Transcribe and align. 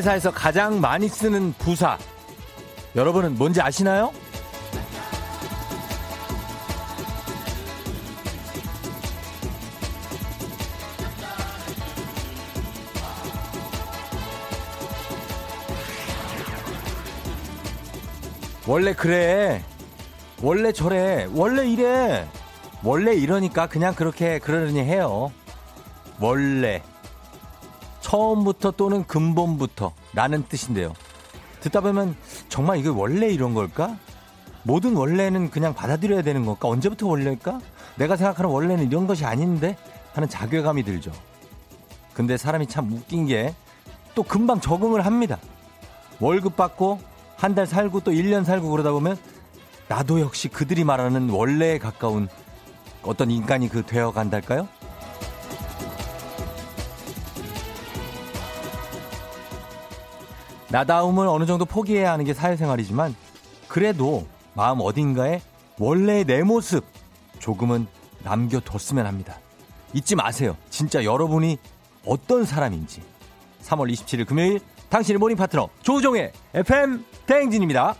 회사에서 0.00 0.30
가장 0.30 0.80
많이 0.80 1.08
쓰는 1.08 1.52
부사. 1.58 1.98
여러분은 2.96 3.36
뭔지 3.36 3.60
아시나요? 3.60 4.10
원래 18.66 18.94
그래. 18.94 19.62
원래 20.40 20.72
저래. 20.72 21.28
원래 21.34 21.68
이래. 21.68 22.26
원래 22.82 23.14
이러니까 23.14 23.66
그냥 23.66 23.94
그렇게 23.94 24.38
그러려니 24.38 24.80
해요. 24.80 25.30
원래. 26.18 26.82
처음부터 28.00 28.72
또는 28.72 29.04
근본부터 29.06 29.92
라는 30.14 30.44
뜻인데요. 30.48 30.92
듣다 31.60 31.80
보면 31.80 32.16
정말 32.48 32.78
이게 32.78 32.88
원래 32.88 33.28
이런 33.28 33.54
걸까? 33.54 33.96
모든 34.62 34.94
원래는 34.96 35.50
그냥 35.50 35.74
받아들여야 35.74 36.22
되는 36.22 36.44
걸까? 36.44 36.68
언제부터 36.68 37.06
원래일까? 37.06 37.60
내가 37.96 38.16
생각하는 38.16 38.50
원래는 38.50 38.86
이런 38.86 39.06
것이 39.06 39.24
아닌데 39.24 39.76
하는 40.12 40.28
자괴감이 40.28 40.82
들죠. 40.82 41.12
근데 42.14 42.36
사람이 42.36 42.66
참 42.66 42.92
웃긴 42.92 43.26
게 43.26 43.54
또 44.14 44.22
금방 44.22 44.60
적응을 44.60 45.06
합니다. 45.06 45.38
월급 46.18 46.56
받고 46.56 47.00
한 47.36 47.54
달 47.54 47.66
살고 47.66 48.00
또 48.00 48.10
1년 48.10 48.44
살고 48.44 48.68
그러다 48.70 48.90
보면 48.92 49.16
나도 49.88 50.20
역시 50.20 50.48
그들이 50.48 50.84
말하는 50.84 51.30
원래에 51.30 51.78
가까운 51.78 52.28
어떤 53.02 53.30
인간이 53.30 53.68
그 53.68 53.82
되어 53.86 54.12
간달까요? 54.12 54.68
나다움을 60.70 61.26
어느 61.26 61.46
정도 61.46 61.64
포기해야 61.64 62.12
하는 62.12 62.24
게 62.24 62.32
사회생활이지만 62.34 63.14
그래도 63.68 64.26
마음 64.54 64.80
어딘가에 64.80 65.40
원래의 65.78 66.24
내 66.24 66.42
모습 66.42 66.84
조금은 67.38 67.86
남겨뒀으면 68.22 69.06
합니다. 69.06 69.38
잊지 69.94 70.14
마세요. 70.14 70.56
진짜 70.68 71.04
여러분이 71.04 71.58
어떤 72.04 72.44
사람인지. 72.44 73.02
3월 73.62 73.90
27일 73.92 74.26
금요일 74.26 74.60
당신의 74.88 75.18
모닝 75.18 75.36
파트너 75.36 75.68
조종의 75.82 76.32
FM 76.54 77.04
대행진입니다. 77.26 77.94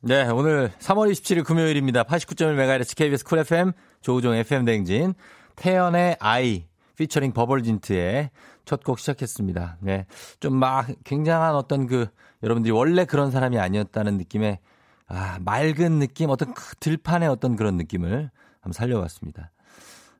네, 0.00 0.24
오늘 0.28 0.70
3월 0.78 1.10
27일 1.10 1.44
금요일입니다. 1.44 2.04
89.1MHz 2.04 2.96
KBS 2.96 3.24
Cool 3.24 3.38
FM 3.40 3.72
조우종 4.00 4.34
FM 4.34 4.64
대행진 4.64 5.14
태연의 5.56 6.16
아이 6.20 6.66
피처링 6.96 7.32
버벌진트의 7.32 8.30
첫 8.66 8.82
곡 8.84 8.98
시작했습니다. 8.98 9.78
네. 9.80 10.06
좀 10.40 10.58
막 10.58 10.86
굉장한 11.04 11.54
어떤 11.54 11.86
그 11.86 12.06
여러분들이 12.42 12.72
원래 12.72 13.04
그런 13.04 13.30
사람이 13.30 13.58
아니었다는 13.58 14.16
느낌의 14.18 14.58
아, 15.08 15.38
맑은 15.44 16.00
느낌, 16.00 16.30
어떤 16.30 16.52
그 16.52 16.74
들판의 16.76 17.28
어떤 17.28 17.54
그런 17.56 17.76
느낌을 17.76 18.30
한번 18.60 18.72
살려봤습니다. 18.72 19.52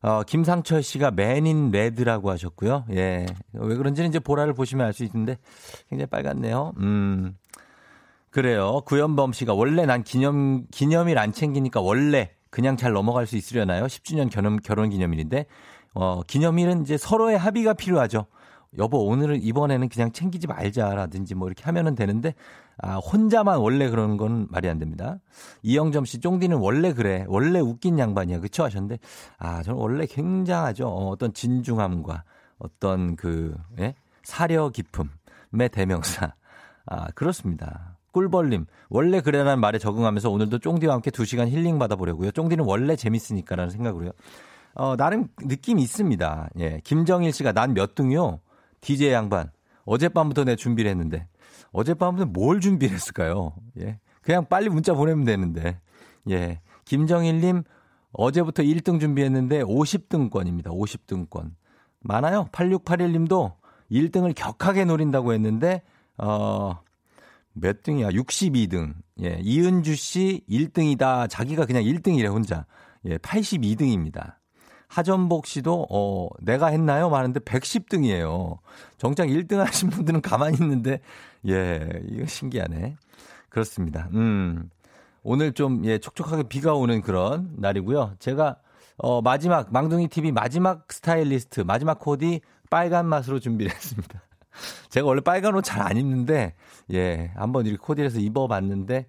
어, 0.03 0.23
김상철 0.23 0.83
씨가 0.85 1.11
Man 1.11 1.47
in 1.47 1.71
Red라고 1.73 2.31
하셨고요. 2.31 2.85
예. 2.93 3.27
왜 3.53 3.77
그런지는 3.77 4.09
이제 4.09 4.21
보라를 4.21 4.53
보시면 4.55 4.87
알 4.87 4.93
수 4.93 5.03
있는데 5.03 5.39
굉장히 5.89 6.07
빨갛네요. 6.09 6.75
음. 6.79 7.37
그래요. 8.31 8.83
구현범 8.85 9.33
씨가 9.33 9.55
원래 9.55 9.87
난 9.87 10.05
기념, 10.05 10.67
기념일 10.71 11.19
안 11.19 11.33
챙기니까 11.33 11.81
원래 11.81 12.31
그냥 12.51 12.77
잘 12.77 12.93
넘어갈 12.93 13.27
수 13.27 13.37
있으려나요? 13.37 13.87
10주년 13.87 14.31
결혼, 14.31 14.59
결혼 14.61 14.91
기념일인데, 14.91 15.47
어, 15.95 16.23
기념일은 16.23 16.83
이제 16.83 16.97
서로의 16.99 17.39
합의가 17.39 17.73
필요하죠. 17.73 18.27
여보, 18.79 19.07
오늘은 19.07 19.43
이번에는 19.43 19.89
그냥 19.89 20.13
챙기지 20.13 20.47
말자라든지 20.47 21.35
뭐 21.35 21.49
이렇게 21.49 21.65
하면은 21.65 21.95
되는데, 21.95 22.35
아, 22.79 22.97
혼자만 22.97 23.59
원래 23.59 23.89
그러는 23.89 24.17
건 24.17 24.47
말이 24.51 24.69
안 24.69 24.79
됩니다. 24.79 25.19
이영점 25.63 26.05
씨, 26.05 26.21
쫑디는 26.21 26.59
원래 26.59 26.93
그래. 26.93 27.25
원래 27.29 27.61
웃긴 27.61 27.99
양반이야. 27.99 28.41
그쵸? 28.41 28.65
하셨는데, 28.65 28.99
아, 29.39 29.63
저는 29.63 29.81
원래 29.81 30.07
굉장하죠. 30.07 30.87
어, 30.87 31.09
어떤 31.09 31.33
진중함과 31.33 32.25
어떤 32.59 33.17
그, 33.17 33.57
예? 33.79 33.95
사려 34.23 34.71
깊음의 34.71 35.69
대명사. 35.73 36.35
아, 36.87 37.07
그렇습니다. 37.15 37.97
꿀벌님, 38.13 38.67
원래 38.89 39.21
그래라는 39.21 39.61
말에 39.61 39.79
적응하면서 39.79 40.31
오늘도 40.31 40.59
쫑디와 40.61 40.95
함께 40.95 41.11
2시간 41.11 41.49
힐링 41.49 41.79
받아보려고요. 41.79 42.31
쫑디는 42.31 42.65
원래 42.65 42.97
재밌으니까라는 42.97 43.71
생각으로요. 43.71 44.11
어, 44.75 44.97
나름 44.97 45.29
느낌이 45.41 45.83
있습니다. 45.83 46.51
예. 46.59 46.81
김정일 46.85 47.33
씨가 47.33 47.53
난 47.53 47.73
몇 47.75 47.95
등이요? 47.95 48.41
DJ 48.87 49.13
양반. 49.13 49.51
어젯밤부터 49.85 50.45
내 50.45 50.55
준비를 50.55 50.89
했는데. 50.93 51.27
어젯밤부터 51.73 52.27
뭘 52.27 52.61
준비를 52.61 52.95
했을까요? 52.95 53.53
예. 53.81 53.99
그냥 54.23 54.47
빨리 54.49 54.69
문자 54.69 54.95
보내면 54.95 55.25
되는데. 55.25 55.81
예. 56.31 56.61
김정일님, 56.85 57.65
어제부터 58.13 58.63
1등 58.63 59.01
준비했는데 59.01 59.65
50등권입니다. 59.65 60.67
50등권. 60.67 61.51
많아요. 62.01 62.49
8681님도 62.53 63.55
1등을 63.91 64.33
격하게 64.37 64.85
노린다고 64.85 65.33
했는데, 65.33 65.83
어, 66.19 66.79
몇 67.55 67.83
등이야? 67.83 68.11
62등. 68.11 68.95
예. 69.23 69.41
이은주 69.43 69.97
씨 69.97 70.43
1등이다. 70.49 71.29
자기가 71.29 71.67
그냥 71.67 71.83
1등이래, 71.83 72.31
혼자. 72.31 72.67
예. 73.05 73.19
82등입니다. 73.19 74.35
하전복 74.89 75.47
씨도 75.47 75.87
어 75.91 76.29
내가 76.41 76.69
했나요? 76.69 77.11
말하는데 77.11 77.41
110등이에요. 77.41 78.59
정작 78.99 79.27
1등 79.27 79.57
하신 79.57 79.91
분들은 79.91 80.21
가만히 80.23 80.59
있는데 80.61 81.01
예, 81.49 81.89
이거 82.09 82.27
신기하네. 82.27 82.97
그렇습니다. 83.49 84.09
음. 84.15 84.71
오늘 85.23 85.53
좀 85.53 85.85
예, 85.85 85.99
촉촉하게 85.99 86.45
비가 86.45 86.75
오는 86.75 87.01
그런 87.03 87.51
날이고요. 87.57 88.15
제가 88.21 88.57
어 88.99 89.21
마지막 89.23 89.73
망둥이 89.73 90.09
TV 90.09 90.33
마지막 90.33 90.91
스타일리스트 90.93 91.61
마지막 91.63 91.99
코디 91.99 92.41
빨간 92.71 93.07
맛으로 93.07 93.41
준비를 93.41 93.71
했습니다. 93.75 94.23
제가 94.89 95.07
원래 95.07 95.21
빨간 95.21 95.55
옷 95.55 95.65
잘 95.65 95.83
안 95.83 95.97
입는데 95.97 96.55
예, 96.93 97.31
한번 97.37 97.67
이렇게 97.67 97.79
코디해서 97.83 98.21
입어 98.21 98.47
봤는데 98.47 99.07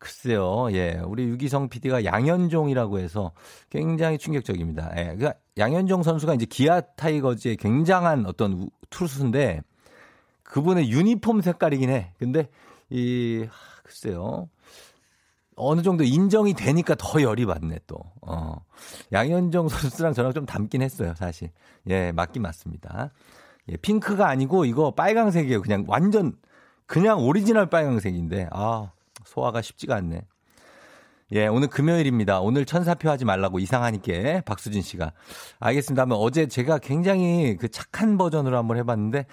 글쎄요, 0.00 0.68
예. 0.72 0.98
우리 1.04 1.24
유기성 1.24 1.68
PD가 1.68 2.06
양현종이라고 2.06 2.98
해서 2.98 3.32
굉장히 3.68 4.16
충격적입니다. 4.16 4.92
예. 4.96 5.04
그러니까 5.14 5.34
양현종 5.58 6.02
선수가 6.02 6.34
이제 6.34 6.46
기아 6.46 6.80
타이거즈의 6.80 7.58
굉장한 7.58 8.24
어떤 8.24 8.70
투수인데 8.88 9.60
그분의 10.42 10.90
유니폼 10.90 11.42
색깔이긴 11.42 11.90
해. 11.90 12.14
근데 12.18 12.48
이, 12.88 13.46
글쎄요. 13.82 14.48
어느 15.54 15.82
정도 15.82 16.02
인정이 16.02 16.54
되니까 16.54 16.94
더 16.98 17.20
열이 17.20 17.44
받네, 17.44 17.80
또. 17.86 17.98
어. 18.22 18.54
양현종 19.12 19.68
선수랑 19.68 20.14
저랑 20.14 20.32
좀 20.32 20.46
닮긴 20.46 20.80
했어요, 20.80 21.12
사실. 21.14 21.50
예, 21.90 22.10
맞긴 22.12 22.40
맞습니다. 22.40 23.10
예, 23.68 23.76
핑크가 23.76 24.28
아니고 24.28 24.64
이거 24.64 24.92
빨강색이에요. 24.92 25.60
그냥 25.60 25.84
완전, 25.86 26.32
그냥 26.86 27.20
오리지널 27.20 27.68
빨강색인데, 27.68 28.48
아. 28.50 28.92
소화가 29.30 29.62
쉽지가 29.62 29.94
않네. 29.96 30.22
예, 31.32 31.46
오늘 31.46 31.68
금요일입니다. 31.68 32.40
오늘 32.40 32.64
천사표 32.64 33.08
하지 33.08 33.24
말라고 33.24 33.60
이상하니까 33.60 34.40
박수진 34.44 34.82
씨가. 34.82 35.12
알겠습니다. 35.60 36.02
하면 36.02 36.18
어제 36.18 36.46
제가 36.46 36.78
굉장히 36.78 37.56
그 37.56 37.68
착한 37.68 38.18
버전으로 38.18 38.56
한번 38.58 38.78
해봤는데 38.78 39.26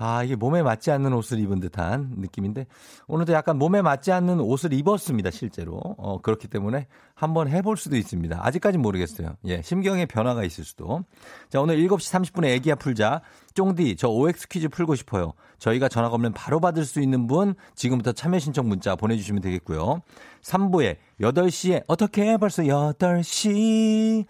아, 0.00 0.22
이게 0.22 0.36
몸에 0.36 0.62
맞지 0.62 0.92
않는 0.92 1.12
옷을 1.12 1.40
입은 1.40 1.58
듯한 1.58 2.14
느낌인데 2.18 2.66
오늘도 3.08 3.32
약간 3.32 3.58
몸에 3.58 3.82
맞지 3.82 4.12
않는 4.12 4.38
옷을 4.38 4.72
입었습니다, 4.72 5.32
실제로. 5.32 5.76
어, 5.98 6.20
그렇기 6.22 6.46
때문에 6.46 6.86
한번 7.14 7.48
해볼 7.48 7.76
수도 7.76 7.96
있습니다. 7.96 8.38
아직까진 8.40 8.80
모르겠어요. 8.80 9.34
예, 9.46 9.60
심경의 9.60 10.06
변화가 10.06 10.44
있을 10.44 10.64
수도. 10.64 11.02
자, 11.48 11.60
오늘 11.60 11.78
7시 11.78 12.32
30분에 12.32 12.46
애기야 12.46 12.76
풀자. 12.76 13.22
쫑디, 13.54 13.96
저 13.96 14.08
OX 14.08 14.46
퀴즈 14.46 14.68
풀고 14.68 14.94
싶어요. 14.94 15.32
저희가 15.58 15.88
전화 15.88 16.10
걸면 16.10 16.32
바로 16.32 16.60
받을 16.60 16.84
수 16.84 17.00
있는 17.00 17.26
분 17.26 17.56
지금부터 17.74 18.12
참여 18.12 18.38
신청 18.38 18.68
문자 18.68 18.94
보내주시면 18.94 19.42
되겠고요. 19.42 20.02
3부에 20.42 20.96
8시에 21.20 21.82
어떻게 21.88 22.36
벌써 22.36 22.62
8시 22.62 24.26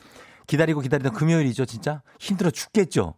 기다리고 0.46 0.80
기다리던 0.80 1.12
금요일이죠, 1.12 1.66
진짜? 1.66 2.00
힘들어 2.18 2.50
죽겠죠? 2.50 3.16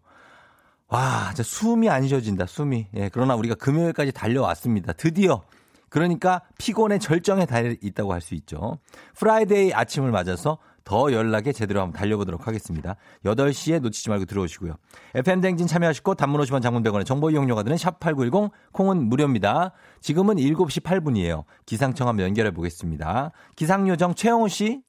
와, 0.91 1.29
진짜 1.29 1.43
숨이 1.45 1.89
안 1.89 2.07
쉬어진다, 2.09 2.47
숨이. 2.47 2.89
예, 2.97 3.11
그러나 3.13 3.37
우리가 3.37 3.55
금요일까지 3.55 4.13
달려왔습니다. 4.13 4.93
드디어. 4.95 5.43
그러니까 5.89 6.43
피곤의 6.59 7.01
절정에 7.01 7.47
달해 7.47 7.77
있다고 7.81 8.13
할 8.13 8.21
수 8.21 8.35
있죠. 8.35 8.79
Friday 9.15 9.73
아침을 9.73 10.11
맞아서 10.11 10.59
더 10.85 11.13
연락에 11.13 11.53
제대로 11.53 11.81
한번 11.81 11.99
달려보도록 11.99 12.47
하겠습니다. 12.47 12.97
8시에 13.25 13.81
놓치지 13.81 14.09
말고 14.09 14.25
들어오시고요. 14.25 14.75
FM대행진 15.15 15.67
참여하시고 15.67 16.15
단문 16.15 16.41
50원 16.41 16.63
장문 16.63 16.83
100원의 16.83 17.07
정보 17.07 17.31
이용료가 17.31 17.63
드는 17.63 17.77
샵8910 17.77 18.51
콩은 18.73 19.09
무료입니다. 19.09 19.73
지금은 20.01 20.37
7시 20.37 20.83
8분이에요. 20.83 21.45
기상청 21.67 22.09
한번 22.09 22.27
연결해 22.27 22.51
보겠습니다. 22.53 23.31
기상요정 23.57 24.15
최영호 24.15 24.49
씨. 24.49 24.83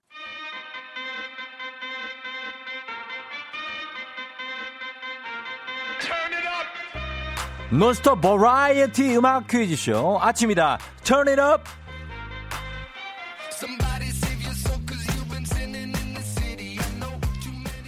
논스톱 7.72 8.20
버라이어티 8.20 9.16
음악 9.16 9.48
퀴즈쇼 9.48 10.20
아침이다. 10.22 10.78
Turn 11.06 11.30
it 11.30 11.42
up. 11.42 11.64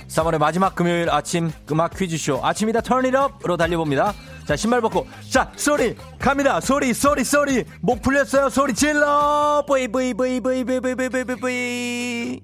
3월의 0.07 0.37
마지막 0.37 0.75
금요일 0.75 1.09
아침 1.09 1.51
음악 1.69 1.97
퀴즈쇼 1.97 2.39
아침이다. 2.45 2.79
Turn 2.81 3.05
it 3.05 3.17
up으로 3.17 3.57
달려봅니다. 3.57 4.13
자 4.45 4.55
신발 4.55 4.79
벗고. 4.79 5.05
자 5.29 5.51
소리. 5.57 5.97
갑니다. 6.17 6.61
소리 6.61 6.93
소리 6.93 7.25
소리. 7.25 7.65
목 7.81 8.01
풀렸어요. 8.01 8.49
소리 8.49 8.73
질러. 8.73 9.65
브이 9.67 9.89
브이 9.89 10.13
브이 10.13 10.39
브이 10.39 10.63
브이 10.63 10.79
브이 10.79 10.95
브이 10.95 11.23
브이 11.25 11.35
브이. 11.35 12.41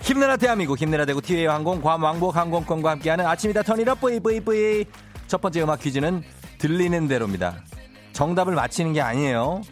힘내라 0.00 0.38
대한민국. 0.38 0.80
힘내라 0.80 1.04
대구. 1.04 1.20
티웨이 1.20 1.44
항공 1.44 1.82
괌 1.82 2.00
왕복 2.00 2.34
항공권과 2.34 2.92
함께하는 2.92 3.26
아침이다. 3.26 3.62
턴이라 3.62 3.96
뿌이 3.96 4.20
뿌이 4.20 4.40
뿌이 4.40 4.86
첫 5.32 5.40
번째 5.40 5.62
음악 5.62 5.80
퀴즈는 5.80 6.22
들리는 6.58 7.08
대로입니다. 7.08 7.62
정답을 8.12 8.54
맞히는 8.54 8.92
게 8.92 9.00
아니에요. 9.00 9.62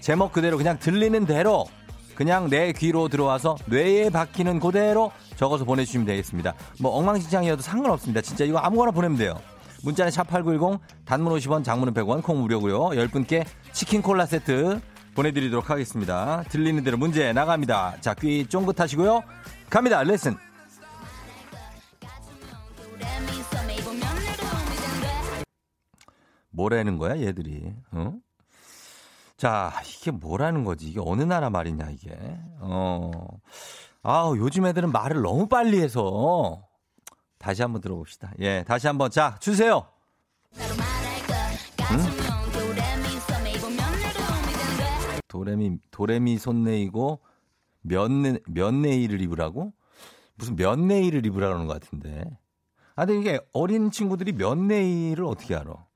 제목 0.00 0.32
그대로 0.32 0.56
그냥 0.56 0.78
들리는 0.78 1.26
대로 1.26 1.66
그냥 2.14 2.48
내 2.48 2.72
귀로 2.72 3.08
들어와서 3.08 3.58
뇌에 3.66 4.08
박히는 4.08 4.60
그대로 4.60 5.12
적어서 5.36 5.66
보내주시면 5.66 6.06
되겠습니다. 6.06 6.54
뭐 6.80 6.92
엉망진창이어도 6.92 7.60
상관없습니다. 7.60 8.22
진짜 8.22 8.46
이거 8.46 8.56
아무거나 8.60 8.92
보내면 8.92 9.18
돼요. 9.18 9.38
문자는 9.82 10.10
샵8910 10.10 10.78
단문 11.04 11.36
50원 11.36 11.64
장문은 11.64 11.92
100원 11.92 12.22
콩 12.22 12.40
무료고요. 12.40 12.88
10분께 12.88 13.44
치킨 13.72 14.00
콜라 14.00 14.24
세트 14.24 14.80
보내드리도록 15.14 15.68
하겠습니다. 15.68 16.44
들리는 16.48 16.82
대로 16.82 16.96
문제 16.96 17.30
나갑니다. 17.34 17.96
자 18.00 18.14
귀 18.14 18.46
쫑긋하시고요. 18.46 19.22
갑니다. 19.68 20.02
레슨. 20.02 20.38
뭐라는 26.60 26.98
거야, 26.98 27.18
얘들이? 27.18 27.74
어? 27.92 28.14
자, 29.38 29.72
이게 29.86 30.10
뭐라는 30.10 30.64
거지? 30.64 30.88
이게 30.88 31.00
어느 31.02 31.22
나라 31.22 31.48
말이냐, 31.48 31.88
이게? 31.90 32.14
어. 32.60 33.10
아 34.02 34.32
요즘 34.36 34.66
애들은 34.66 34.92
말을 34.92 35.22
너무 35.22 35.48
빨리 35.48 35.80
해서. 35.80 36.62
다시 37.38 37.62
한번 37.62 37.80
들어봅시다. 37.80 38.32
예, 38.40 38.62
다시 38.66 38.86
한번. 38.86 39.10
자, 39.10 39.36
주세요. 39.40 39.86
응? 40.58 41.98
도레미, 45.28 45.78
도레미 45.90 46.36
손 46.36 46.64
내이고, 46.64 47.20
면내, 47.80 48.40
면내이를 48.46 49.22
입으라고? 49.22 49.72
무슨 50.34 50.56
면내이를 50.56 51.24
입으라는 51.24 51.66
것 51.66 51.80
같은데. 51.80 52.24
아, 52.96 53.06
근데 53.06 53.20
이게 53.20 53.40
어린 53.54 53.90
친구들이 53.90 54.32
면내이를 54.32 55.24
어떻게 55.24 55.54
알아? 55.54 55.86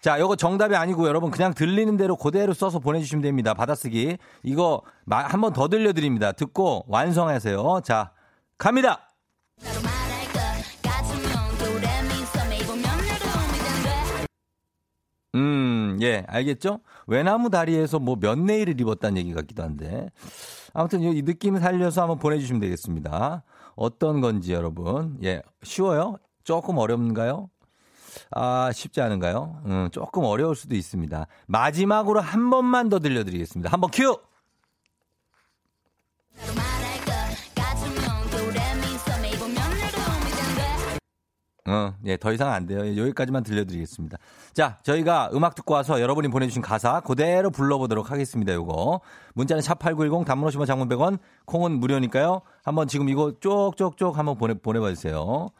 자, 0.00 0.18
요거 0.18 0.34
정답이 0.36 0.74
아니고 0.74 1.06
여러분 1.06 1.30
그냥 1.30 1.54
들리는 1.54 1.96
대로 1.96 2.16
그대로 2.16 2.52
써서 2.54 2.78
보내주시면 2.80 3.22
됩니다. 3.22 3.54
받아쓰기. 3.54 4.18
이거 4.42 4.82
한 5.08 5.40
번 5.40 5.52
더 5.52 5.68
들려드립니다. 5.68 6.32
듣고 6.32 6.84
완성하세요. 6.88 7.82
자, 7.84 8.10
갑니다! 8.58 9.14
음, 15.34 15.98
예, 16.02 16.24
알겠죠? 16.28 16.80
외나무 17.06 17.48
다리에서 17.50 17.98
뭐 17.98 18.16
면내이를 18.20 18.78
입었다는 18.80 19.16
얘기 19.18 19.32
같기도 19.32 19.62
한데. 19.62 20.10
아무튼 20.74 21.00
이 21.02 21.22
느낌 21.22 21.58
살려서 21.58 22.02
한번 22.02 22.18
보내주시면 22.18 22.60
되겠습니다. 22.60 23.42
어떤 23.74 24.20
건지 24.20 24.52
여러분. 24.52 25.18
예, 25.24 25.42
쉬워요? 25.62 26.16
조금 26.44 26.76
어렵는가요? 26.78 27.48
아, 28.30 28.70
쉽지 28.72 29.00
않은가요? 29.00 29.62
음, 29.66 29.88
조금 29.92 30.24
어려울 30.24 30.56
수도 30.56 30.74
있습니다. 30.74 31.26
마지막으로 31.46 32.20
한 32.20 32.50
번만 32.50 32.88
더 32.88 32.98
들려드리겠습니다. 32.98 33.70
한번 33.70 33.90
큐! 33.92 34.16
어, 41.64 41.94
예, 42.06 42.16
더 42.16 42.32
이상 42.32 42.50
안 42.50 42.66
돼요. 42.66 42.80
여기까지만 42.80 43.44
들려드리겠습니다. 43.44 44.18
자, 44.52 44.78
저희가 44.82 45.30
음악 45.32 45.54
듣고 45.54 45.74
와서 45.74 46.00
여러분이 46.00 46.28
보내주신 46.28 46.60
가사 46.60 47.00
그대로 47.00 47.50
불러보도록 47.50 48.10
하겠습니다. 48.10 48.52
요거. 48.52 49.00
문자는 49.34 49.62
샵8910 49.62 50.26
단문 50.26 50.48
오시면 50.48 50.66
장문 50.66 50.88
100원, 50.88 51.18
콩은 51.46 51.78
무료니까요. 51.78 52.42
한번 52.64 52.88
지금 52.88 53.08
이거 53.08 53.32
쪽쪽쪽 53.40 54.18
한번 54.18 54.36
보내, 54.36 54.54
보내봐 54.54 54.88
주세요. 54.88 55.50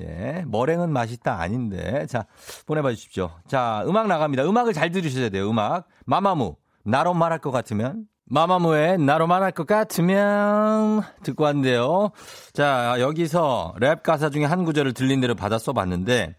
예, 0.00 0.44
머랭은 0.46 0.90
맛있다 0.90 1.40
아닌데. 1.40 2.06
자, 2.06 2.26
보내봐 2.66 2.90
주십시오. 2.90 3.30
자, 3.46 3.84
음악 3.86 4.06
나갑니다. 4.06 4.44
음악을 4.44 4.72
잘 4.72 4.90
들으셔야 4.90 5.28
돼요. 5.28 5.48
음악. 5.50 5.86
마마무. 6.06 6.56
나로 6.84 7.14
말할 7.14 7.38
것 7.38 7.50
같으면 7.50 8.06
마마무의 8.24 8.98
나로 8.98 9.26
말할 9.26 9.52
것 9.52 9.66
같으면 9.66 11.02
듣고 11.22 11.44
왔는데요. 11.44 12.10
자, 12.52 12.96
여기서 12.98 13.74
랩 13.78 14.02
가사 14.02 14.30
중에 14.30 14.44
한 14.44 14.64
구절을 14.64 14.94
들린 14.94 15.20
대로 15.20 15.34
받아 15.34 15.58
써봤는데 15.58 16.34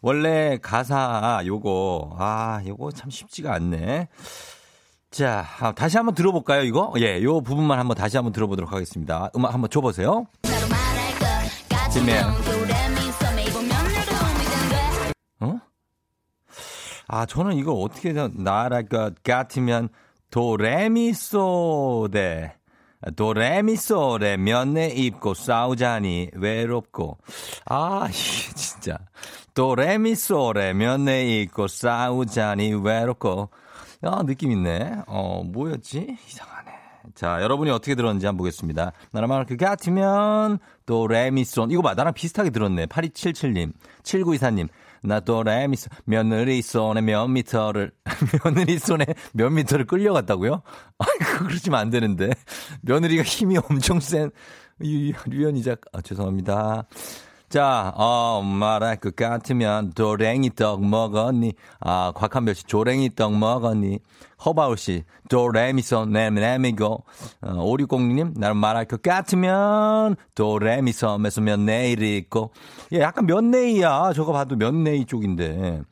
원래 0.00 0.58
가사 0.62 1.42
요거 1.44 2.16
아 2.18 2.62
요거 2.66 2.92
참 2.92 3.10
쉽지가 3.10 3.52
않네. 3.54 4.08
자, 5.10 5.46
아, 5.60 5.72
다시 5.72 5.96
한번 5.96 6.14
들어볼까요, 6.16 6.62
이거? 6.62 6.92
예, 6.98 7.22
요 7.22 7.40
부분만 7.40 7.78
한번 7.78 7.96
다시 7.96 8.16
한번 8.16 8.32
들어보도록 8.32 8.72
하겠습니다. 8.72 9.30
음악 9.36 9.54
한번 9.54 9.70
줘보세요. 9.70 10.26
어? 12.66 12.73
아, 17.08 17.26
저는 17.26 17.56
이걸 17.56 17.76
어떻게 17.78 18.12
것 18.84 19.22
같으면 19.22 19.88
도레미소데 20.30 21.84
도레미소레 23.16 24.38
면에 24.38 24.88
입고 24.88 25.34
싸우자니 25.34 26.30
외롭고. 26.34 27.18
아 27.66 28.08
이게 28.10 28.54
진짜. 28.54 28.98
도레미소레 29.54 30.72
면에 30.72 31.40
입고 31.40 31.68
싸우자니 31.68 32.74
외롭고. 32.82 33.50
아 34.02 34.22
느낌 34.22 34.52
있네. 34.52 35.02
어 35.06 35.42
뭐였지? 35.44 36.16
이상하네. 36.26 36.70
자 37.14 37.42
여러분이 37.42 37.70
어떻게 37.70 37.94
들었는지 37.94 38.26
한번 38.26 38.38
보겠습니다. 38.38 38.92
나랑 39.12 39.28
것 39.56 39.66
같으면 39.66 40.58
도레미소. 40.86 41.68
이거 41.70 41.82
봐. 41.82 41.94
나랑 41.94 42.14
비슷하게 42.14 42.50
들었네. 42.50 42.86
8277님 42.86 43.72
7924님 44.02 44.68
나 45.04 45.20
또레미 45.20 45.76
소 45.76 45.88
며느리 46.04 46.62
손에 46.62 47.00
몇 47.02 47.28
미터를 47.28 47.92
며느리 48.44 48.78
손에 48.78 49.04
몇 49.32 49.50
미터를 49.50 49.86
끌려갔다고요? 49.86 50.62
아이고 50.98 51.46
그러시면 51.46 51.78
안 51.78 51.90
되는데 51.90 52.30
며느리가 52.80 53.22
힘이 53.22 53.58
엄청 53.58 54.00
센 54.00 54.30
류현이 54.78 55.62
작 55.62 55.80
아, 55.92 56.00
죄송합니다. 56.00 56.86
자, 57.54 57.92
어, 57.94 58.42
말할 58.42 58.96
것 58.96 59.14
같으면 59.14 59.92
도랭이 59.92 60.56
떡 60.56 60.84
먹었니? 60.84 61.52
아, 61.78 62.10
곽한별 62.12 62.56
씨, 62.56 62.64
조랭이 62.64 63.14
떡 63.14 63.36
먹었니? 63.36 64.00
허바울 64.44 64.76
씨, 64.76 65.04
도레미소 65.28 66.06
네미네미고. 66.06 67.04
어, 67.42 67.48
5606님, 67.48 68.36
나는 68.36 68.56
말할 68.56 68.86
것 68.86 69.02
같으면 69.02 70.16
도레미소 70.34 71.18
메소면 71.18 71.64
내일이 71.64 72.16
있고. 72.16 72.50
예, 72.92 72.98
약간 72.98 73.24
면내이야. 73.26 74.14
저거 74.16 74.32
봐도 74.32 74.56
면내이 74.56 75.04
쪽인데. 75.04 75.82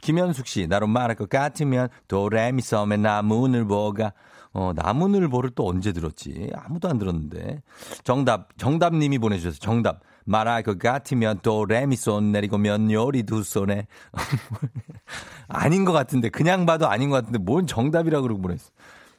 김현숙 0.00 0.46
씨, 0.46 0.68
나로 0.68 0.86
말할 0.86 1.16
것 1.16 1.28
같으면 1.28 1.90
도레미소메 2.08 2.96
나무늘 2.96 3.66
보가. 3.66 4.14
어, 4.54 4.72
나무늘보를 4.74 5.50
또 5.54 5.68
언제 5.68 5.92
들었지? 5.92 6.50
아무도 6.54 6.88
안 6.88 6.98
들었는데. 6.98 7.60
정답, 8.04 8.56
정답님이 8.56 9.18
보내주셨어요. 9.18 9.58
정답. 9.60 10.00
말할 10.24 10.62
것 10.62 10.78
같으면 10.78 11.40
또 11.42 11.64
레미손 11.64 12.32
내리고 12.32 12.58
면 12.58 12.90
요리 12.90 13.22
두 13.22 13.42
손에. 13.42 13.86
아닌 15.48 15.84
것 15.84 15.92
같은데, 15.92 16.28
그냥 16.28 16.66
봐도 16.66 16.88
아닌 16.88 17.10
것 17.10 17.16
같은데, 17.16 17.38
뭔 17.38 17.66
정답이라고 17.66 18.22
그러고 18.22 18.42
보냈어. 18.42 18.70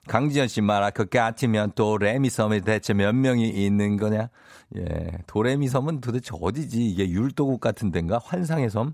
강지현 0.08 0.48
씨 0.48 0.62
말할 0.62 0.92
것 0.92 1.10
같으면 1.10 1.72
또 1.76 1.98
레미섬에 1.98 2.62
대체 2.62 2.94
몇 2.94 3.14
명이 3.14 3.50
있는 3.50 3.98
거냐? 3.98 4.30
예. 4.78 5.12
도레미섬은 5.28 6.02
도대체 6.02 6.32
어디지? 6.40 6.84
이게 6.86 7.10
율도국 7.10 7.60
같은 7.60 7.92
데인가? 7.92 8.20
환상의 8.24 8.70
섬? 8.70 8.94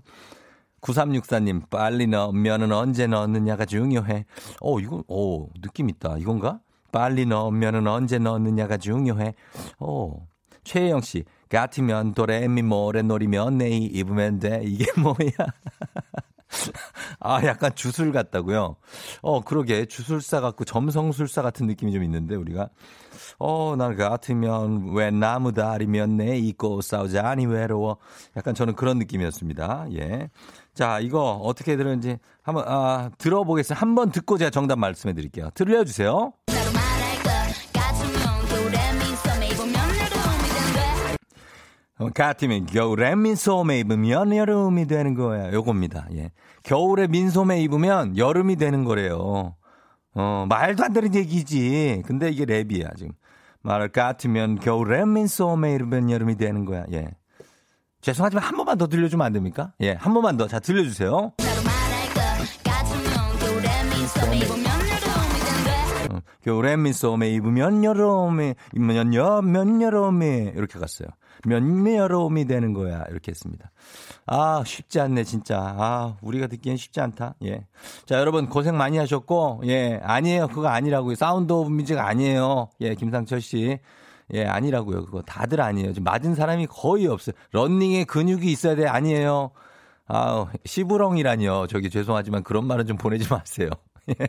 9364님, 0.80 1.68
빨리 1.70 2.06
넣으면은 2.06 2.72
언제 2.72 3.06
넣느냐가 3.06 3.64
중요해. 3.64 4.26
어, 4.60 4.80
이거, 4.80 5.02
어, 5.08 5.46
느낌 5.60 5.88
있다. 5.88 6.18
이건가? 6.18 6.60
빨리 6.92 7.26
넣으면은 7.26 7.86
언제 7.86 8.18
넣느냐가 8.18 8.76
중요해. 8.76 9.34
어, 9.80 10.26
최혜영 10.64 11.00
씨, 11.00 11.24
같으면 11.48 12.14
도레미 12.14 12.62
놀이면 12.62 13.58
내이 13.58 13.84
입으면 13.86 14.38
돼. 14.38 14.62
이게 14.64 14.86
뭐야? 15.00 15.52
아, 17.20 17.44
약간 17.44 17.74
주술 17.74 18.12
같다고요? 18.12 18.76
어, 19.22 19.40
그러게. 19.42 19.86
주술사 19.86 20.40
같고 20.40 20.64
점성술사 20.64 21.42
같은 21.42 21.66
느낌이 21.66 21.92
좀 21.92 22.02
있는데, 22.04 22.36
우리가. 22.36 22.70
어, 23.38 23.76
난 23.76 23.96
같으면 23.96 24.92
왜 24.94 25.10
나무 25.10 25.52
다리면 25.52 26.16
내 26.16 26.36
있고 26.38 26.80
싸우자니 26.80 27.46
외로워. 27.46 27.98
약간 28.36 28.54
저는 28.54 28.74
그런 28.74 28.98
느낌이었습니다. 28.98 29.86
예. 29.98 30.30
자, 30.74 31.00
이거 31.00 31.32
어떻게 31.32 31.76
들었는지 31.76 32.18
한번, 32.42 32.64
아, 32.66 33.10
들어보겠습니다. 33.18 33.80
한번 33.80 34.10
듣고 34.10 34.38
제가 34.38 34.50
정답 34.50 34.78
말씀해 34.78 35.14
드릴게요. 35.14 35.50
들려주세요. 35.54 36.32
어, 41.98 42.10
같으면 42.10 42.66
겨울에 42.66 43.14
민소매 43.16 43.80
입으면 43.80 44.34
여름이 44.34 44.86
되는 44.86 45.14
거야. 45.14 45.52
요겁니다. 45.52 46.06
예. 46.14 46.30
겨울에 46.62 47.08
민소매 47.08 47.60
입으면 47.62 48.16
여름이 48.16 48.56
되는 48.56 48.84
거래요. 48.84 49.56
어, 50.14 50.46
말도 50.48 50.84
안 50.84 50.92
되는 50.92 51.14
얘기지. 51.14 52.02
근데 52.06 52.30
이게 52.30 52.44
랩이야, 52.44 52.96
지금. 52.96 53.12
말 53.62 53.88
같으면 53.88 54.60
겨울에 54.60 55.04
민소매 55.04 55.74
입으면 55.74 56.10
여름이 56.10 56.36
되는 56.36 56.64
거야. 56.64 56.84
예. 56.92 57.08
죄송하지만 58.00 58.44
한 58.44 58.56
번만 58.56 58.78
더 58.78 58.86
들려주면 58.86 59.26
안 59.26 59.32
됩니까? 59.32 59.72
예, 59.80 59.92
한 59.92 60.14
번만 60.14 60.36
더. 60.36 60.46
자, 60.46 60.60
들려주세요. 60.60 61.32
겨울에 66.42 66.76
민소매 66.76 67.30
입으면 67.30 67.84
여름에 67.84 68.54
입으면 68.72 69.10
몇 69.10 69.82
여름에 69.82 70.52
이렇게 70.56 70.78
갔어요. 70.78 71.08
몇 71.46 71.62
여름이 71.62 72.46
되는 72.46 72.72
거야 72.72 73.04
이렇게 73.10 73.30
했습니다. 73.30 73.70
아 74.26 74.62
쉽지 74.66 75.00
않네 75.00 75.24
진짜. 75.24 75.58
아 75.58 76.16
우리가 76.22 76.46
듣기엔 76.46 76.76
쉽지 76.76 77.00
않다. 77.00 77.34
예. 77.44 77.66
자 78.06 78.18
여러분 78.18 78.48
고생 78.48 78.76
많이 78.76 78.98
하셨고 78.98 79.62
예 79.66 80.00
아니에요 80.02 80.48
그거 80.48 80.68
아니라고요. 80.68 81.14
Sound 81.14 81.52
of 81.52 81.70
Music 81.70 81.98
아니에요. 81.98 82.68
예 82.80 82.94
김상철 82.94 83.40
씨. 83.40 83.78
예, 84.34 84.44
아니라고요. 84.44 85.06
그거 85.06 85.22
다들 85.22 85.60
아니에요. 85.60 85.92
지금 85.92 86.04
맞은 86.04 86.34
사람이 86.34 86.66
거의 86.66 87.06
없어요. 87.06 87.34
런닝에 87.52 88.04
근육이 88.04 88.50
있어야 88.52 88.74
돼. 88.76 88.86
아니에요. 88.86 89.52
아, 90.06 90.46
시부렁이라니요. 90.64 91.66
저기 91.68 91.90
죄송하지만 91.90 92.42
그런 92.42 92.66
말은 92.66 92.86
좀 92.86 92.96
보내지 92.96 93.28
마세요. 93.30 93.70
예. 94.08 94.26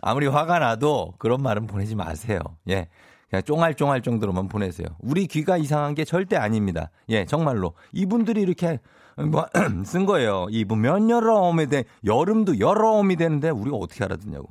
아무리 0.00 0.26
화가 0.26 0.58
나도 0.58 1.14
그런 1.18 1.42
말은 1.42 1.66
보내지 1.66 1.94
마세요. 1.94 2.40
예. 2.68 2.88
그냥 3.30 3.42
쫑알쫑알 3.42 4.02
정도로만 4.02 4.48
보내세요. 4.48 4.86
우리 5.00 5.26
귀가 5.26 5.56
이상한 5.56 5.94
게 5.94 6.04
절대 6.04 6.36
아닙니다. 6.36 6.90
예, 7.08 7.26
정말로. 7.26 7.74
이분들이 7.92 8.40
이렇게 8.40 8.80
뭐, 9.16 9.46
쓴 9.84 10.06
거예요. 10.06 10.46
이분 10.50 10.80
몇 10.80 11.08
여름이 11.08 11.66
돼, 11.66 11.84
여름도 12.04 12.58
여름이 12.60 13.16
되는데 13.16 13.50
우리가 13.50 13.76
어떻게 13.76 14.04
알아듣냐고. 14.04 14.48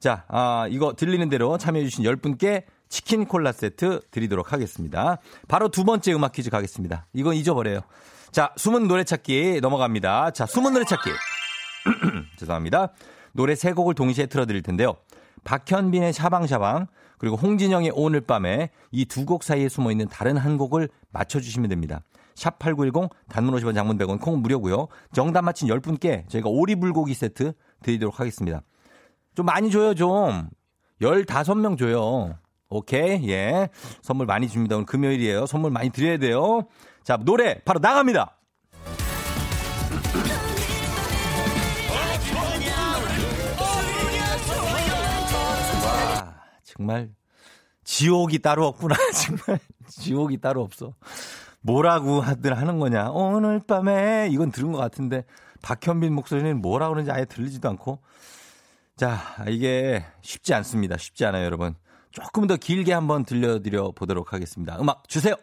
자, 0.00 0.24
아, 0.28 0.66
이거 0.70 0.94
들리는 0.94 1.28
대로 1.28 1.58
참여해주신 1.58 2.04
10분께 2.04 2.64
치킨 2.88 3.24
콜라 3.24 3.52
세트 3.52 4.00
드리도록 4.10 4.52
하겠습니다. 4.52 5.18
바로 5.48 5.68
두 5.68 5.84
번째 5.84 6.12
음악 6.14 6.32
퀴즈 6.32 6.50
가겠습니다. 6.50 7.06
이건 7.12 7.34
잊어버려요. 7.34 7.80
자, 8.32 8.52
숨은 8.56 8.88
노래 8.88 9.04
찾기 9.04 9.60
넘어갑니다. 9.62 10.32
자, 10.32 10.46
숨은 10.46 10.72
노래 10.72 10.84
찾기. 10.84 11.10
죄송합니다. 12.38 12.92
노래 13.32 13.54
세 13.54 13.72
곡을 13.72 13.94
동시에 13.94 14.26
틀어드릴 14.26 14.62
텐데요. 14.62 14.96
박현빈의 15.44 16.12
샤방샤방 16.12 16.86
그리고 17.18 17.36
홍진영의 17.36 17.92
오늘 17.94 18.20
밤에 18.20 18.70
이 18.90 19.04
두 19.06 19.24
곡 19.26 19.42
사이에 19.44 19.68
숨어 19.68 19.90
있는 19.90 20.08
다른 20.08 20.36
한 20.36 20.56
곡을 20.58 20.88
맞춰 21.10 21.40
주시면 21.40 21.68
됩니다. 21.70 22.02
샵 22.34 22.58
8910 22.58 23.10
단문 23.28 23.54
50원 23.54 23.74
장문 23.74 23.98
100원 23.98 24.20
콩 24.20 24.40
무료고요. 24.40 24.88
정답 25.12 25.42
맞힌 25.42 25.68
10분께 25.68 26.28
저희가 26.28 26.48
오리불고기 26.48 27.14
세트 27.14 27.52
드리도록 27.82 28.18
하겠습니다. 28.20 28.62
좀 29.34 29.46
많이 29.46 29.70
줘요 29.70 29.94
좀. 29.94 30.48
15명 31.00 31.76
줘요. 31.78 32.34
오케이 32.68 33.28
예 33.28 33.68
선물 34.00 34.26
많이 34.26 34.48
줍니다. 34.48 34.76
오늘 34.76 34.86
금요일이에요. 34.86 35.46
선물 35.46 35.70
많이 35.70 35.90
드려야 35.90 36.16
돼요. 36.18 36.66
자 37.02 37.16
노래 37.18 37.60
바로 37.64 37.80
나갑니다. 37.80 38.36
정말 46.82 47.10
지옥이 47.84 48.40
따로 48.40 48.66
없구나. 48.66 48.96
정말 49.14 49.60
지옥이 49.88 50.38
따로 50.38 50.62
없어. 50.62 50.94
뭐라고 51.60 52.20
하들 52.20 52.58
하는 52.58 52.80
거냐. 52.80 53.10
오늘 53.10 53.60
밤에 53.60 54.28
이건 54.32 54.50
들은 54.50 54.72
것 54.72 54.78
같은데 54.78 55.24
박현빈 55.62 56.12
목소리는 56.12 56.60
뭐라 56.60 56.88
그러는지 56.88 57.12
아예 57.12 57.24
들리지도 57.24 57.68
않고. 57.70 58.00
자, 58.96 59.20
이게 59.48 60.04
쉽지 60.22 60.54
않습니다. 60.54 60.96
쉽지 60.96 61.24
않아요, 61.24 61.44
여러분. 61.44 61.74
조금 62.10 62.46
더 62.46 62.56
길게 62.56 62.92
한번 62.92 63.24
들려드려 63.24 63.92
보도록 63.92 64.32
하겠습니다. 64.32 64.76
음악 64.80 65.08
주세요. 65.08 65.34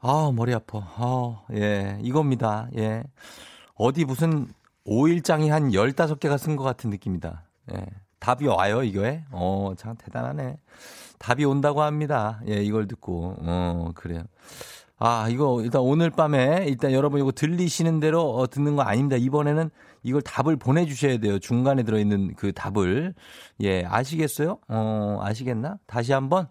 아, 0.00 0.32
머리 0.34 0.54
아파. 0.54 0.78
아, 0.96 1.42
예, 1.54 1.98
이겁니다. 2.02 2.68
예. 2.76 3.02
어디 3.74 4.04
무슨 4.04 4.48
5일장이 4.86 5.48
한 5.48 5.70
15개가 5.70 6.38
쓴 6.38 6.56
것 6.56 6.64
같은 6.64 6.90
느낌이다. 6.90 7.42
예. 7.74 7.86
답이 8.18 8.46
와요, 8.46 8.82
이거에? 8.82 9.24
어, 9.30 9.72
참 9.76 9.96
대단하네. 9.96 10.58
답이 11.18 11.44
온다고 11.44 11.82
합니다. 11.82 12.40
예, 12.48 12.62
이걸 12.62 12.88
듣고. 12.88 13.36
어, 13.40 13.90
그래요. 13.94 14.22
아, 14.98 15.28
이거 15.30 15.62
일단 15.62 15.80
오늘 15.82 16.10
밤에 16.10 16.64
일단 16.66 16.92
여러분 16.92 17.20
이거 17.20 17.32
들리시는 17.32 18.00
대로 18.00 18.34
어, 18.36 18.46
듣는 18.46 18.76
거 18.76 18.82
아닙니다. 18.82 19.16
이번에는 19.16 19.70
이걸 20.02 20.22
답을 20.22 20.56
보내주셔야 20.56 21.18
돼요. 21.18 21.38
중간에 21.38 21.82
들어있는 21.82 22.34
그 22.36 22.52
답을. 22.52 23.14
예, 23.62 23.84
아시겠어요? 23.84 24.58
어, 24.68 25.18
아시겠나? 25.22 25.78
다시 25.86 26.12
한번. 26.12 26.48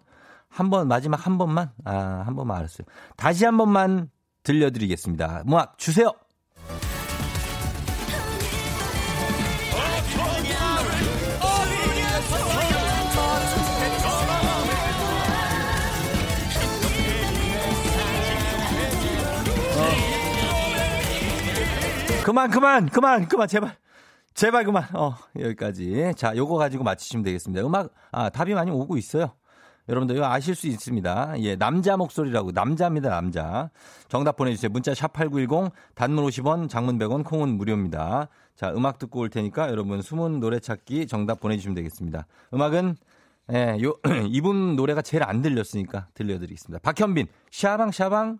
한 0.50 0.68
번, 0.68 0.88
마지막 0.88 1.24
한 1.26 1.38
번만. 1.38 1.70
아, 1.84 2.22
한 2.26 2.34
번만 2.34 2.58
알았어요. 2.58 2.86
다시 3.16 3.44
한 3.44 3.56
번만 3.56 4.10
들려드리겠습니다. 4.42 5.44
음악 5.46 5.78
주세요! 5.78 6.12
그만, 22.24 22.50
그만, 22.50 22.88
그만, 22.88 23.26
그만, 23.26 23.48
제발. 23.48 23.76
제발 24.34 24.64
그만. 24.64 24.84
어, 24.94 25.16
여기까지. 25.38 26.12
자, 26.16 26.36
요거 26.36 26.56
가지고 26.56 26.84
맞히시면 26.84 27.24
되겠습니다. 27.24 27.66
음악, 27.66 27.92
아, 28.12 28.28
답이 28.28 28.54
많이 28.54 28.70
오고 28.70 28.96
있어요. 28.98 29.32
여러분들 29.90 30.16
이거 30.16 30.26
아실 30.26 30.54
수 30.54 30.68
있습니다. 30.68 31.34
예, 31.40 31.56
남자 31.56 31.96
목소리라고 31.96 32.52
남자입니다, 32.52 33.10
남자. 33.10 33.70
정답 34.08 34.36
보내주세요. 34.36 34.70
문자 34.70 34.94
샵 34.94 35.12
#8910 35.12 35.72
단문 35.96 36.24
50원, 36.26 36.68
장문 36.68 36.96
100원, 36.98 37.24
콩은 37.24 37.48
무료입니다. 37.58 38.28
자, 38.54 38.72
음악 38.72 38.98
듣고 38.98 39.20
올 39.20 39.30
테니까 39.30 39.68
여러분 39.68 40.00
숨은 40.00 40.38
노래 40.38 40.60
찾기 40.60 41.08
정답 41.08 41.40
보내주시면 41.40 41.74
되겠습니다. 41.74 42.26
음악은 42.54 42.96
예, 43.52 43.78
요 43.82 43.96
이분 44.30 44.76
노래가 44.76 45.02
제일 45.02 45.24
안 45.24 45.42
들렸으니까 45.42 46.06
들려드리겠습니다. 46.14 46.78
박현빈 46.82 47.26
샤방 47.50 47.90
샤방. 47.90 48.38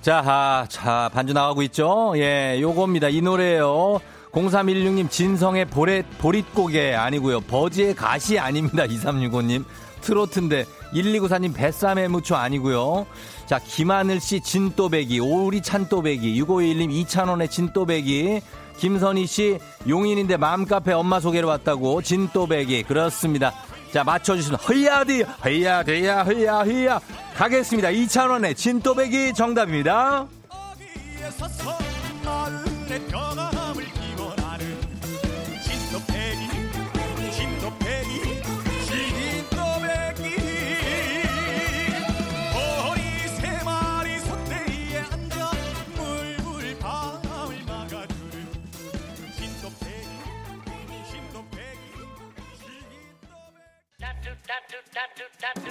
자, 0.00 0.22
아, 0.24 0.66
자 0.68 1.10
반주 1.12 1.34
나가고 1.34 1.62
있죠. 1.64 2.14
예, 2.16 2.58
요겁니다. 2.62 3.10
이 3.10 3.20
노래예요. 3.20 4.00
0316님 4.32 5.10
진성의 5.10 5.66
보릿, 5.66 6.06
보릿고개 6.18 6.94
아니고요. 6.94 7.40
버지의 7.42 7.94
가시 7.94 8.38
아닙니다. 8.38 8.86
2365님. 8.86 9.64
트로트인데 10.00 10.64
1294님 10.94 11.54
뱃삼의 11.54 12.08
무초 12.08 12.34
아니고요. 12.34 13.06
자 13.46 13.58
김하늘 13.58 14.20
씨 14.20 14.40
진또배기 14.40 15.20
오리 15.20 15.62
찬또배기 15.62 16.42
6521님 16.42 17.06
2,000원의 17.06 17.50
진또배기 17.50 18.40
김선희 18.78 19.26
씨 19.26 19.58
용인인데 19.88 20.38
맘카페 20.38 20.92
엄마 20.92 21.20
소개로 21.20 21.46
왔다고 21.48 22.02
진또배기 22.02 22.82
그렇습니다. 22.82 23.52
자 23.92 24.02
맞춰주시면 24.02 24.58
허야디 24.58 25.22
허야디야 25.22 26.24
허야휘야 26.24 27.00
가겠습니다. 27.36 27.90
2,000원의 27.90 28.56
진또배기 28.56 29.34
정답입니다. 29.34 30.26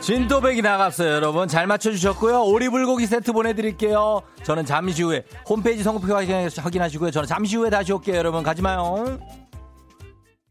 진또백이 0.01 0.61
나갔어요, 0.61 1.09
여러분. 1.13 1.47
잘 1.47 1.67
맞춰주셨고요. 1.67 2.43
오리불고기 2.43 3.05
세트 3.05 3.31
보내드릴게요. 3.31 4.21
저는 4.43 4.65
잠시 4.65 5.03
후에 5.03 5.23
홈페이지 5.47 5.83
선곡표 5.83 6.13
확인하시고요. 6.13 7.11
저는 7.11 7.27
잠시 7.27 7.55
후에 7.55 7.69
다시 7.69 7.93
올게요, 7.93 8.17
여러분. 8.17 8.43
가지 8.43 8.61
마요. 8.61 9.19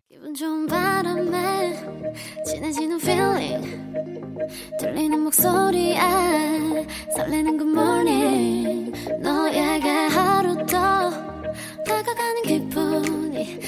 기분 0.08 0.34
좋은 0.34 0.66
바람에 0.66 1.84
진해지는 2.46 3.00
feeling 3.00 3.80
들리는 4.78 5.20
목소리에 5.20 5.98
설레는 7.16 7.58
good 7.58 7.72
morning 7.72 8.92
너에게 9.20 9.88
하루 9.88 10.66
더 10.66 11.10
다가가는 11.90 12.42
기분이 12.42 13.58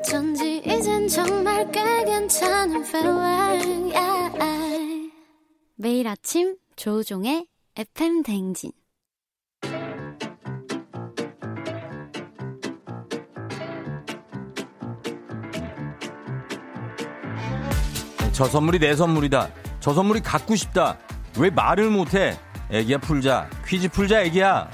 어쩐지 0.00 0.62
이젠 0.64 1.06
정말 1.08 1.70
꽤 1.70 2.04
괜찮은 2.04 2.84
feeling 2.86 3.94
yeah. 3.94 5.10
매일 5.76 6.08
아침 6.08 6.56
조종의 6.76 7.46
FM 7.76 8.22
댕진 8.22 8.72
저 18.32 18.44
선물이 18.44 18.78
내 18.78 18.94
선물이다. 18.94 19.48
저 19.80 19.94
선물이 19.94 20.20
갖고 20.20 20.56
싶다. 20.56 20.98
왜 21.38 21.48
말을 21.48 21.88
못해? 21.88 22.38
애기야 22.70 22.98
풀자. 22.98 23.48
퀴즈 23.66 23.88
풀자 23.88 24.24
애기야. 24.24 24.70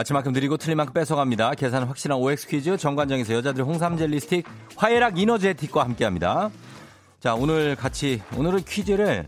마치 0.00 0.14
만큼 0.14 0.32
드리고 0.32 0.56
틀린 0.56 0.78
만큼 0.78 0.94
뺏어갑니다. 0.94 1.50
계산 1.56 1.84
확실한 1.84 2.18
OX 2.18 2.48
퀴즈 2.48 2.74
정관장에서 2.78 3.34
여자들 3.34 3.64
홍삼 3.64 3.98
젤리 3.98 4.18
스틱 4.20 4.46
화해락 4.74 5.18
이너제틱과 5.18 5.84
함께합니다. 5.84 6.48
자 7.18 7.34
오늘 7.34 7.76
같이 7.76 8.22
오늘은 8.34 8.64
퀴즈를 8.64 9.26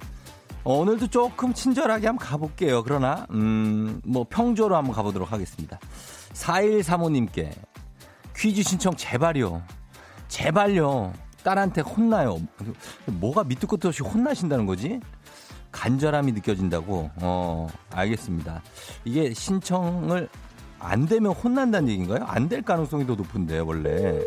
어, 0.65 0.79
오늘도 0.79 1.09
조금 1.09 1.53
친절하게 1.53 2.07
한번 2.07 2.27
가볼게요. 2.27 2.83
그러나 2.85 3.27
음 3.33 4.01
뭐 4.07 4.25
평조로 4.27 4.75
한번 4.75 4.95
가보도록 4.95 5.31
하겠습니다. 5.31 5.79
4135님께 6.33 7.51
퀴즈 8.35 8.63
신청 8.63 8.97
제발요. 8.97 9.63
제발요. 10.29 11.13
딸한테 11.45 11.83
혼나요. 11.83 12.39
뭐가 13.05 13.45
밑도 13.45 13.67
끝도 13.67 13.89
없이 13.89 14.03
혼나신다는 14.03 14.65
거지? 14.65 15.01
간절함이 15.71 16.33
느껴진다고? 16.33 17.11
어, 17.17 17.69
알겠습니다. 17.91 18.63
이게 19.05 19.35
신청을 19.35 20.31
안 20.83 21.07
되면 21.07 21.33
혼난다는 21.33 21.89
얘기인가요? 21.89 22.25
안 22.27 22.49
될 22.49 22.63
가능성이 22.63 23.07
더 23.07 23.15
높은데, 23.15 23.61
원래. 23.61 24.19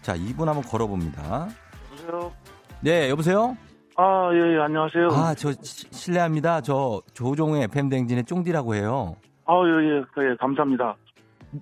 자, 0.00 0.14
이분 0.16 0.48
한번 0.48 0.64
걸어봅니다. 0.64 1.48
여보세요? 1.90 2.32
네, 2.80 3.10
여보세요? 3.10 3.56
아, 3.96 4.30
예, 4.32 4.56
예, 4.56 4.60
안녕하세요. 4.60 5.08
아, 5.12 5.34
저, 5.34 5.52
시, 5.62 5.86
실례합니다. 5.92 6.62
저, 6.62 7.02
조종의 7.12 7.64
FM댕진의 7.64 8.24
쫑디라고 8.24 8.74
해요. 8.74 9.16
아, 9.44 9.54
예, 9.66 9.88
예, 9.88 10.30
예, 10.30 10.36
감사합니다. 10.40 10.96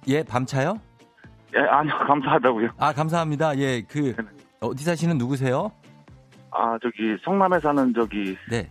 예, 0.09 0.23
밤차요? 0.23 0.75
예, 1.57 1.61
아니요, 1.61 1.95
감사하다고요. 2.07 2.69
아, 2.79 2.93
감사합니다. 2.93 3.59
예, 3.59 3.83
그, 3.83 4.15
어디 4.61 4.85
사시는 4.85 5.19
누구세요? 5.19 5.73
아, 6.53 6.79
저기, 6.81 7.17
성남에 7.25 7.59
사는 7.59 7.93
저기, 7.95 8.37
네. 8.49 8.71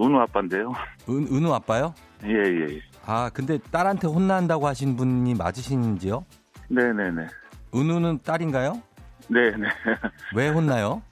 은우 0.00 0.18
아빠인데요. 0.20 0.72
은, 1.08 1.26
은우 1.30 1.52
아빠요? 1.52 1.92
예, 2.24 2.30
예, 2.30 2.66
예. 2.76 2.80
아, 3.06 3.30
근데 3.32 3.58
딸한테 3.70 4.06
혼난다고 4.06 4.66
하신 4.66 4.96
분이 4.96 5.34
맞으신지요? 5.34 6.24
네네네. 6.68 7.26
은우는 7.74 8.20
딸인가요? 8.22 8.80
네네. 9.28 9.68
왜 10.34 10.48
혼나요? 10.48 11.02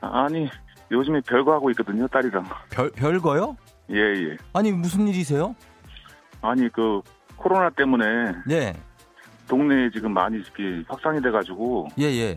아니, 0.00 0.48
요즘에 0.90 1.20
별거 1.26 1.52
하고 1.52 1.70
있거든요, 1.70 2.06
딸이랑. 2.08 2.44
별, 2.70 2.90
별거요? 2.90 3.56
예, 3.90 3.96
예. 3.98 4.36
아니, 4.52 4.72
무슨 4.72 5.08
일이세요? 5.08 5.54
아니, 6.42 6.68
그, 6.68 7.00
코로나 7.36 7.70
때문에. 7.70 8.04
네. 8.46 8.72
동네에 9.48 9.90
지금 9.90 10.12
많이 10.12 10.42
확산이 10.88 11.20
돼가지고. 11.22 11.88
예, 11.98 12.04
예. 12.04 12.36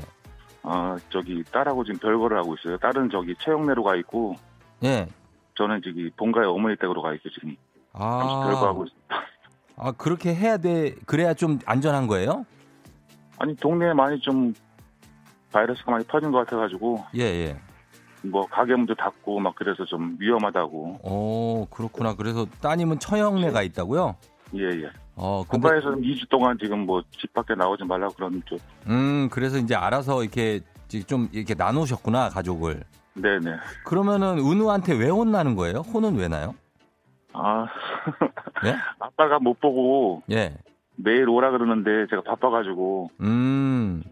아, 0.63 0.97
저기, 1.09 1.43
딸하고 1.51 1.83
지금 1.83 1.99
별거를 1.99 2.37
하고 2.37 2.55
있어요. 2.55 2.77
딸은 2.77 3.09
저기 3.09 3.35
체육내로 3.39 3.83
가 3.83 3.95
있고. 3.95 4.35
예. 4.83 5.07
저는 5.55 5.81
저기 5.83 6.09
본가에 6.15 6.45
어머니 6.45 6.75
댁으로 6.77 7.01
가 7.01 7.13
있고 7.15 7.29
지금. 7.29 7.55
아. 7.99 8.43
별거 8.45 8.67
하고 8.67 8.85
있습니다. 8.85 9.15
아, 9.77 9.91
그렇게 9.93 10.33
해야 10.33 10.57
돼. 10.57 10.95
그래야 11.05 11.33
좀 11.33 11.59
안전한 11.65 12.07
거예요? 12.07 12.45
아니, 13.37 13.55
동네에 13.55 13.93
많이 13.93 14.19
좀 14.19 14.53
바이러스가 15.51 15.91
많이 15.91 16.03
퍼진 16.05 16.31
것 16.31 16.39
같아가지고. 16.39 17.03
예, 17.15 17.21
예. 17.23 17.57
뭐 18.21 18.45
가게 18.47 18.75
문도 18.75 18.95
닫고 18.95 19.39
막 19.39 19.55
그래서 19.55 19.85
좀 19.85 20.17
위험하다고. 20.19 20.99
어 21.03 21.65
그렇구나. 21.69 22.15
그래서 22.15 22.45
따님은 22.61 22.99
처형내가 22.99 23.61
있다고요? 23.63 24.15
예 24.55 24.63
예. 24.63 24.89
어 25.15 25.45
근데 25.49 25.69
본가에서 25.69 25.91
2주 26.01 26.27
동안 26.29 26.57
지금 26.61 26.79
뭐 26.85 27.01
집 27.17 27.31
밖에 27.33 27.55
나오지 27.55 27.85
말라고 27.85 28.13
그러는 28.15 28.41
쪽. 28.45 28.59
음 28.87 29.29
그래서 29.31 29.57
이제 29.57 29.73
알아서 29.73 30.21
이렇게 30.23 30.59
좀 31.07 31.29
이렇게 31.31 31.53
나누셨구나 31.53 32.27
가족을. 32.27 32.83
네네. 33.13 33.55
그러면은 33.85 34.37
은우한테 34.39 34.95
왜 34.97 35.07
혼나는 35.09 35.55
거예요? 35.55 35.77
혼은 35.77 36.17
왜 36.17 36.27
나요? 36.27 36.53
아. 37.33 37.65
예? 38.65 38.75
아빠가 38.99 39.39
못 39.39 39.59
보고. 39.59 40.23
예. 40.31 40.55
매일 40.95 41.29
오라 41.29 41.51
그러는데 41.51 42.07
제가 42.09 42.21
바빠가지고. 42.23 43.11
음. 43.21 44.03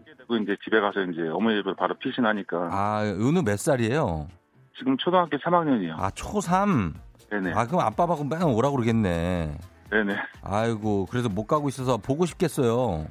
이제 0.42 0.56
집에 0.62 0.78
가서 0.80 1.00
이제 1.04 1.26
어머니 1.28 1.56
집을 1.56 1.74
바로 1.74 1.94
피신하니까. 1.94 2.68
아, 2.70 3.02
은우 3.02 3.42
몇 3.42 3.58
살이에요? 3.58 4.28
지금 4.76 4.96
초등학교 4.98 5.36
3학년이요. 5.38 5.94
아, 5.98 6.10
초3? 6.10 6.92
네네. 7.30 7.52
아, 7.54 7.66
그럼 7.66 7.80
아빠하고 7.80 8.24
맨날 8.24 8.48
오라 8.48 8.70
그러겠네. 8.70 9.58
네네. 9.90 10.16
아이고, 10.42 11.06
그래서 11.10 11.28
못 11.30 11.46
가고 11.46 11.68
있어서 11.68 11.96
보고 11.96 12.26
싶겠어요. 12.26 13.06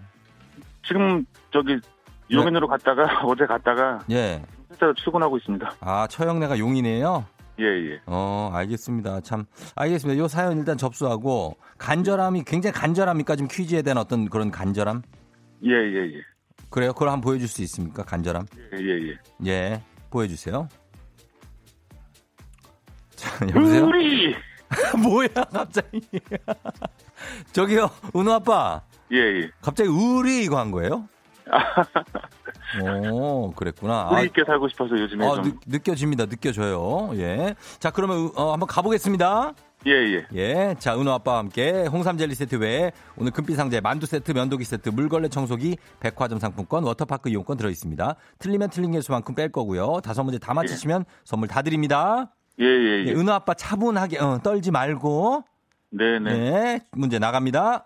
지금 0.87 1.25
저기 1.51 1.79
용인으로 2.31 2.67
네. 2.67 2.71
갔다가 2.71 3.21
어제 3.25 3.45
갔다가 3.45 3.99
예. 4.11 4.43
실제로 4.69 4.93
출근하고 4.93 5.37
있습니다. 5.37 5.71
아, 5.81 6.07
처형내가 6.07 6.59
용이네요? 6.59 7.25
예, 7.59 7.65
예. 7.65 8.01
어, 8.05 8.51
알겠습니다. 8.53 9.21
참, 9.21 9.45
알겠습니다. 9.75 10.19
요 10.19 10.27
사연 10.27 10.57
일단 10.57 10.77
접수하고, 10.77 11.57
간절함이, 11.77 12.43
굉장히 12.43 12.73
간절합니까? 12.73 13.35
지금 13.35 13.47
퀴즈에 13.47 13.81
대한 13.81 13.97
어떤 13.97 14.29
그런 14.29 14.51
간절함? 14.51 15.01
예, 15.63 15.71
예, 15.71 16.15
예. 16.17 16.21
그래요? 16.69 16.93
그걸 16.93 17.09
한번 17.09 17.21
보여줄 17.21 17.47
수 17.47 17.61
있습니까? 17.63 18.03
간절함? 18.03 18.45
예, 18.73 18.77
예, 18.77 19.09
예. 19.09 19.17
예, 19.47 19.83
보여주세요. 20.09 20.67
자, 23.15 23.47
여보세요? 23.47 23.85
우리! 23.85 24.35
뭐야, 25.01 25.27
갑자기. 25.51 26.01
저기요, 27.53 27.89
은우 28.15 28.31
아빠. 28.31 28.81
예, 29.11 29.17
예. 29.17 29.49
갑자기 29.61 29.89
우리 29.89 30.43
이거 30.43 30.59
한 30.59 30.71
거예요? 30.71 31.07
오, 33.11 33.51
그랬구나. 33.51 34.09
우리 34.13 34.25
있게 34.25 34.43
살고 34.45 34.67
싶어서 34.69 34.97
요즘에 34.97 35.25
아, 35.25 35.35
좀. 35.35 35.59
느, 35.65 35.79
껴집니다 35.79 36.25
느껴져요. 36.25 37.11
예. 37.15 37.55
자, 37.79 37.91
그러면 37.91 38.31
어, 38.35 38.51
한번 38.51 38.67
가보겠습니다. 38.67 39.53
예, 39.85 39.91
예. 39.91 40.25
예. 40.33 40.75
자, 40.79 40.99
은호 40.99 41.11
아빠와 41.11 41.39
함께 41.39 41.85
홍삼 41.85 42.17
젤리 42.17 42.35
세트 42.35 42.55
외에 42.55 42.91
오늘 43.15 43.31
금빛 43.31 43.55
상자에 43.55 43.79
만두 43.79 44.05
세트, 44.05 44.31
면도기 44.31 44.63
세트, 44.63 44.89
물걸레 44.89 45.29
청소기, 45.29 45.77
백화점 45.99 46.39
상품권, 46.39 46.83
워터파크 46.83 47.29
이용권 47.29 47.57
들어 47.57 47.69
있습니다. 47.69 48.15
틀리면 48.39 48.69
틀린 48.69 48.91
개수만큼 48.91 49.35
뺄 49.35 49.51
거고요. 49.51 50.01
다섯 50.03 50.23
문제 50.23 50.39
다 50.39 50.53
맞히시면 50.53 51.05
예. 51.07 51.13
선물 51.23 51.47
다 51.47 51.61
드립니다. 51.61 52.31
예, 52.59 52.65
예, 52.65 53.03
예. 53.03 53.07
예 53.07 53.11
은호 53.13 53.31
아빠 53.31 53.53
차분하게 53.53 54.19
어, 54.19 54.39
떨지 54.43 54.71
말고. 54.71 55.43
네, 55.91 56.19
네. 56.19 56.33
네. 56.33 56.79
문제 56.91 57.19
나갑니다. 57.19 57.85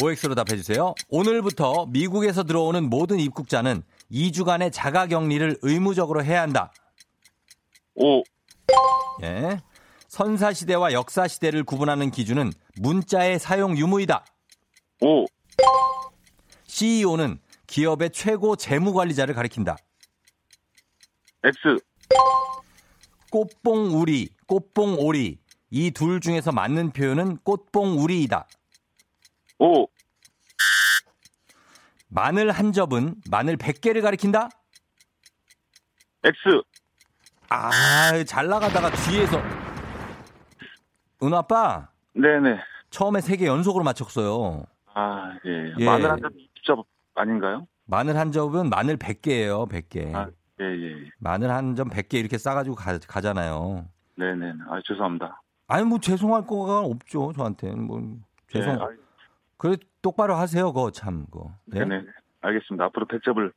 OX로 0.00 0.34
답해주세요. 0.34 0.94
오늘부터 1.08 1.86
미국에서 1.86 2.44
들어오는 2.44 2.88
모든 2.88 3.20
입국자는 3.20 3.82
2주간의 4.10 4.72
자가 4.72 5.06
격리를 5.06 5.58
의무적으로 5.62 6.24
해야 6.24 6.40
한다. 6.42 6.72
오. 7.94 8.22
예. 9.22 9.60
선사 10.08 10.52
시대와 10.52 10.92
역사 10.92 11.28
시대를 11.28 11.64
구분하는 11.64 12.10
기준은 12.10 12.52
문자의 12.80 13.38
사용 13.38 13.76
유무이다. 13.76 14.24
오. 15.02 15.26
CEO는 16.64 17.38
기업의 17.66 18.10
최고 18.10 18.56
재무 18.56 18.92
관리자를 18.94 19.34
가리킨다. 19.34 19.76
X. 21.44 21.78
꽃봉우리, 23.30 24.28
꽃봉오리. 24.46 25.38
이 25.74 25.90
둘 25.92 26.20
중에서 26.20 26.52
맞는 26.52 26.90
표현은 26.92 27.38
꽃봉우리이다. 27.44 28.46
오. 29.58 29.86
마늘 32.08 32.50
한 32.50 32.72
접은 32.72 33.16
마늘 33.30 33.56
100개를 33.56 34.02
가리킨다? 34.02 34.48
X. 36.24 36.62
아, 37.48 38.24
잘 38.24 38.46
나가다가 38.48 38.90
뒤에서. 38.90 39.38
은 41.22 41.34
아빠? 41.34 41.88
네네. 42.14 42.58
처음에 42.90 43.20
세개 43.20 43.46
연속으로 43.46 43.84
맞췄어요. 43.84 44.64
아, 44.94 45.34
예. 45.46 45.72
예. 45.78 45.84
마늘 45.84 46.10
한점 46.10 46.30
직접 46.54 46.84
아닌가요? 47.14 47.66
마늘 47.86 48.16
한 48.16 48.30
접은 48.32 48.68
마늘 48.68 48.96
100개예요, 48.98 49.68
100개. 49.70 50.14
아, 50.14 50.28
예, 50.60 50.64
예. 50.64 51.10
마늘 51.18 51.50
한 51.50 51.74
점 51.74 51.88
100개 51.88 52.14
이렇게 52.14 52.36
싸가지고 52.38 52.76
가, 52.76 52.98
가잖아요. 52.98 53.86
네네. 54.16 54.52
아, 54.68 54.80
죄송합니다. 54.86 55.40
아니, 55.68 55.84
뭐 55.84 55.98
죄송할 55.98 56.46
거가 56.46 56.80
없죠, 56.80 57.32
저한테는. 57.34 57.82
뭐, 57.84 58.02
죄송. 58.52 58.74
예, 58.74 58.78
아, 58.78 58.88
그래, 59.62 59.76
똑바로 60.02 60.34
하세요, 60.34 60.72
그거 60.72 60.90
참, 60.90 61.24
그거. 61.26 61.52
예? 61.76 61.78
네네. 61.78 62.02
알겠습니다. 62.40 62.86
앞으로 62.86 63.06
100접을 63.06 63.52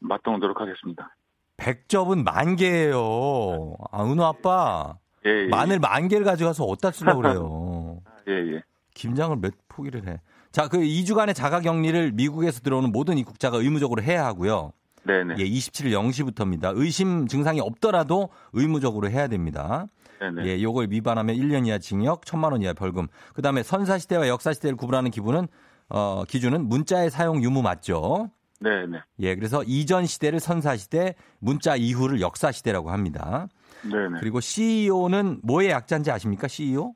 맞동하도록 0.00 0.60
하겠습니다. 0.60 1.14
100접은 1.58 2.24
만 2.24 2.56
개예요. 2.56 3.76
아, 3.92 4.04
은호 4.04 4.24
아빠. 4.24 4.96
예, 5.24 5.44
예. 5.44 5.46
마늘 5.46 5.78
만 5.78 6.08
개를 6.08 6.24
가져가서 6.24 6.64
어디다 6.64 6.90
쓰려고 6.90 7.20
그래요. 7.22 8.00
예, 8.26 8.32
예. 8.32 8.62
김장을 8.94 9.36
몇 9.36 9.54
포기를 9.68 10.08
해. 10.08 10.20
자, 10.50 10.66
그 10.66 10.78
2주간의 10.78 11.36
자가 11.36 11.60
격리를 11.60 12.10
미국에서 12.10 12.58
들어오는 12.58 12.90
모든 12.90 13.16
입국자가 13.16 13.58
의무적으로 13.58 14.02
해야 14.02 14.26
하고요. 14.26 14.72
네네. 15.04 15.36
예, 15.38 15.44
27일 15.44 15.92
0시부터입니다. 15.92 16.72
의심 16.74 17.28
증상이 17.28 17.60
없더라도 17.60 18.30
의무적으로 18.54 19.08
해야 19.08 19.28
됩니다. 19.28 19.86
네네. 20.30 20.46
예, 20.46 20.62
요걸 20.62 20.88
위반하면 20.90 21.34
1년 21.36 21.66
이하 21.66 21.78
징역, 21.78 22.22
1000만 22.22 22.52
원 22.52 22.62
이하 22.62 22.72
벌금. 22.72 23.08
그다음에 23.34 23.62
선사 23.62 23.98
시대와 23.98 24.28
역사 24.28 24.52
시대를 24.52 24.76
구분하는 24.76 25.10
기분은 25.10 25.48
어, 25.88 26.24
기준은 26.24 26.68
문자의 26.68 27.10
사용 27.10 27.42
유무 27.42 27.62
맞죠? 27.62 28.30
네 28.60 28.86
네. 28.86 28.98
예, 29.18 29.34
그래서 29.34 29.64
이전 29.64 30.06
시대를 30.06 30.38
선사 30.38 30.76
시대, 30.76 31.16
문자 31.40 31.74
이후를 31.74 32.20
역사 32.20 32.52
시대라고 32.52 32.90
합니다. 32.90 33.48
네 33.82 34.08
네. 34.08 34.20
그리고 34.20 34.40
CEO는 34.40 35.40
뭐의 35.42 35.70
약자인지 35.70 36.12
아십니까? 36.12 36.46
CEO? 36.46 36.94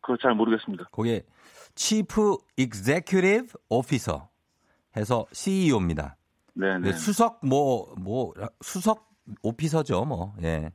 그거 0.00 0.16
잘 0.22 0.34
모르겠습니다. 0.34 0.84
거기에 0.92 1.22
Chief 1.74 2.06
Executive 2.56 3.48
Officer 3.68 4.22
해서 4.96 5.26
CEO입니다. 5.32 6.16
네 6.54 6.78
네. 6.78 6.92
수석 6.94 7.40
뭐뭐 7.44 8.32
수석 8.62 9.06
오피서죠, 9.42 10.04
뭐. 10.04 10.34
예. 10.42 10.72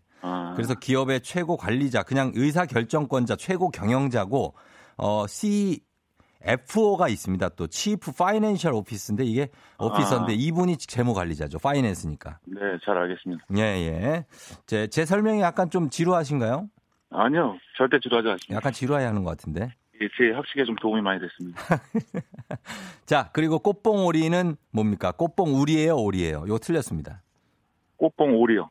아, 0.51 0.53
그래서 0.53 0.75
기업의 0.75 1.21
최고 1.21 1.57
관리자, 1.57 2.03
그냥 2.03 2.31
의사 2.35 2.65
결정권자, 2.65 3.35
최고 3.37 3.69
경영자고 3.69 4.53
어 4.97 5.25
CFO가 5.27 7.07
있습니다. 7.07 7.49
또 7.49 7.67
Chief 7.67 8.11
Financial 8.13 8.77
Office인데 8.77 9.23
이게 9.23 9.49
오피서인데 9.79 10.33
아. 10.33 10.35
이분이 10.37 10.77
재무 10.77 11.13
관리자죠. 11.13 11.59
파이낸스니까. 11.59 12.39
네, 12.45 12.59
잘 12.83 12.97
알겠습니다. 12.97 13.45
예, 13.57 13.61
예. 13.61 14.25
제, 14.65 14.87
제 14.87 15.05
설명이 15.05 15.41
약간 15.41 15.69
좀 15.69 15.89
지루하신가요? 15.89 16.69
아니요, 17.11 17.57
절대 17.77 17.99
지루하지 17.99 18.29
않습니다. 18.29 18.55
약간 18.55 18.71
지루해 18.71 19.05
하는 19.05 19.23
것 19.23 19.31
같은데. 19.31 19.73
예, 20.01 20.07
제 20.17 20.31
학식에 20.33 20.63
좀 20.65 20.75
도움이 20.75 21.01
많이 21.01 21.19
됐습니다. 21.19 21.61
자, 23.05 23.29
그리고 23.33 23.59
꽃봉오리는 23.59 24.55
뭡니까? 24.71 25.11
꽃봉우리예요, 25.11 25.95
오리예요? 25.95 26.43
이거 26.47 26.57
틀렸습니다. 26.57 27.21
꽃봉 27.97 28.35
오리요. 28.39 28.69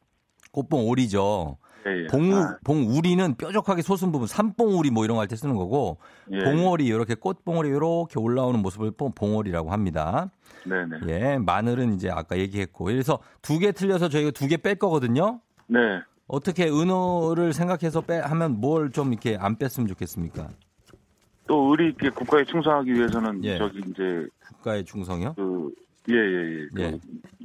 꽃봉오리죠. 0.52 1.58
예, 1.86 2.02
예. 2.02 2.06
봉우, 2.08 2.36
아, 2.36 2.58
봉우리는 2.64 3.34
뾰족하게 3.36 3.82
솟은 3.82 4.12
부분, 4.12 4.26
삼봉우리 4.26 4.90
뭐 4.90 5.04
이런 5.04 5.16
거 5.16 5.22
할 5.22 5.28
때 5.28 5.36
쓰는 5.36 5.54
거고, 5.56 5.98
예. 6.30 6.38
봉오리, 6.44 6.84
이렇게 6.86 7.14
꽃봉오리 7.14 7.68
이렇게 7.68 8.18
올라오는 8.20 8.60
모습을 8.60 8.90
봉- 8.92 9.12
봉오리라고 9.12 9.70
합니다. 9.72 10.30
네네. 10.66 10.98
예, 11.08 11.38
마늘은 11.38 11.94
이제 11.94 12.10
아까 12.10 12.36
얘기했고. 12.36 12.84
그래서 12.84 13.18
두 13.42 13.58
개 13.58 13.72
틀려서 13.72 14.08
저희가 14.10 14.30
두 14.32 14.46
개 14.46 14.58
뺄 14.58 14.74
거거든요. 14.76 15.40
네. 15.68 15.78
어떻게 16.26 16.68
은호를 16.68 17.52
생각해서 17.54 18.02
빼, 18.02 18.18
하면 18.18 18.60
뭘 18.60 18.90
좀 18.92 19.12
이렇게 19.12 19.36
안 19.40 19.56
뺐으면 19.56 19.88
좋겠습니까? 19.88 20.48
또 21.46 21.70
의리 21.70 21.90
있게 21.90 22.10
국가에 22.10 22.44
충성하기 22.44 22.92
위해서는 22.92 23.42
예. 23.44 23.58
저기 23.58 23.80
이제 23.90 24.26
국가의 24.56 24.84
충성이요? 24.84 25.34
그 25.34 25.72
예예예 26.10 26.68
그 26.74 26.82
예. 26.82 26.98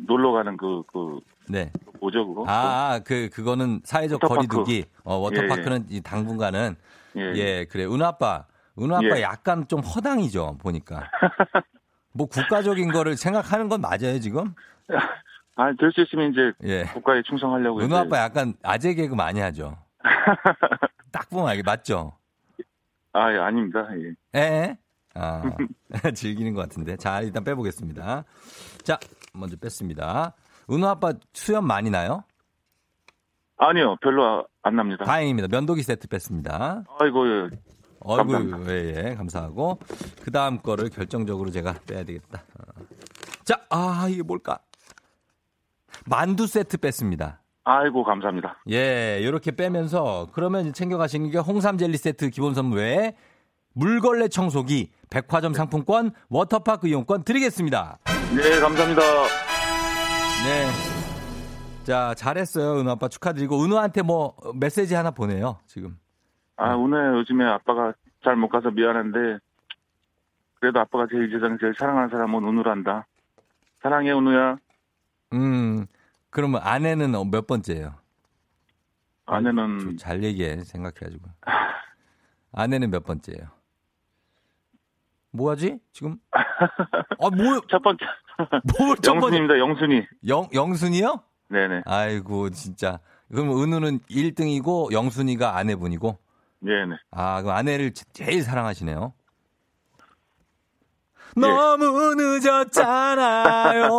놀러 0.05 0.31
가는 0.33 0.55
그 0.57 0.83
그 0.91 1.19
네. 1.47 1.71
뭐죠 1.99 2.27
그거? 2.27 2.45
아, 2.47 2.99
그, 3.05 3.29
그거는 3.31 3.81
사회적 3.83 4.23
워터파크. 4.23 4.47
거리두기. 4.47 4.85
어, 5.03 5.15
워터파크는 5.17 5.85
이 5.89 6.01
당분간은. 6.01 6.75
예. 7.17 7.21
예, 7.35 7.65
그래. 7.65 7.85
은호 7.85 8.05
아빠. 8.05 8.45
은호 8.79 8.95
아빠 8.95 9.17
예. 9.17 9.21
약간 9.21 9.67
좀 9.67 9.79
허당이죠, 9.81 10.57
보니까. 10.59 11.09
뭐 12.11 12.27
국가적인 12.27 12.91
거를 12.91 13.15
생각하는 13.17 13.69
건 13.69 13.81
맞아요, 13.81 14.19
지금? 14.19 14.53
아 15.57 15.71
될 15.73 15.89
수 15.93 16.01
있으면 16.01 16.31
이제 16.33 16.51
예. 16.63 16.83
국가에 16.83 17.21
충성하려고 17.23 17.81
이제 17.81 17.95
아빠 17.95 18.17
약간 18.19 18.53
아재 18.61 18.93
개그 18.93 19.15
많이 19.15 19.39
하죠. 19.39 19.77
딱 21.13 21.29
보면 21.29 21.47
알게 21.47 21.63
맞죠? 21.63 22.11
아 23.13 23.31
예, 23.31 23.37
아닙니다. 23.37 23.87
예. 24.35 24.39
예. 24.39 24.77
아, 25.13 25.41
즐기는 26.13 26.53
것 26.53 26.61
같은데. 26.63 26.97
자, 26.97 27.21
일단 27.21 27.41
빼보겠습니다. 27.45 28.25
자, 28.83 28.99
먼저 29.33 29.55
뺐습니다. 29.55 30.33
은호 30.69 30.87
아빠 30.87 31.13
수염 31.33 31.65
많이 31.65 31.89
나요? 31.89 32.23
아니요 33.57 33.95
별로 34.01 34.45
안 34.63 34.75
납니다. 34.75 35.05
다행입니다. 35.05 35.47
면도기 35.49 35.83
세트 35.83 36.07
뺐습니다. 36.07 36.83
아이고 36.99 37.27
예. 37.27 37.49
감사합니다. 38.05 38.71
예, 38.71 39.09
예, 39.09 39.15
감사하고. 39.15 39.79
그 40.21 40.31
다음 40.31 40.59
거를 40.59 40.89
결정적으로 40.89 41.49
제가 41.49 41.73
빼야 41.87 42.03
되겠다. 42.03 42.43
어. 42.59 42.83
자, 43.43 43.59
아, 43.69 44.07
이게 44.09 44.21
뭘까? 44.21 44.59
만두 46.05 46.45
세트 46.45 46.77
뺐습니다. 46.77 47.41
아이고 47.63 48.03
감사합니다. 48.03 48.59
예, 48.69 49.21
요렇게 49.23 49.51
빼면서 49.55 50.27
그러면 50.33 50.61
이제 50.61 50.71
챙겨 50.71 50.97
가시는 50.97 51.31
게 51.31 51.39
홍삼 51.39 51.77
젤리 51.79 51.97
세트 51.97 52.29
기본 52.29 52.53
선물 52.53 52.79
외에 52.79 53.15
물걸레 53.73 54.27
청소기, 54.27 54.91
백화점 55.09 55.53
상품권, 55.53 56.11
워터파크 56.29 56.87
이용권 56.87 57.23
드리겠습니다. 57.23 57.97
네 58.35 58.59
감사합니다. 58.59 59.01
네. 60.45 60.67
자, 61.83 62.13
잘했어요. 62.15 62.79
은호 62.79 62.91
아빠 62.91 63.07
축하드리고, 63.07 63.63
은호한테 63.63 64.01
뭐 64.03 64.35
메시지 64.55 64.93
하나 64.93 65.11
보내요, 65.11 65.59
지금. 65.65 65.97
아 66.57 66.73
오늘 66.75 67.15
요즘에 67.17 67.43
아빠가 67.45 67.93
잘 68.23 68.35
못 68.37 68.47
가서 68.49 68.71
미안한데 68.71 69.39
그래도 70.59 70.79
아빠가 70.79 71.05
제일 71.11 71.29
세상 71.29 71.57
제일 71.59 71.73
사랑하는 71.77 72.09
사람은 72.09 72.43
은우란다. 72.47 73.05
사랑해 73.83 74.11
은우야. 74.11 74.57
음, 75.33 75.85
그러면 76.29 76.61
아내는 76.63 77.13
어, 77.15 77.23
몇 77.25 77.45
번째예요? 77.45 77.95
아내는 79.25 79.79
좀잘 79.79 80.23
얘기해, 80.23 80.63
생각해가지고. 80.63 81.27
아내는 82.53 82.89
몇 82.91 83.03
번째예요? 83.03 83.47
뭐하지? 85.31 85.79
지금? 85.91 86.17
아, 86.31 87.29
뭐, 87.29 87.59
첫 87.69 87.81
번째 87.81 88.05
뭘? 88.79 88.97
영순입니다. 89.05 89.59
영순이. 89.59 90.03
영, 90.27 90.47
영순이요? 90.53 91.21
네네. 91.49 91.81
아이고, 91.85 92.49
진짜. 92.49 92.99
그럼 93.31 93.51
은우는 93.61 93.99
1등이고, 94.09 94.91
영순이가 94.91 95.55
아내분이고, 95.57 96.17
네네. 96.59 96.95
아, 97.11 97.41
그럼 97.41 97.55
아내를 97.55 97.93
제- 97.93 98.05
제일 98.13 98.43
사랑하시네요. 98.43 99.13
예. 101.37 101.41
너무 101.41 102.15
늦었잖아요. 102.15 103.89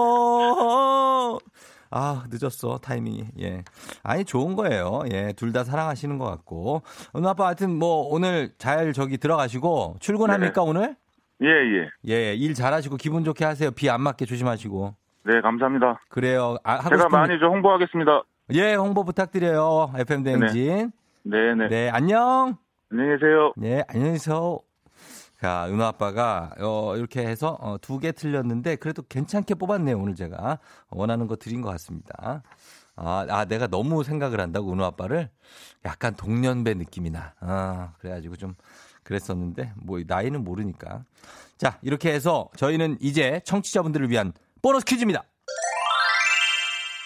아, 1.91 2.25
늦었어, 2.31 2.79
타이밍이. 2.79 3.27
예. 3.41 3.63
아니, 4.03 4.25
좋은 4.25 4.57
거예요. 4.57 5.03
예, 5.13 5.33
둘 5.37 5.53
다 5.53 5.63
사랑하시는 5.65 6.19
것 6.19 6.25
같고. 6.27 6.83
은우 7.15 7.29
아빠 7.29 7.47
하여튼 7.47 7.79
뭐, 7.79 8.09
오늘 8.11 8.53
잘 8.59 8.93
저기 8.93 9.19
들어가시고, 9.19 9.97
출근합니까, 10.01 10.63
오늘? 10.63 10.97
예 11.43 11.47
예. 11.49 11.91
예, 12.09 12.35
일 12.35 12.55
잘하시고, 12.55 12.97
기분 12.97 13.25
좋게 13.25 13.45
하세요. 13.45 13.71
비 13.71 13.89
안 13.91 14.01
맞게 14.01 14.25
조심하시고. 14.25 14.95
네 15.25 15.41
감사합니다. 15.41 16.01
그래요. 16.09 16.57
아, 16.65 16.75
하고 16.75 16.91
제가 16.91 17.03
싶은 17.03 17.11
많이 17.11 17.39
좀 17.39 17.53
홍보하겠습니다. 17.55 18.23
예, 18.55 18.75
홍보 18.75 19.05
부탁드려요. 19.05 19.93
FM 19.97 20.23
대행진. 20.23 20.93
네 21.25 21.55
네. 21.55 21.69
네, 21.69 21.91
안녕. 21.91 22.57
안녕히 22.93 23.19
계세요. 23.19 23.53
네, 23.57 23.83
안녕히 23.89 24.13
계세요. 24.13 24.61
자, 25.41 25.67
은호 25.69 25.85
아빠가 25.85 26.53
어, 26.61 26.97
이렇게 26.97 27.27
해서 27.27 27.59
어, 27.61 27.77
두개 27.79 28.13
틀렸는데 28.13 28.77
그래도 28.77 29.03
괜찮게 29.03 29.57
뽑았네요. 29.57 29.99
오늘 29.99 30.15
제가 30.15 30.59
원하는 30.91 31.27
거 31.27 31.37
드린 31.37 31.61
것 31.61 31.69
같습니다. 31.71 32.43
아, 32.95 33.27
아, 33.29 33.45
내가 33.45 33.67
너무 33.67 34.03
생각을 34.05 34.41
한다고 34.41 34.73
은호 34.73 34.85
아빠를 34.85 35.29
약간 35.85 36.15
동년배 36.15 36.75
느낌이 36.75 37.11
나. 37.11 37.35
아, 37.41 37.93
그래가지고 37.99 38.37
좀 38.37 38.55
그랬었는데 39.07 39.73
뭐 39.77 40.01
나이는 40.05 40.45
모르니까. 40.45 41.05
자, 41.57 41.79
이렇게 41.81 42.13
해서 42.13 42.51
저희는 42.57 42.99
이제 43.01 43.41
청취자분들을 43.45 44.11
위한 44.11 44.33
보너스 44.61 44.85
퀴즈입니다. 44.85 45.25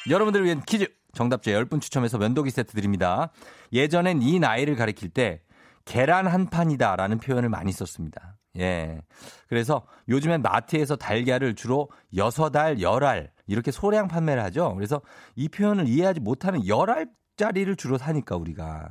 여러분들을 0.08 0.46
위한 0.46 0.62
퀴즈. 0.62 0.86
정답자 1.12 1.50
10분 1.50 1.80
추첨해서 1.80 2.18
면도기 2.18 2.50
세트 2.50 2.72
드립니다. 2.72 3.32
예전엔 3.72 4.22
이 4.22 4.38
나이를 4.38 4.76
가리킬 4.76 5.10
때 5.10 5.42
계란 5.84 6.28
한 6.28 6.48
판이다 6.48 6.94
라는 6.94 7.18
표현을 7.18 7.48
많이 7.48 7.72
썼습니다. 7.72 8.36
예. 8.58 9.00
그래서 9.48 9.84
요즘엔 10.08 10.40
마트에서 10.42 10.94
달걀을 10.94 11.54
주로 11.56 11.90
6알, 12.14 12.78
10알 12.78 13.30
이렇게 13.48 13.72
소량 13.72 14.06
판매를 14.06 14.42
하죠. 14.44 14.72
그래서 14.76 15.02
이 15.34 15.48
표현을 15.48 15.88
이해하지 15.88 16.20
못하는 16.20 16.60
10알짜리를 16.60 17.76
주로 17.76 17.98
사니까 17.98 18.36
우리가. 18.36 18.88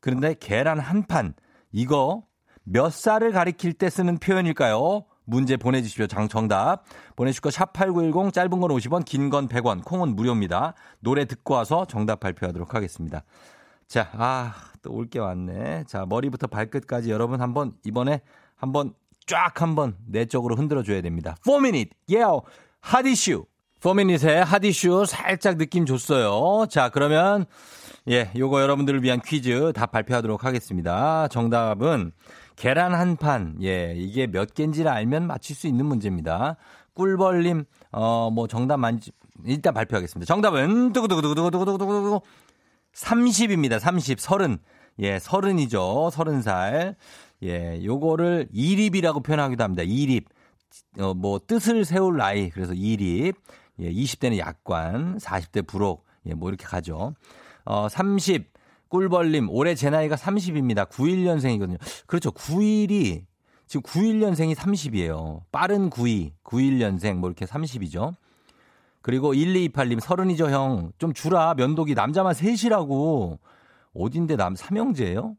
그런데 0.00 0.34
계란 0.40 0.78
한 0.80 1.02
판 1.06 1.34
이거 1.72 2.22
몇 2.72 2.92
살을 2.92 3.32
가리킬 3.32 3.72
때 3.72 3.90
쓰는 3.90 4.18
표현일까요? 4.18 5.04
문제 5.24 5.56
보내주십시오. 5.56 6.06
장 6.06 6.28
정답. 6.28 6.84
보내실 7.16 7.40
거 7.40 7.48
샵8910 7.50 8.32
짧은 8.32 8.50
건 8.50 8.70
50원, 8.70 9.04
긴 9.04 9.28
건 9.30 9.48
100원, 9.48 9.84
콩은 9.84 10.14
무료입니다. 10.14 10.74
노래 11.00 11.24
듣고 11.24 11.54
와서 11.54 11.84
정답 11.84 12.20
발표하도록 12.20 12.74
하겠습니다. 12.74 13.22
자, 13.88 14.08
아, 14.14 14.54
또 14.82 14.92
올 14.92 15.08
게 15.10 15.18
왔네. 15.18 15.84
자, 15.88 16.06
머리부터 16.08 16.46
발끝까지 16.46 17.10
여러분 17.10 17.40
한번 17.40 17.72
이번에 17.84 18.20
한번 18.56 18.94
쫙 19.26 19.60
한번 19.60 19.96
내 20.06 20.24
쪽으로 20.24 20.54
흔들어 20.56 20.82
줘야 20.82 21.00
됩니다. 21.00 21.36
4 21.44 21.56
minute. 21.58 21.90
Yeah. 22.08 22.40
핫이슈. 22.80 23.46
4 23.80 23.94
minute의 23.94 24.44
핫이슈 24.44 25.06
살짝 25.06 25.58
느낌 25.58 25.86
줬어요. 25.86 26.66
자, 26.68 26.88
그러면 26.88 27.46
예, 28.08 28.30
요거 28.36 28.62
여러분들을 28.62 29.02
위한 29.02 29.20
퀴즈 29.20 29.72
다 29.74 29.86
발표하도록 29.86 30.44
하겠습니다. 30.44 31.28
정답은 31.28 32.12
계란 32.60 32.94
한 32.94 33.16
판. 33.16 33.56
예, 33.62 33.94
이게 33.96 34.26
몇 34.26 34.52
개인지를 34.52 34.90
알면 34.90 35.26
맞힐 35.26 35.56
수 35.56 35.66
있는 35.66 35.86
문제입니다. 35.86 36.56
꿀벌님, 36.92 37.64
어, 37.90 38.30
뭐 38.30 38.46
정답 38.48 38.76
만지, 38.76 39.12
일단 39.46 39.72
발표하겠습니다. 39.72 40.26
정답은, 40.30 40.92
두구두구두구두구두구두구두구, 40.92 42.20
30입니다. 42.92 43.80
30, 43.80 44.20
30. 44.20 44.60
예, 44.98 45.16
30이죠. 45.16 46.10
30살. 46.10 46.96
예, 47.44 47.82
요거를 47.82 48.48
이립이라고 48.52 49.20
표현하기도 49.20 49.64
합니다. 49.64 49.82
이립. 49.82 50.28
어, 50.98 51.14
뭐, 51.14 51.40
뜻을 51.46 51.86
세울 51.86 52.18
나이. 52.18 52.50
그래서 52.50 52.74
이립. 52.74 53.36
예, 53.78 53.90
20대는 53.90 54.36
약관, 54.36 55.16
40대 55.16 55.66
부록. 55.66 56.04
예, 56.26 56.34
뭐 56.34 56.50
이렇게 56.50 56.66
가죠. 56.66 57.14
어, 57.64 57.88
30. 57.88 58.52
꿀벌님, 58.90 59.48
올해 59.50 59.74
제 59.74 59.88
나이가 59.88 60.16
30입니다. 60.16 60.88
91년생이거든요. 60.88 61.78
그렇죠. 62.06 62.30
91이, 62.32 63.24
지금 63.66 63.82
91년생이 63.82 64.54
30이에요. 64.54 65.42
빠른 65.50 65.88
92, 65.88 66.32
91년생, 66.44 67.14
뭐 67.14 67.30
이렇게 67.30 67.46
30이죠. 67.46 68.14
그리고 69.00 69.32
1228님, 69.32 70.00
서른이죠, 70.00 70.50
형. 70.50 70.92
좀 70.98 71.14
주라. 71.14 71.54
면도기 71.54 71.94
남자만 71.94 72.34
셋이라고. 72.34 73.38
어딘데 73.94 74.36
남 74.36 74.54
삼형제예요? 74.54 75.36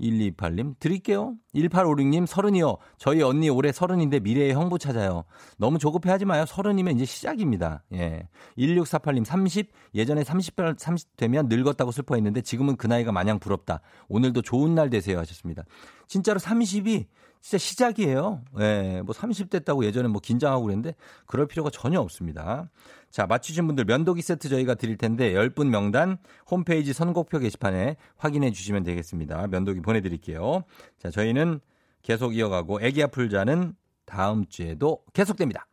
1228님 0.00 0.74
드릴게요. 0.78 1.34
1856님 1.54 2.26
서른이요. 2.26 2.76
저희 2.98 3.22
언니 3.22 3.48
올해 3.48 3.72
서른인데 3.72 4.20
미래의 4.20 4.52
형부 4.52 4.78
찾아요. 4.78 5.24
너무 5.56 5.78
조급해하지 5.78 6.24
마요. 6.24 6.44
서른이면 6.46 6.96
이제 6.96 7.04
시작입니다. 7.04 7.84
예. 7.92 8.28
1648님 8.58 9.24
30 9.24 9.70
예전에 9.94 10.24
30, 10.24 10.54
30 10.76 11.16
되면 11.16 11.48
늙었다고 11.48 11.92
슬퍼했는데 11.92 12.42
지금은 12.42 12.76
그 12.76 12.86
나이가 12.86 13.12
마냥 13.12 13.38
부럽다. 13.38 13.80
오늘도 14.08 14.42
좋은 14.42 14.74
날 14.74 14.90
되세요 14.90 15.18
하셨습니다. 15.18 15.64
진짜로 16.06 16.40
30이 16.40 17.06
진짜 17.40 17.58
시작이에요. 17.58 18.40
예, 18.60 19.02
뭐 19.04 19.12
30 19.12 19.50
됐다고 19.50 19.84
예전에 19.84 20.08
뭐 20.08 20.18
긴장하고 20.18 20.62
그랬는데 20.62 20.94
그럴 21.26 21.46
필요가 21.46 21.68
전혀 21.68 22.00
없습니다. 22.00 22.70
자, 23.14 23.28
맞추신 23.28 23.68
분들 23.68 23.84
면도기 23.84 24.22
세트 24.22 24.48
저희가 24.48 24.74
드릴 24.74 24.96
텐데 24.96 25.34
10분 25.34 25.68
명단 25.68 26.18
홈페이지 26.50 26.92
선곡표 26.92 27.38
게시판에 27.38 27.94
확인해 28.16 28.50
주시면 28.50 28.82
되겠습니다. 28.82 29.46
면도기 29.46 29.82
보내드릴게요. 29.82 30.64
자, 30.98 31.10
저희는 31.12 31.60
계속 32.02 32.34
이어가고 32.34 32.82
애기 32.82 33.04
아플 33.04 33.30
자는 33.30 33.76
다음 34.04 34.46
주에도 34.48 34.98
계속됩니다. 35.12 35.68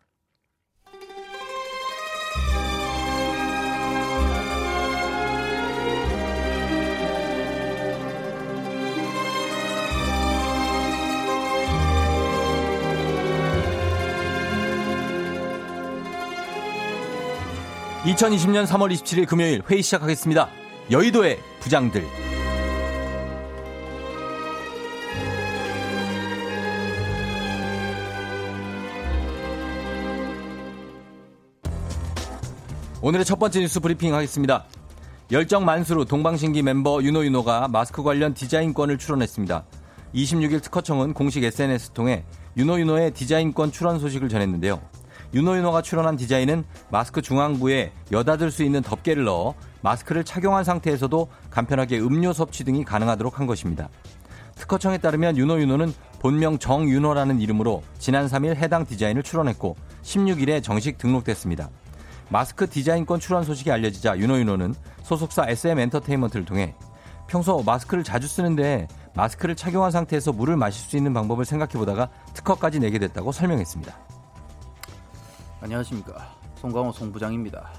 2020년 18.03 18.65
3월 18.65 18.91
27일 18.91 19.27
금요일 19.27 19.61
회의 19.69 19.83
시작하겠습니다. 19.83 20.49
여의도의 20.89 21.37
부장들. 21.59 22.03
오늘의 33.03 33.23
첫 33.23 33.37
번째 33.37 33.59
뉴스 33.59 33.79
브리핑 33.79 34.15
하겠습니다. 34.15 34.65
열정 35.31 35.63
만수로 35.63 36.05
동방신기 36.05 36.63
멤버 36.63 37.03
윤호윤호가 37.03 37.67
마스크 37.67 38.01
관련 38.01 38.33
디자인권을 38.33 38.97
출원했습니다. 38.97 39.63
26일 40.15 40.63
특허청은 40.63 41.13
공식 41.13 41.43
SNS 41.43 41.91
통해 41.91 42.25
윤호윤호의 42.57 43.11
디자인권 43.13 43.71
출원 43.71 43.99
소식을 43.99 44.27
전했는데요. 44.27 44.90
윤호윤호가 45.33 45.81
출원한 45.81 46.17
디자인은 46.17 46.65
마스크 46.89 47.21
중앙부에 47.21 47.91
여닫을 48.11 48.51
수 48.51 48.63
있는 48.63 48.81
덮개를 48.81 49.23
넣어 49.23 49.53
마스크를 49.81 50.23
착용한 50.23 50.63
상태에서도 50.63 51.27
간편하게 51.49 51.99
음료 51.99 52.33
섭취 52.33 52.63
등이 52.63 52.83
가능하도록 52.83 53.39
한 53.39 53.47
것입니다. 53.47 53.89
특허청에 54.55 54.97
따르면 54.97 55.37
윤호윤호는 55.37 55.93
본명 56.19 56.59
정윤호라는 56.59 57.39
이름으로 57.39 57.81
지난 57.97 58.27
3일 58.27 58.55
해당 58.57 58.85
디자인을 58.85 59.23
출원했고 59.23 59.75
16일에 60.03 60.61
정식 60.61 60.97
등록됐습니다. 60.97 61.69
마스크 62.29 62.69
디자인권 62.69 63.19
출원 63.19 63.43
소식이 63.43 63.71
알려지자 63.71 64.17
윤호윤호는 64.17 64.75
소속사 65.03 65.45
SM 65.47 65.79
엔터테인먼트를 65.79 66.45
통해 66.45 66.75
평소 67.27 67.63
마스크를 67.63 68.03
자주 68.03 68.27
쓰는데 68.27 68.87
마스크를 69.15 69.55
착용한 69.55 69.89
상태에서 69.91 70.31
물을 70.31 70.57
마실 70.57 70.87
수 70.87 70.97
있는 70.97 71.13
방법을 71.13 71.45
생각해보다가 71.45 72.09
특허까지 72.33 72.79
내게 72.79 72.99
됐다고 72.99 73.31
설명했습니다. 73.31 74.10
안녕하십니까 75.61 76.39
송강호 76.55 76.91
송부장입니다. 76.91 77.69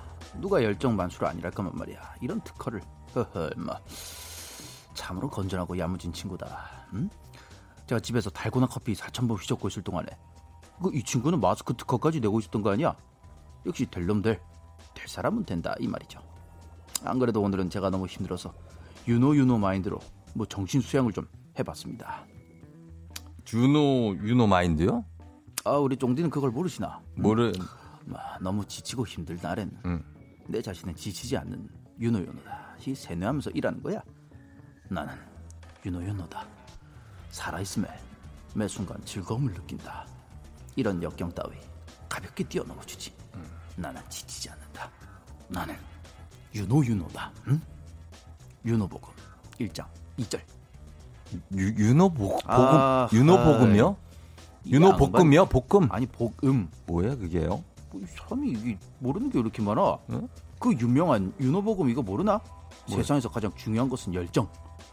누가 0.41 0.63
열정 0.63 0.97
만수를 0.97 1.29
아니랄까만 1.29 1.73
말이야. 1.75 2.15
이런 2.21 2.41
특허를 2.43 2.81
허허 3.15 3.51
뭐 3.57 3.77
참으로 4.95 5.29
건전하고 5.29 5.77
야무진 5.79 6.13
친구다. 6.13 6.87
응? 6.95 7.11
제가 7.87 8.01
집에서 8.01 8.31
달고나 8.31 8.67
커피 8.67 8.95
4천번 8.95 9.39
휘젓고 9.41 9.69
있을 9.69 9.83
동안에 9.83 10.07
그 10.83 10.91
이 10.95 11.03
친구는 11.03 11.41
마스크 11.41 11.75
특허까지 11.75 12.21
내고 12.21 12.39
있었던 12.41 12.63
거 12.63 12.71
아니야? 12.71 12.97
역시 13.67 13.87
될 13.87 14.07
놈들 14.07 14.41
될 14.95 15.09
사람은 15.09 15.45
된다 15.45 15.75
이 15.79 15.87
말이죠. 15.89 16.21
안 17.05 17.19
그래도 17.19 17.43
오늘은 17.43 17.69
제가 17.71 17.91
너무 17.91 18.07
힘들어서 18.07 18.53
유노 19.09 19.37
유노 19.37 19.59
마인드로 19.59 19.99
뭐 20.35 20.47
정신 20.47 20.81
수양을 20.81 21.13
좀 21.13 21.27
해봤습니다. 21.59 22.25
유노 23.53 24.17
유노 24.25 24.47
마인드요? 24.47 25.05
아 25.65 25.73
우리 25.73 25.97
쫑디는 25.97 26.31
그걸 26.31 26.51
모르시나? 26.51 27.01
모르. 27.15 27.53
음, 28.07 28.15
너무 28.41 28.67
지치고 28.67 29.07
힘들 29.07 29.39
날엔 29.41 29.71
음. 29.85 30.05
내 30.49 30.61
자신은 30.61 30.97
지치지 30.97 31.37
않는 31.39 31.69
윤호윤호다. 32.01 32.77
이 32.87 32.95
세뇌하면서 32.95 33.51
일하는 33.51 33.83
거야. 33.83 34.03
나는 34.89 35.15
윤호윤호다. 35.85 36.47
살아있음에 37.31 37.89
매 38.55 38.67
순간 38.69 39.03
즐거움을 39.05 39.53
느낀다. 39.55 40.07
이런 40.77 41.03
역경 41.03 41.31
따위 41.33 41.57
가볍게 42.09 42.45
뛰어넘어주지. 42.45 43.15
음. 43.35 43.45
나는 43.77 44.03
지치지 44.09 44.51
않는다. 44.51 44.91
나는 45.49 45.77
윤호윤호다. 46.55 47.33
응? 47.49 47.61
윤호복음 48.65 49.13
1장 49.61 49.87
2절. 50.19 50.41
윤호복 51.55 52.43
아, 52.47 53.09
윤호복음요? 53.13 53.97
윤호 54.67 54.97
볶음이요? 54.97 55.47
볶음? 55.47 55.89
아니 55.91 56.07
볶음. 56.07 56.69
뭐야 56.87 57.17
그게요? 57.17 57.63
뭐, 57.91 58.01
사람이 58.07 58.51
이게 58.51 58.79
모르는 59.01 59.31
게 59.31 59.39
이렇게 59.39 59.63
많아. 59.63 59.99
응? 60.11 60.29
그 60.59 60.73
유명한 60.79 61.33
윤호복음 61.41 61.89
이거 61.91 62.03
모르나? 62.03 62.41
뭐 62.89 62.97
세상에서 62.97 63.29
가장 63.29 63.53
중요한 63.57 63.89
것은 63.89 64.15
열정. 64.15 64.49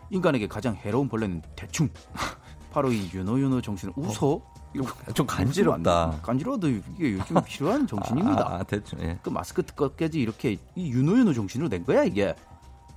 인간에게 0.09 0.47
가장 0.47 0.75
해로운 0.75 1.07
벌레는 1.07 1.41
대충. 1.55 1.89
바로 2.71 2.91
이 2.91 3.09
윤호 3.13 3.39
윤호 3.39 3.61
정신을 3.61 3.93
웃어. 3.95 4.35
어? 4.35 4.41
이거 4.75 4.85
좀 5.13 5.25
간지럽다. 5.25 6.19
간지러워도 6.21 6.67
이게 6.67 7.13
요즘 7.13 7.37
필요한 7.45 7.87
정신입니다. 7.87 8.41
아, 8.47 8.55
아, 8.59 8.63
대충. 8.63 8.99
예. 9.01 9.17
그 9.23 9.29
마스크 9.29 9.63
특허까지 9.63 10.19
이렇게 10.19 10.57
이 10.75 10.91
윤호 10.91 11.17
윤호 11.17 11.33
정신으로 11.33 11.69
낸 11.69 11.83
거야 11.83 12.03
이게. 12.03 12.35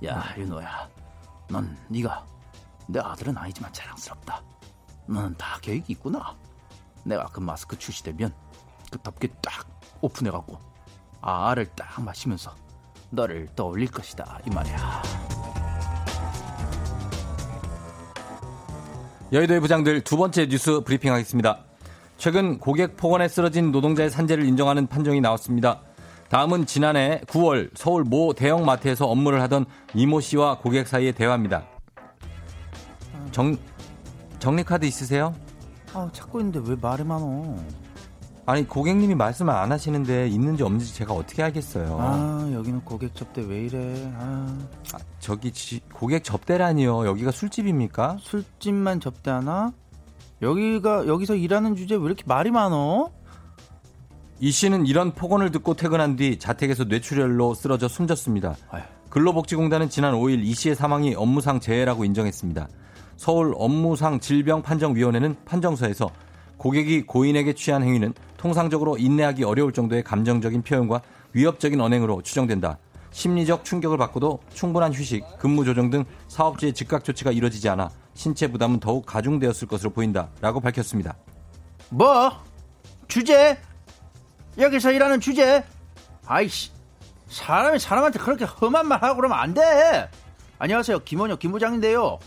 야 0.05 0.23
윤호야, 0.37 0.89
넌 1.49 1.75
네가 1.87 2.25
내 2.87 2.99
아들은 2.99 3.37
아니지만 3.37 3.71
자랑스럽다. 3.73 4.43
너는 5.07 5.35
다 5.37 5.57
계획이 5.61 5.93
있구나. 5.93 6.35
내가 7.03 7.25
그 7.25 7.39
마스크 7.39 7.77
출시되면 7.77 8.33
그 8.91 8.99
덮개 9.01 9.27
딱 9.41 9.67
오픈해갖고 10.01 10.57
아를 11.21 11.65
딱 11.75 12.01
마시면서 12.01 12.53
너를 13.09 13.47
떠올릴 13.55 13.89
것이다 13.89 14.39
이 14.45 14.49
말이야. 14.49 15.03
여의도의 19.31 19.61
부장들 19.61 20.01
두 20.01 20.17
번째 20.17 20.47
뉴스 20.47 20.81
브리핑하겠습니다. 20.81 21.59
최근 22.17 22.59
고객 22.59 22.95
폭언에 22.95 23.27
쓰러진 23.27 23.71
노동자의 23.71 24.09
산재를 24.09 24.45
인정하는 24.45 24.87
판정이 24.87 25.21
나왔습니다. 25.21 25.81
다음은 26.29 26.65
지난해 26.65 27.21
9월 27.27 27.71
서울 27.75 28.03
모 28.03 28.33
대형 28.33 28.65
마트에서 28.65 29.07
업무를 29.07 29.41
하던 29.41 29.65
이모 29.93 30.19
씨와 30.19 30.59
고객 30.59 30.87
사이의 30.87 31.13
대화입니다. 31.13 31.63
정, 33.31 33.57
정리카드 34.39 34.85
있으세요? 34.85 35.33
아, 35.93 36.09
찾고 36.11 36.39
있는데 36.39 36.59
왜 36.69 36.75
말이 36.79 37.03
많어? 37.03 37.55
아니 38.45 38.67
고객님이 38.67 39.15
말씀을 39.15 39.53
안 39.53 39.71
하시는데 39.71 40.27
있는지 40.27 40.63
없는지 40.63 40.93
제가 40.93 41.13
어떻게 41.13 41.43
알겠어요? 41.43 41.97
아, 41.99 42.49
여기는 42.53 42.81
고객 42.83 43.15
접대 43.15 43.41
왜 43.41 43.65
이래? 43.65 44.11
아, 44.17 44.57
아, 44.93 44.97
저기 45.19 45.51
지, 45.51 45.79
고객 45.93 46.23
접대라니요. 46.23 47.05
여기가 47.07 47.31
술집입니까? 47.31 48.17
술집만 48.19 48.99
접대하나? 48.99 49.71
여기가 50.41 51.07
여기서 51.07 51.35
일하는 51.35 51.75
주제 51.75 51.95
왜 51.95 52.03
이렇게 52.03 52.23
말이 52.25 52.51
많어? 52.51 53.11
이 54.39 54.51
씨는 54.51 54.87
이런 54.87 55.13
폭언을 55.13 55.51
듣고 55.51 55.75
퇴근한 55.75 56.17
뒤 56.17 56.37
자택에서 56.37 56.83
뇌출혈로 56.83 57.53
쓰러져 57.53 57.87
숨졌습니다. 57.87 58.55
아휴. 58.71 58.81
근로복지공단은 59.09 59.89
지난 59.89 60.15
5일 60.15 60.43
이 60.43 60.53
씨의 60.53 60.75
사망이 60.75 61.15
업무상 61.15 61.59
재해라고 61.61 62.03
인정했습니다. 62.03 62.67
서울 63.23 63.53
업무상 63.55 64.19
질병 64.19 64.61
판정위원회는 64.61 65.37
판정서에서 65.45 66.11
고객이 66.57 67.03
고인에게 67.03 67.53
취한 67.53 67.81
행위는 67.81 68.13
통상적으로 68.35 68.97
인내하기 68.97 69.45
어려울 69.45 69.71
정도의 69.71 70.03
감정적인 70.03 70.63
표현과 70.63 71.01
위협적인 71.31 71.79
언행으로 71.79 72.21
추정된다. 72.21 72.77
심리적 73.11 73.63
충격을 73.63 73.97
받고도 73.97 74.41
충분한 74.53 74.91
휴식, 74.91 75.23
근무 75.39 75.63
조정 75.63 75.89
등 75.89 76.03
사업주의 76.27 76.73
즉각 76.73 77.05
조치가 77.05 77.31
이뤄지지 77.31 77.69
않아 77.69 77.89
신체 78.13 78.45
부담은 78.47 78.81
더욱 78.81 79.05
가중되었을 79.05 79.69
것으로 79.69 79.91
보인다. 79.91 80.27
라고 80.41 80.59
밝혔습니다. 80.59 81.15
뭐? 81.91 82.29
주제? 83.07 83.57
여기서 84.57 84.91
일하는 84.91 85.21
주제? 85.21 85.63
아이씨, 86.25 86.71
사람이 87.29 87.79
사람한테 87.79 88.19
그렇게 88.19 88.43
험한 88.43 88.85
말 88.85 89.01
하고 89.01 89.15
그러면 89.15 89.39
안 89.39 89.53
돼! 89.53 90.09
안녕하세요, 90.59 90.99
김원혁 91.05 91.39
김부장인데요. 91.39 92.19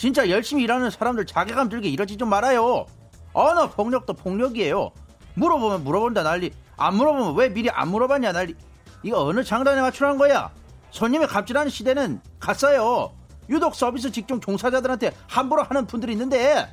진짜 0.00 0.30
열심히 0.30 0.62
일하는 0.62 0.88
사람들 0.88 1.26
자괴감 1.26 1.68
들게 1.68 1.90
이러지 1.90 2.16
좀 2.16 2.30
말아요. 2.30 2.86
언어 3.34 3.68
폭력도 3.68 4.14
폭력이에요. 4.14 4.92
물어보면 5.34 5.84
물어본다 5.84 6.22
난리. 6.22 6.52
안 6.78 6.94
물어보면 6.94 7.34
왜 7.34 7.50
미리 7.50 7.68
안 7.68 7.88
물어봤냐 7.88 8.32
난리. 8.32 8.54
이거 9.02 9.22
어느 9.22 9.44
장단에 9.44 9.78
맞추라는 9.82 10.16
거야? 10.16 10.50
손님이 10.90 11.26
갑질하는 11.26 11.70
시대는 11.70 12.22
갔어요. 12.38 13.12
유독 13.50 13.74
서비스 13.74 14.10
직종 14.10 14.40
종사자들한테 14.40 15.12
함부로 15.28 15.64
하는 15.64 15.86
분들이 15.86 16.12
있는데, 16.12 16.66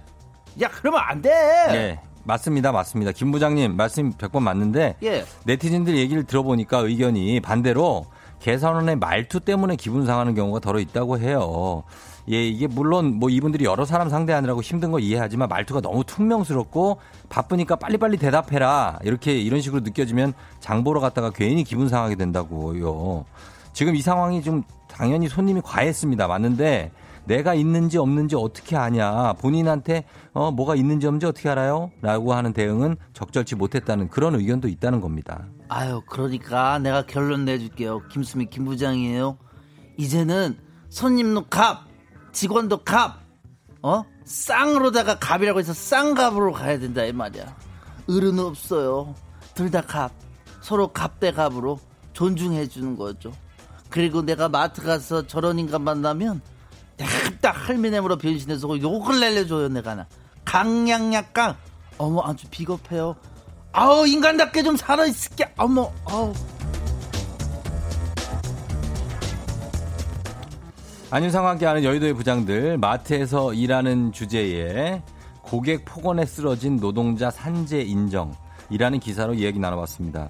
야, 0.61 0.69
그러면 0.69 1.01
안 1.03 1.21
돼! 1.21 1.29
예, 1.29 1.99
맞습니다. 2.23 2.71
맞습니다. 2.71 3.11
김 3.11 3.33
부장님 3.33 3.75
말씀 3.75 4.13
100번 4.13 4.41
맞는데 4.41 4.95
예. 5.03 5.25
네티즌들 5.43 5.97
얘기를 5.97 6.23
들어보니까 6.23 6.77
의견이 6.77 7.41
반대로 7.41 8.05
개선원의 8.39 8.95
말투 8.95 9.41
때문에 9.41 9.75
기분 9.75 10.05
상하는 10.05 10.33
경우가 10.33 10.61
더러 10.61 10.79
있다고 10.79 11.19
해요. 11.19 11.83
예, 12.29 12.45
이게 12.45 12.67
물론 12.67 13.15
뭐 13.15 13.29
이분들이 13.29 13.63
여러 13.65 13.85
사람 13.85 14.09
상대하느라고 14.09 14.61
힘든 14.61 14.91
거 14.91 14.99
이해하지만 14.99 15.47
말투가 15.47 15.81
너무 15.81 16.03
퉁명스럽고 16.03 16.99
바쁘니까 17.29 17.77
빨리빨리 17.77 18.17
대답해라. 18.17 18.99
이렇게 19.03 19.37
이런 19.39 19.61
식으로 19.61 19.81
느껴지면 19.81 20.33
장 20.59 20.83
보러 20.83 20.99
갔다가 20.99 21.29
괜히 21.29 21.63
기분 21.63 21.87
상하게 21.87 22.15
된다고요. 22.15 23.25
지금 23.71 23.95
이 23.95 24.01
상황이 24.01 24.41
좀 24.41 24.63
당연히 24.89 25.29
손님이 25.29 25.61
과했습니다. 25.63 26.27
맞는데 26.27 26.91
내가 27.25 27.53
있는지 27.53 27.97
없는지 27.97 28.35
어떻게 28.35 28.75
아냐. 28.75 29.33
본인한테 29.33 30.05
어, 30.33 30.51
뭐가 30.51 30.75
있는지 30.75 31.07
없는지 31.07 31.25
어떻게 31.25 31.49
알아요? 31.49 31.91
라고 32.01 32.33
하는 32.33 32.53
대응은 32.53 32.97
적절치 33.13 33.55
못했다는 33.55 34.09
그런 34.09 34.35
의견도 34.35 34.67
있다는 34.67 35.01
겁니다. 35.01 35.45
아유, 35.69 36.01
그러니까 36.07 36.79
내가 36.79 37.05
결론 37.05 37.45
내줄게요. 37.45 38.07
김수미 38.07 38.45
김부장이에요. 38.47 39.37
이제는 39.97 40.57
손님도 40.89 41.47
갑, 41.49 41.86
직원도 42.41 42.83
갑, 42.83 43.17
어? 43.81 44.03
쌍으로다가 44.23 45.17
갑이라고 45.17 45.57
해서 45.57 45.73
쌍갑으로 45.73 46.53
가야 46.53 46.77
된다 46.77 47.03
이 47.03 47.11
말이야. 47.11 47.55
을은 48.11 48.37
없어요. 48.37 49.15
둘 49.55 49.71
다 49.71 49.81
갑. 49.81 50.11
서로 50.61 50.89
갑대 50.93 51.31
갑으로 51.31 51.79
존중해 52.13 52.67
주는 52.67 52.95
거죠. 52.95 53.33
그리고 53.89 54.21
내가 54.21 54.49
마트 54.49 54.83
가서 54.83 55.25
저런 55.25 55.57
인간 55.57 55.81
만나면 55.81 56.41
딱 57.41 57.69
할미넴으로 57.69 58.19
변신해서 58.19 58.81
욕을 58.81 59.19
날려줘요 59.19 59.69
내가 59.69 59.95
나. 59.95 60.05
강량약강. 60.45 61.55
어머 61.97 62.21
아주 62.23 62.45
비겁해요. 62.51 63.15
아우 63.71 64.05
인간답게 64.05 64.61
좀 64.61 64.77
살아있을게. 64.77 65.55
어머 65.57 65.91
아우. 66.05 66.33
안윤상과 71.09 71.51
함께하는 71.51 71.85
여의도의 71.85 72.13
부장들 72.15 72.77
마트에서 72.79 73.53
일하는 73.53 74.11
주제에 74.11 75.01
고객 75.41 75.85
폭언에 75.85 76.25
쓰러진 76.25 76.81
노동자 76.81 77.31
산재 77.31 77.79
인정이라는 77.81 78.99
기사로 78.99 79.33
이야기 79.35 79.57
나눠봤습니다. 79.57 80.29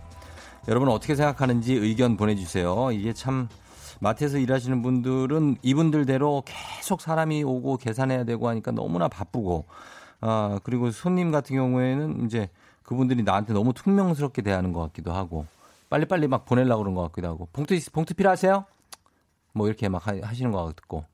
여러분 0.67 0.89
어떻게 0.89 1.15
생각하는지 1.15 1.73
의견 1.73 2.15
보내주세요. 2.15 2.91
이게 2.91 3.11
참 3.11 3.49
마트에서 4.01 4.37
일하시는 4.37 4.83
분들은 4.83 5.57
이분들대로 5.63 6.43
계속 6.45 7.01
사람이 7.01 7.43
오고 7.43 7.77
계산해야 7.77 8.25
되고 8.25 8.47
하니까 8.47 8.69
너무나 8.69 9.07
바쁘고 9.07 9.65
아 10.21 10.59
그리고 10.61 10.91
손님 10.91 11.31
같은 11.31 11.55
경우에는 11.55 12.25
이제 12.25 12.51
그분들이 12.83 13.23
나한테 13.23 13.53
너무 13.53 13.73
퉁명스럽게 13.73 14.43
대하는 14.43 14.73
것 14.73 14.81
같기도 14.81 15.11
하고 15.11 15.47
빨리빨리 15.89 16.27
막 16.27 16.45
보내려고 16.45 16.83
그런 16.83 16.93
것 16.93 17.01
같기도 17.01 17.29
하고 17.29 17.47
봉투 17.51 17.75
봉투 17.91 18.13
필요하세요? 18.13 18.65
뭐 19.58 19.67
이렇게 19.67 19.89
막 19.89 20.06
하시는 20.08 20.52
것 20.52 20.63
같고 20.65 21.06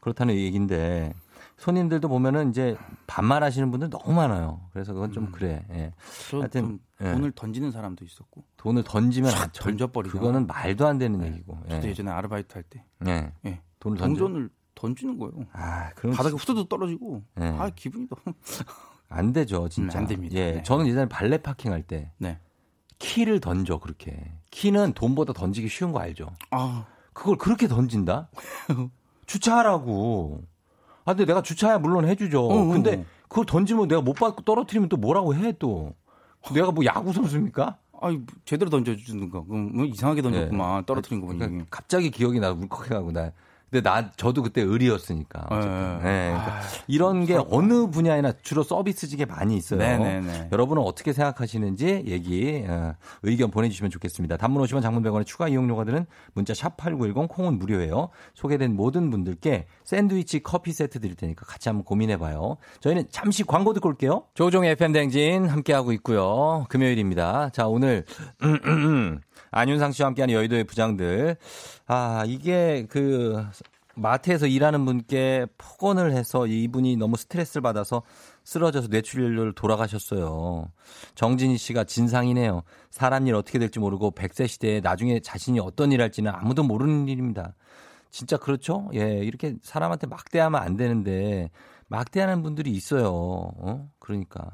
그렇다는 0.00 0.34
얘기인데 0.34 1.14
손님들도 1.56 2.08
보면은 2.08 2.50
이제 2.50 2.76
반말하시는 3.06 3.70
분들 3.70 3.88
너무 3.90 4.12
많아요. 4.12 4.60
그래서 4.72 4.92
그건 4.92 5.12
좀 5.12 5.24
음. 5.26 5.32
그래. 5.32 5.64
예. 5.70 5.92
저 6.28 6.40
하여튼, 6.40 6.60
좀 6.62 6.80
예. 7.00 7.12
돈을 7.12 7.30
던지는 7.32 7.70
사람도 7.70 8.04
있었고. 8.04 8.42
돈을 8.56 8.82
던지면 8.82 9.30
던져버리죠. 9.52 10.18
그거는 10.18 10.46
말도 10.48 10.86
안 10.86 10.98
되는 10.98 11.20
네. 11.20 11.28
얘기고. 11.28 11.56
저도 11.68 11.86
예. 11.86 11.90
예전에 11.90 12.10
아르바이트 12.10 12.54
할 12.54 12.64
때 12.68 12.84
예. 13.06 13.32
예. 13.46 13.60
돈을. 13.78 13.98
동전을 13.98 14.50
던지는 14.74 15.16
거예요. 15.18 15.32
아, 15.52 15.90
그럼 15.94 16.16
바닥에 16.16 16.34
후두둑 16.34 16.68
떨어지고. 16.68 17.22
예. 17.40 17.44
아 17.46 17.70
기분이 17.70 18.08
너무. 18.08 18.34
안 19.08 19.32
되죠, 19.32 19.68
진짜. 19.68 19.98
음, 19.98 20.02
안 20.02 20.08
됩니다. 20.08 20.34
예. 20.36 20.52
네. 20.54 20.62
저는 20.64 20.88
예전에 20.88 21.06
발레 21.08 21.38
파킹 21.38 21.70
할 21.72 21.82
때 21.84 22.10
네. 22.18 22.40
키를 22.98 23.38
던져 23.38 23.78
그렇게. 23.78 24.32
키는 24.50 24.94
돈보다 24.94 25.32
던지기 25.32 25.68
쉬운 25.68 25.92
거 25.92 26.00
알죠? 26.00 26.30
아 26.50 26.84
그걸 27.14 27.38
그렇게 27.38 27.66
던진다? 27.66 28.28
주차하라고. 29.26 30.42
아, 31.06 31.14
근데 31.14 31.24
내가 31.24 31.40
주차야 31.42 31.78
물론 31.78 32.06
해주죠. 32.06 32.46
어, 32.46 32.60
어, 32.60 32.64
근데 32.66 32.96
어. 32.96 33.04
그걸 33.28 33.46
던지면 33.46 33.88
내가 33.88 34.02
못 34.02 34.14
받고 34.14 34.42
떨어뜨리면 34.42 34.88
또 34.90 34.96
뭐라고 34.98 35.34
해 35.34 35.52
또. 35.58 35.94
내가 36.52 36.70
뭐 36.72 36.84
야구 36.84 37.12
선수입니까? 37.12 37.78
아이 38.02 38.20
제대로 38.44 38.70
던져주는가. 38.70 39.44
그럼 39.44 39.70
뭐 39.74 39.86
이상하게 39.86 40.20
던졌구만. 40.20 40.84
떨어뜨린 40.84 41.20
거 41.20 41.28
보니. 41.28 41.38
그러니까 41.38 41.64
갑자기 41.70 42.10
기억이 42.10 42.40
나 42.40 42.52
울컥해가고 42.52 43.12
나. 43.12 43.32
근데 43.74 43.90
나 43.90 44.12
저도 44.12 44.44
그때 44.44 44.62
의리였으니까. 44.62 45.48
어쨌든. 45.50 45.72
예, 45.72 46.08
예. 46.08 46.12
네, 46.12 46.28
그러니까 46.30 46.52
아, 46.52 46.60
이런 46.86 47.26
게 47.26 47.32
무섭다. 47.34 47.56
어느 47.56 47.86
분야에나 47.90 48.34
주로 48.40 48.62
서비스직에 48.62 49.24
많이 49.24 49.56
있어요. 49.56 49.80
네네네. 49.80 50.50
여러분은 50.52 50.80
어떻게 50.80 51.12
생각하시는지 51.12 52.04
얘기 52.06 52.64
어, 52.68 52.94
의견 53.24 53.50
보내주시면 53.50 53.90
좋겠습니다. 53.90 54.36
단문 54.36 54.62
50원 54.62 54.80
장문 54.80 55.02
100원의 55.02 55.26
추가 55.26 55.48
이용료가 55.48 55.82
드는 55.86 56.06
문자 56.34 56.54
샵 56.54 56.76
8910 56.76 57.26
콩은 57.26 57.58
무료예요. 57.58 58.10
소개된 58.34 58.76
모든 58.76 59.10
분들께 59.10 59.66
샌드위치 59.82 60.40
커피 60.44 60.72
세트 60.72 61.00
드릴 61.00 61.16
테니까 61.16 61.44
같이 61.44 61.68
한번 61.68 61.84
고민해봐요. 61.84 62.58
저희는 62.78 63.06
잠시 63.10 63.42
광고 63.42 63.72
듣고 63.72 63.88
올게요. 63.88 64.22
조종의 64.34 64.70
FM 64.72 64.92
댕진 64.92 65.46
함께하고 65.48 65.90
있고요. 65.94 66.64
금요일입니다. 66.68 67.50
자 67.50 67.66
오늘 67.66 68.04
안윤상 69.54 69.92
씨와 69.92 70.08
함께하는 70.08 70.34
여의도의 70.34 70.64
부장들. 70.64 71.36
아 71.86 72.24
이게 72.26 72.86
그 72.90 73.44
마트에서 73.94 74.46
일하는 74.46 74.84
분께 74.84 75.46
폭언을 75.56 76.12
해서 76.12 76.46
이분이 76.46 76.96
너무 76.96 77.16
스트레스를 77.16 77.62
받아서 77.62 78.02
쓰러져서 78.42 78.88
뇌출혈로 78.88 79.52
돌아가셨어요. 79.52 80.70
정진희 81.14 81.56
씨가 81.56 81.84
진상이네요. 81.84 82.62
사람 82.90 83.26
일 83.26 83.34
어떻게 83.36 83.58
될지 83.58 83.78
모르고 83.78 84.10
100세 84.10 84.48
시대에 84.48 84.80
나중에 84.80 85.20
자신이 85.20 85.60
어떤 85.60 85.92
일 85.92 86.02
할지는 86.02 86.32
아무도 86.34 86.64
모르는 86.64 87.08
일입니다. 87.08 87.54
진짜 88.10 88.36
그렇죠? 88.36 88.88
예, 88.94 89.18
이렇게 89.18 89.54
사람한테 89.62 90.06
막대하면 90.08 90.60
안 90.60 90.76
되는데 90.76 91.50
막대하는 91.88 92.42
분들이 92.42 92.70
있어요. 92.72 93.08
어? 93.12 93.88
그러니까 93.98 94.50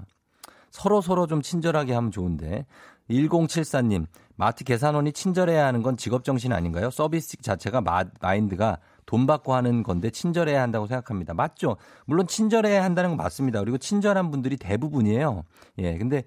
서로 0.70 1.00
서로 1.00 1.26
좀 1.26 1.42
친절하게 1.42 1.92
하면 1.94 2.10
좋은데 2.10 2.66
1074님 3.10 4.06
마트 4.40 4.64
계산원이 4.64 5.12
친절해야 5.12 5.66
하는 5.66 5.82
건 5.82 5.98
직업 5.98 6.24
정신 6.24 6.54
아닌가요? 6.54 6.90
서비스 6.90 7.36
자체가 7.42 7.82
마, 7.82 8.04
마인드가 8.22 8.78
돈 9.04 9.26
받고 9.26 9.52
하는 9.52 9.82
건데 9.82 10.08
친절해야 10.08 10.62
한다고 10.62 10.86
생각합니다. 10.86 11.34
맞죠? 11.34 11.76
물론 12.06 12.26
친절해야 12.26 12.82
한다는 12.82 13.10
건 13.10 13.16
맞습니다. 13.18 13.60
그리고 13.60 13.76
친절한 13.76 14.30
분들이 14.30 14.56
대부분이에요. 14.56 15.44
예, 15.76 15.98
근데 15.98 16.24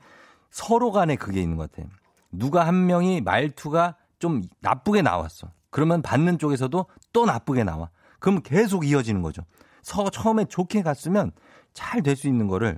서로 0.52 0.92
간에 0.92 1.16
그게 1.16 1.42
있는 1.42 1.58
것 1.58 1.72
같아요. 1.72 1.90
누가 2.32 2.68
한 2.68 2.86
명이 2.86 3.22
말투가 3.22 3.96
좀 4.20 4.44
나쁘게 4.60 5.02
나왔어. 5.02 5.48
그러면 5.72 6.04
받는 6.04 6.38
쪽에서도 6.38 6.86
또 7.14 7.26
나쁘게 7.26 7.64
나와. 7.64 7.90
그럼 8.20 8.44
계속 8.44 8.86
이어지는 8.86 9.24
거죠. 9.24 9.42
서 9.82 10.08
처음에 10.12 10.46
좋게 10.46 10.84
갔으면 10.84 11.32
잘 11.74 12.04
될 12.04 12.16
수 12.16 12.28
있는 12.28 12.48
거를 12.48 12.78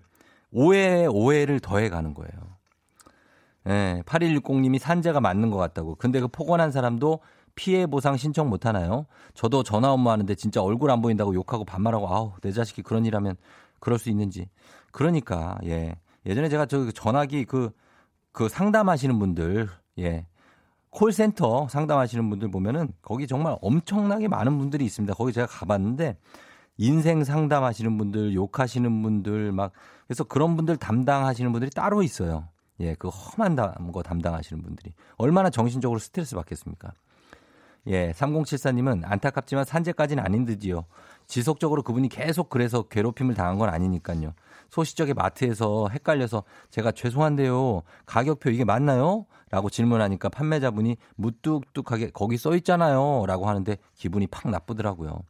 오해에 0.53 1.07
오해를 1.07 1.59
더해 1.59 1.89
가는 1.89 2.13
거예요. 2.13 2.54
예, 3.67 4.01
8160님이 4.05 4.79
산재가 4.79 5.19
맞는 5.21 5.49
것 5.49 5.57
같다고. 5.57 5.95
근데 5.95 6.19
그 6.19 6.27
폭언한 6.27 6.71
사람도 6.71 7.19
피해 7.55 7.87
보상 7.87 8.17
신청 8.17 8.49
못 8.49 8.65
하나요? 8.65 9.05
저도 9.33 9.63
전화 9.63 9.91
업무하는데 9.91 10.35
진짜 10.35 10.61
얼굴 10.61 10.91
안 10.91 11.01
보인다고 11.01 11.33
욕하고 11.33 11.65
반말하고 11.65 12.07
아우 12.13 12.33
내 12.41 12.51
자식이 12.51 12.81
그런 12.83 13.05
일 13.05 13.15
하면 13.15 13.35
그럴 13.79 13.97
수 13.97 14.09
있는지. 14.09 14.49
그러니까 14.91 15.57
예. 15.65 15.95
예전에 16.25 16.49
제가 16.49 16.65
저 16.65 16.91
전화기 16.91 17.45
그그 17.45 17.71
그 18.31 18.49
상담하시는 18.49 19.17
분들 19.17 19.69
예. 19.99 20.25
콜센터 20.89 21.67
상담하시는 21.67 22.29
분들 22.29 22.51
보면은 22.51 22.93
거기 23.01 23.27
정말 23.27 23.57
엄청나게 23.61 24.27
많은 24.27 24.57
분들이 24.57 24.85
있습니다. 24.85 25.13
거기 25.13 25.33
제가 25.33 25.47
가봤는데 25.47 26.17
인생 26.77 27.23
상담하시는 27.23 27.97
분들, 27.97 28.33
욕하시는 28.33 29.01
분들 29.01 29.51
막 29.51 29.71
그래서 30.07 30.23
그런 30.23 30.55
분들 30.55 30.77
담당하시는 30.77 31.51
분들이 31.51 31.69
따로 31.71 32.01
있어요. 32.01 32.47
예, 32.79 32.95
그 32.95 33.07
험한 33.07 33.55
거 33.91 34.03
담당하시는 34.03 34.61
분들이 34.61 34.93
얼마나 35.17 35.49
정신적으로 35.49 35.99
스트레스 35.99 36.35
받겠습니까? 36.35 36.93
예, 37.87 38.11
3074님은 38.13 39.01
안타깝지만 39.05 39.63
산재까지는 39.63 40.23
아닌 40.23 40.45
듯이요. 40.45 40.85
지속적으로 41.27 41.83
그분이 41.83 42.09
계속 42.09 42.49
그래서 42.49 42.83
괴롭힘을 42.83 43.35
당한 43.35 43.57
건 43.57 43.69
아니니까요. 43.69 44.33
소시적에 44.69 45.13
마트에서 45.13 45.87
헷갈려서 45.89 46.43
제가 46.71 46.91
죄송한데요. 46.91 47.83
가격표 48.05 48.49
이게 48.49 48.65
맞나요? 48.65 49.25
라고 49.51 49.69
질문하니까 49.69 50.29
판매자분이 50.29 50.97
무뚝뚝하게 51.15 52.09
거기 52.09 52.37
써 52.37 52.55
있잖아요. 52.55 53.25
라고 53.27 53.47
하는데 53.47 53.77
기분이 53.93 54.27
팍 54.27 54.49
나쁘더라고요. 54.49 55.21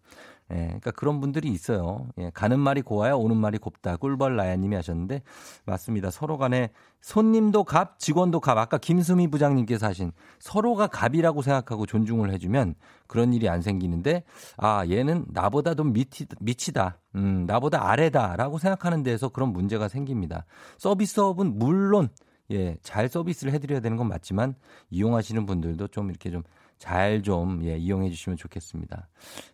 예, 0.51 0.55
그러니까 0.57 0.91
그런 0.91 1.19
분들이 1.19 1.49
있어요. 1.49 2.07
예, 2.19 2.29
가는 2.33 2.59
말이 2.59 2.81
고와야 2.81 3.13
오는 3.13 3.35
말이 3.35 3.57
곱다. 3.57 3.97
꿀벌 3.97 4.35
나야님이 4.35 4.75
하셨는데 4.75 5.23
맞습니다. 5.65 6.11
서로 6.11 6.37
간에 6.37 6.69
손님도 7.01 7.63
갑, 7.63 7.99
직원도 7.99 8.39
갑. 8.41 8.57
아까 8.57 8.77
김수미 8.77 9.27
부장님께서 9.27 9.87
하신 9.87 10.11
서로가 10.39 10.87
갑이라고 10.87 11.41
생각하고 11.41 11.85
존중을 11.85 12.31
해주면 12.33 12.75
그런 13.07 13.33
일이 13.33 13.49
안 13.49 13.61
생기는데 13.61 14.23
아 14.57 14.85
얘는 14.87 15.25
나보다 15.29 15.73
도 15.73 15.83
밑이, 15.83 16.27
밑이다. 16.39 16.99
음, 17.15 17.45
나보다 17.47 17.89
아래다라고 17.89 18.59
생각하는 18.59 19.01
데에서 19.01 19.29
그런 19.29 19.51
문제가 19.51 19.87
생깁니다. 19.87 20.45
서비스업은 20.77 21.57
물론 21.57 22.09
예, 22.51 22.77
잘 22.83 23.09
서비스를 23.09 23.51
해드려야 23.53 23.79
되는 23.79 23.97
건 23.97 24.07
맞지만 24.07 24.55
이용하시는 24.91 25.45
분들도 25.47 25.87
좀 25.87 26.09
이렇게 26.09 26.29
좀 26.29 26.43
잘좀 26.79 27.61
예, 27.63 27.77
이용해 27.77 28.09
주시면 28.09 28.37
좋겠습니다. 28.37 29.07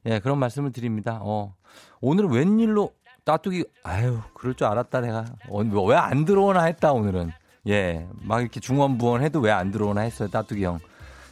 예, 0.07 0.19
그런 0.19 0.38
말씀을 0.39 0.72
드립니다. 0.72 1.19
어, 1.22 1.55
오늘은 2.01 2.32
웬일로 2.32 2.91
따뚜기 3.24 3.65
아유, 3.84 4.19
그럴 4.34 4.55
줄 4.55 4.67
알았다 4.67 5.01
내가. 5.01 5.26
어, 5.49 5.61
왜안 5.86 6.26
들어오나 6.26 6.63
했다 6.63 6.91
오늘은. 6.93 7.32
예, 7.67 8.07
막 8.24 8.41
이렇게 8.41 8.59
중원부원 8.59 9.22
해도 9.24 9.39
왜 9.39 9.51
안 9.51 9.72
들어오나 9.72 10.01
했어요, 10.01 10.30
따뚜기 10.30 10.63
형. 10.63 10.80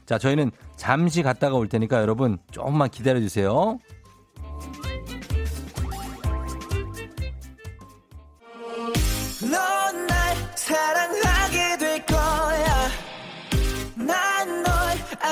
자, 0.06 0.18
저희는 0.18 0.52
잠시 0.76 1.22
갔다가 1.24 1.56
올 1.56 1.68
테니까 1.68 2.02
여러분 2.02 2.38
조금만 2.52 2.90
기다려 2.90 3.20
주세요. 3.20 3.80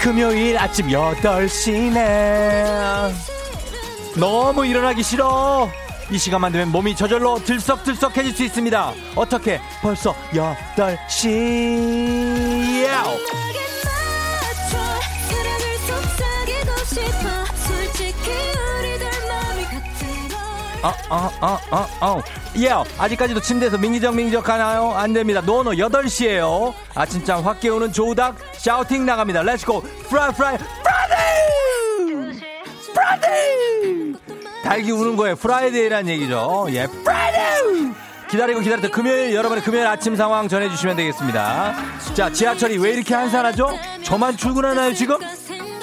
금요일 0.00 0.58
아침 0.58 0.88
8시네. 0.88 3.12
너무 4.18 4.66
일어나기 4.66 5.02
싫어. 5.02 5.68
이 6.10 6.18
시간만 6.18 6.52
되면 6.52 6.72
몸이 6.72 6.96
저절로 6.96 7.38
들썩들썩해질 7.44 8.34
수 8.34 8.44
있습니다. 8.44 8.94
어떻게 9.14 9.60
벌써 9.82 10.14
8시. 10.32 12.86
야 12.86 13.04
우. 20.82 20.86
어, 20.86 20.94
어, 21.10 21.30
어, 21.40 21.58
어, 21.70 21.88
어. 22.00 22.22
예, 22.56 22.70
아직까지도 22.98 23.40
침대에서 23.40 23.76
민기적 23.78 24.14
민기적 24.14 24.48
하나요? 24.48 24.92
안 24.92 25.12
됩니다. 25.12 25.40
No 25.40 25.56
no 25.56 25.72
8시에요. 25.72 26.72
아침잠 26.94 27.44
확 27.44 27.60
깨우는 27.60 27.92
조우닭 27.92 28.36
shouting 28.56 29.04
나갑니다. 29.04 29.42
Let's 29.42 29.67
go. 29.67 29.82
Fri, 30.08 30.32
Fri, 30.32 30.56
Friday! 30.82 32.40
Friday! 32.94 34.14
닭이 34.62 34.90
우는 34.92 35.16
거에 35.16 35.34
Friday란 35.34 36.08
얘기죠. 36.08 36.66
예, 36.70 36.86
Friday! 36.86 37.92
기다리고 38.30 38.60
기다렸던 38.60 38.90
금요일 38.92 39.34
여러분의 39.34 39.62
금요일 39.64 39.86
아침 39.88 40.14
상황 40.14 40.48
전해주시면 40.48 40.96
되겠습니다. 40.96 41.74
자, 42.14 42.30
지하철이 42.30 42.78
왜 42.78 42.92
이렇게 42.92 43.12
한산하죠? 43.14 43.76
저만 44.04 44.36
출근하나요, 44.36 44.94
지금? 44.94 45.18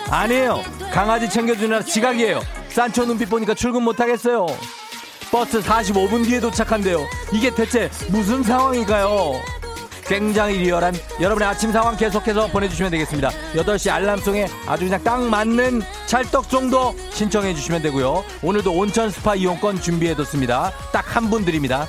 아니에요. 0.09 0.61
강아지 0.93 1.29
챙겨주느라 1.29 1.81
지각이에요. 1.83 2.39
산초 2.69 3.05
눈빛 3.05 3.29
보니까 3.29 3.53
출근 3.53 3.83
못하겠어요. 3.83 4.45
버스 5.31 5.59
45분 5.61 6.25
뒤에 6.25 6.39
도착한대요. 6.39 7.05
이게 7.33 7.53
대체 7.53 7.89
무슨 8.09 8.41
상황일까요? 8.43 9.33
굉장히 10.05 10.57
리얼한 10.59 10.95
여러분의 11.19 11.49
아침 11.49 11.73
상황 11.73 11.97
계속해서 11.97 12.47
보내주시면 12.47 12.91
되겠습니다. 12.91 13.29
8시 13.55 13.91
알람송에 13.91 14.47
아주 14.65 14.85
그냥 14.85 15.03
딱 15.03 15.21
맞는 15.21 15.81
찰떡 16.05 16.49
정도 16.49 16.95
신청해 17.11 17.53
주시면 17.53 17.81
되고요. 17.81 18.23
오늘도 18.41 18.71
온천 18.71 19.09
스파 19.11 19.35
이용권 19.35 19.81
준비해뒀습니다. 19.81 20.71
딱 20.93 21.15
한 21.17 21.29
분 21.29 21.43
드립니다. 21.43 21.85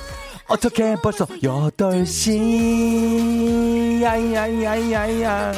어떻게 0.47 0.95
벌써 1.01 1.25
8시 1.25 4.01
야이야이야이야이야 4.01 5.53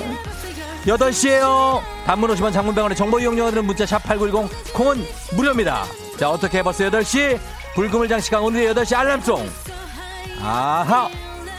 8시에요 0.86 1.80
단문 2.06 2.30
50원 2.36 2.52
장문병원의 2.52 2.98
정보 2.98 3.18
이용료들은 3.20 3.66
문자 3.66 3.86
샵 3.86 4.04
8910 4.04 4.74
콩은 4.74 5.06
무료입니다 5.36 5.86
자 6.18 6.30
어떻게 6.30 6.62
벌써 6.62 6.84
8시 6.90 7.40
불금을 7.76 8.08
장식한 8.08 8.42
오늘의 8.42 8.74
8시 8.74 8.94
알람송. 8.96 9.50
아하! 10.42 11.10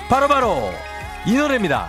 바로바로 0.08 0.28
바로 0.28 0.74
이 1.24 1.34
노래입니다. 1.34 1.88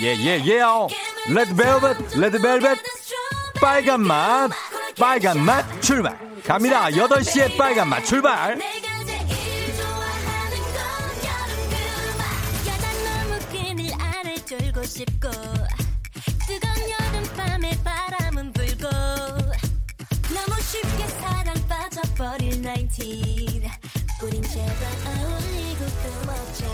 예, 0.00 0.14
예, 0.14 0.42
예, 0.44 0.62
레드벨벳, 1.28 2.18
레드벨벳, 2.18 2.78
빨간 3.60 4.00
맛, 4.00 4.50
빨간 4.98 5.44
맛 5.44 5.64
출발. 5.82 6.16
갑니다. 6.44 6.88
8시에 6.88 7.56
빨간 7.56 7.88
맛 7.88 8.04
출발. 8.04 8.58
싶고 14.88 15.57
버릴 22.18 22.50
19 22.64 23.04
우린 24.24 24.42
제발 24.42 24.66
어울리고 25.06 25.84
끊어자 26.02 26.66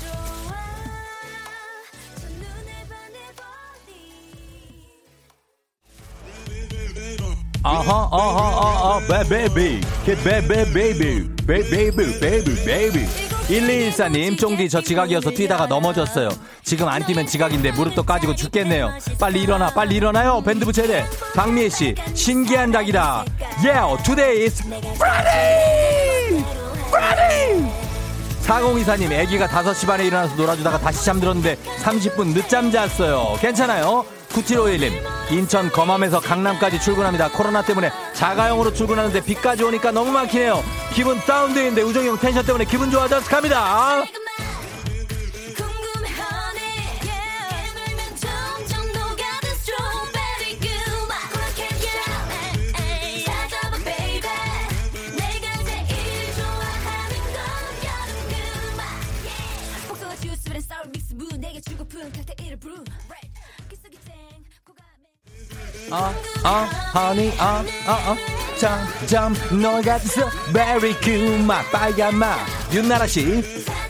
좋아 0.00 0.50
첫눈에 2.18 2.70
반해버리 2.88 3.90
아하 7.62 8.08
아하 8.10 8.40
아하 8.62 9.06
베베비 9.06 9.80
베베베 10.06 10.72
베이비 10.72 11.36
베이비 11.46 12.18
베이비 12.18 12.64
베이비 12.64 13.35
1214님, 13.48 14.36
쫑디 14.36 14.68
저 14.68 14.80
지각이어서 14.80 15.30
뛰다가 15.30 15.66
넘어졌어요. 15.66 16.28
지금 16.64 16.88
안 16.88 17.04
뛰면 17.06 17.26
지각인데 17.26 17.70
무릎도 17.72 18.02
까지고 18.02 18.34
죽겠네요. 18.34 18.92
빨리 19.20 19.42
일어나, 19.42 19.70
빨리 19.72 19.96
일어나요. 19.96 20.42
밴드 20.42 20.64
부채야 20.64 20.86
돼. 20.86 21.06
박미애 21.34 21.68
씨, 21.68 21.94
신기한 22.14 22.72
닭이다. 22.72 23.24
Yeah, 23.64 24.02
today 24.02 24.44
is 24.44 24.62
Friday! 24.96 26.44
Friday! 26.88 27.70
4024님, 28.42 29.12
애기가 29.12 29.46
5시 29.46 29.86
반에 29.86 30.06
일어나서 30.06 30.34
놀아주다가 30.36 30.78
다시 30.78 31.04
잠들었는데 31.04 31.56
30분 31.82 32.34
늦잠 32.34 32.70
잤어요. 32.70 33.36
괜찮아요? 33.40 34.04
9751님, 34.36 34.92
인천 35.30 35.70
검암에서 35.70 36.20
강남까지 36.20 36.80
출근합니다. 36.80 37.30
코로나 37.30 37.62
때문에 37.62 37.90
자가용으로 38.12 38.72
출근하는데 38.72 39.20
비까지 39.22 39.64
오니까 39.64 39.90
너무 39.92 40.12
막히네요. 40.12 40.62
기분 40.92 41.18
다운되는데 41.20 41.82
우정이 41.82 42.08
형 42.08 42.18
텐션 42.18 42.44
때문에 42.44 42.64
기분 42.66 42.90
좋아져서 42.90 43.28
갑니다. 43.28 44.04
아, 65.90 66.12
아, 66.42 66.68
honey, 66.94 67.32
아, 67.38 67.64
아, 67.86 67.92
아. 68.10 68.16
점, 68.58 68.78
점, 69.06 69.60
너가 69.60 69.96
있어. 69.98 70.28
Very 70.52 70.94
good, 71.00 71.44
마, 71.44 71.62
빨간 71.70 72.16
마. 72.16 72.36
윤나라 72.72 73.06
씨. 73.06 73.42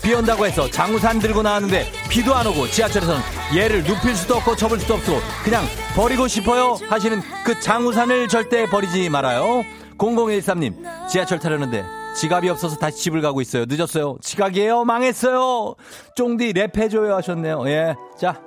비 0.02 0.14
온다고 0.14 0.46
해서 0.46 0.70
장우산 0.70 1.18
들고 1.18 1.42
나왔는데 1.42 1.90
비도 2.08 2.32
안 2.34 2.46
오고 2.46 2.68
지하철에서는 2.68 3.20
얘를 3.56 3.82
눕힐 3.82 4.14
수도 4.14 4.36
없고 4.36 4.54
접을 4.54 4.78
수도 4.78 4.94
없고 4.94 5.18
그냥 5.42 5.64
버리고 5.96 6.28
싶어요 6.28 6.78
하시는 6.88 7.20
그 7.44 7.58
장우산을 7.58 8.28
절대 8.28 8.66
버리지 8.66 9.08
말아요. 9.08 9.64
0013님, 9.98 11.08
지하철 11.08 11.40
타려는데 11.40 11.84
지갑이 12.16 12.48
없어서 12.50 12.76
다시 12.76 12.98
집을 12.98 13.20
가고 13.20 13.40
있어요. 13.40 13.64
늦었어요. 13.66 14.18
지각이에요. 14.22 14.84
망했어요. 14.84 15.74
쫑디 16.14 16.52
랩해줘요 16.52 17.08
하셨네요. 17.16 17.64
예. 17.68 17.94
자, 18.18 18.40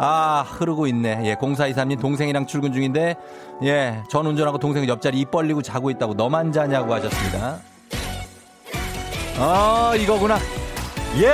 아, 0.00 0.44
흐르고 0.46 0.86
있네. 0.86 1.22
예, 1.24 1.34
0423님 1.34 2.00
동생이랑 2.00 2.46
출근 2.46 2.72
중인데, 2.72 3.16
예, 3.64 4.00
전 4.08 4.26
운전하고 4.26 4.58
동생 4.58 4.86
옆자리 4.86 5.18
입 5.18 5.32
벌리고 5.32 5.60
자고 5.60 5.90
있다고 5.90 6.14
너만 6.14 6.52
자냐고 6.52 6.94
하셨습니다. 6.94 7.58
아, 9.40 9.94
이거구나. 9.96 10.38
예! 11.20 11.32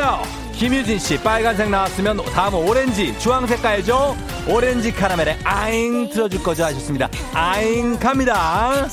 김유진 0.54 0.98
씨, 0.98 1.20
빨간색 1.20 1.68
나왔으면 1.68 2.16
다음은 2.16 2.66
오렌지, 2.66 3.18
주황색 3.18 3.60
깔죠? 3.60 4.16
오렌지 4.48 4.92
카라멜에 4.92 5.38
아잉 5.44 6.08
틀어줄 6.08 6.42
거죠? 6.42 6.64
하셨습니다. 6.64 7.08
아잉 7.34 7.98
갑니다. 7.98 8.86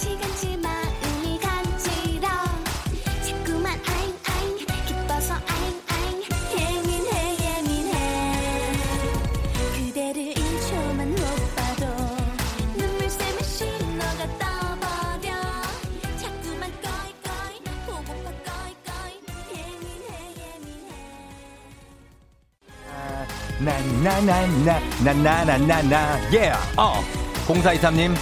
나나나나나나나나나 23.64 26.20
예. 26.34 26.52
어. 26.78 27.04
0423님 27.48 28.16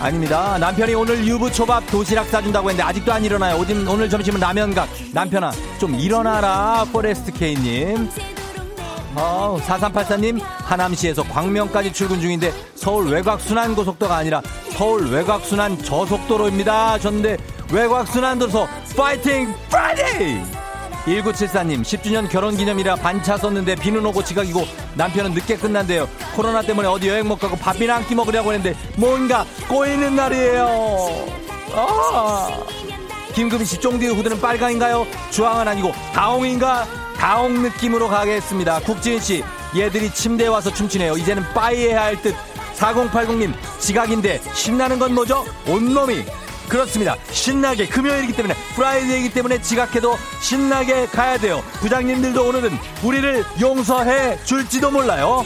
아닙니다. 0.00 0.56
남편이 0.58 0.94
오늘 0.94 1.26
유부초밥 1.26 1.90
도시락 1.90 2.26
싸준다고 2.28 2.70
했는데 2.70 2.88
아직도 2.88 3.12
안 3.12 3.24
일어나요. 3.24 3.58
오늘, 3.58 3.86
오늘 3.86 4.08
점심은 4.08 4.40
라면각. 4.40 4.88
남편아 5.12 5.52
좀 5.78 5.94
일어나라. 5.94 6.86
포레스트 6.90 7.30
K님. 7.32 8.08
어, 9.14 9.60
4384님 9.66 10.40
하남시에서 10.40 11.22
광명까지 11.24 11.92
출근 11.92 12.20
중인데 12.20 12.52
서울 12.76 13.12
외곽순환 13.12 13.74
고속도가 13.74 14.16
아니라 14.16 14.40
서울 14.70 15.10
외곽순환 15.10 15.82
저속도로입니다. 15.82 16.98
졌는데 16.98 17.36
외곽순환도서 17.72 18.66
파이팅 18.96 19.52
Friday 19.68 20.59
1974님 21.10 21.82
10주년 21.82 22.28
결혼 22.30 22.56
기념이라 22.56 22.96
반차 22.96 23.36
썼는데 23.36 23.74
비는 23.76 24.04
오고 24.06 24.22
지각이고 24.22 24.64
남편은 24.94 25.32
늦게 25.32 25.56
끝난대요 25.56 26.08
코로나 26.36 26.62
때문에 26.62 26.86
어디 26.88 27.08
여행 27.08 27.26
못 27.26 27.36
가고 27.38 27.56
밥이나 27.56 27.96
한 27.96 28.00
끼 28.10 28.14
먹으려고 28.14 28.52
했는데 28.52 28.76
뭔가 28.96 29.44
꼬이는 29.68 30.16
날이에요 30.16 31.26
아. 31.74 32.48
김금희 33.34 33.64
씨 33.64 33.78
쫑디의 33.80 34.14
후드는 34.14 34.40
빨강인가요? 34.40 35.06
주황은 35.30 35.68
아니고 35.68 35.92
다홍인가? 36.12 36.86
다홍 37.16 37.62
느낌으로 37.62 38.08
가겠습니다 38.08 38.80
국지은씨 38.80 39.44
얘들이 39.76 40.10
침대에 40.12 40.48
와서 40.48 40.72
춤추네요 40.72 41.16
이제는 41.18 41.42
빠이해야 41.54 42.02
할 42.02 42.22
듯 42.22 42.34
4080님 42.76 43.52
지각인데 43.78 44.40
신나는 44.54 44.98
건 44.98 45.14
뭐죠? 45.14 45.44
온몸이 45.68 46.24
그렇습니다. 46.70 47.16
신나게 47.32 47.86
금요일이기 47.86 48.32
때문에 48.34 48.54
Friday이기 48.76 49.34
때문에 49.34 49.60
지각해도 49.60 50.16
신나게 50.40 51.06
가야 51.06 51.36
돼요. 51.36 51.62
부장님들도 51.80 52.48
오늘은 52.48 52.70
우리를 53.02 53.44
용서해 53.60 54.38
줄지도 54.44 54.90
몰라요. 54.90 55.44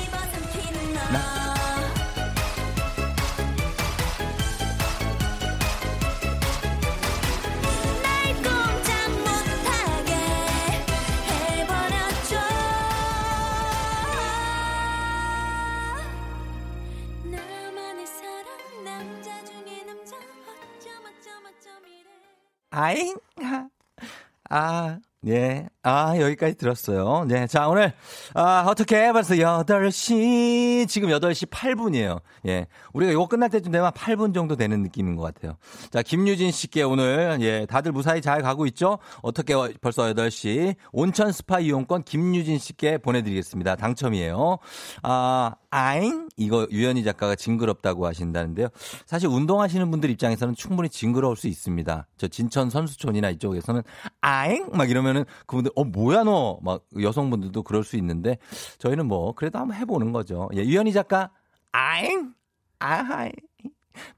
아잉 22.94 23.16
아 24.50 24.98
예. 25.26 25.68
아, 25.82 26.18
여기까지 26.18 26.56
들었어요. 26.56 27.24
네. 27.26 27.46
자, 27.46 27.68
오늘, 27.68 27.92
아, 28.34 28.64
어떻게 28.68 29.10
벌써 29.12 29.34
8시, 29.34 30.86
지금 30.86 31.08
8시 31.08 31.48
8분이에요. 31.48 32.20
예. 32.46 32.66
우리가 32.92 33.12
이거 33.12 33.26
끝날 33.26 33.48
때쯤 33.48 33.72
되면 33.72 33.90
8분 33.92 34.34
정도 34.34 34.56
되는 34.56 34.82
느낌인 34.82 35.16
것 35.16 35.22
같아요. 35.22 35.56
자, 35.90 36.02
김유진 36.02 36.50
씨께 36.50 36.82
오늘, 36.82 37.38
예, 37.40 37.66
다들 37.66 37.92
무사히 37.92 38.20
잘 38.20 38.42
가고 38.42 38.66
있죠? 38.66 38.98
어떻게 39.22 39.54
벌써 39.80 40.02
8시, 40.02 40.74
온천 40.92 41.32
스파 41.32 41.58
이용권 41.58 42.02
김유진 42.02 42.58
씨께 42.58 42.98
보내드리겠습니다. 42.98 43.76
당첨이에요. 43.76 44.58
아, 45.02 45.54
아잉? 45.74 46.28
이거 46.36 46.68
유현희 46.70 47.02
작가가 47.02 47.34
징그럽다고 47.34 48.06
하신다는데요. 48.06 48.68
사실 49.06 49.28
운동하시는 49.28 49.90
분들 49.90 50.08
입장에서는 50.10 50.54
충분히 50.54 50.88
징그러울 50.88 51.34
수 51.34 51.48
있습니다. 51.48 52.06
저 52.16 52.28
진천 52.28 52.70
선수촌이나 52.70 53.30
이쪽에서는 53.30 53.82
아잉? 54.20 54.68
막 54.72 54.88
이러면은 54.88 55.24
그분들, 55.46 55.72
어, 55.74 55.82
뭐야, 55.82 56.22
너? 56.22 56.60
막 56.62 56.84
여성분들도 57.00 57.64
그럴 57.64 57.82
수 57.82 57.96
있는데 57.96 58.38
저희는 58.78 59.06
뭐, 59.08 59.32
그래도 59.32 59.58
한번 59.58 59.76
해보는 59.76 60.12
거죠. 60.12 60.48
예, 60.54 60.60
유현희 60.60 60.92
작가, 60.92 61.32
아잉? 61.72 62.34
아하이. 62.78 63.32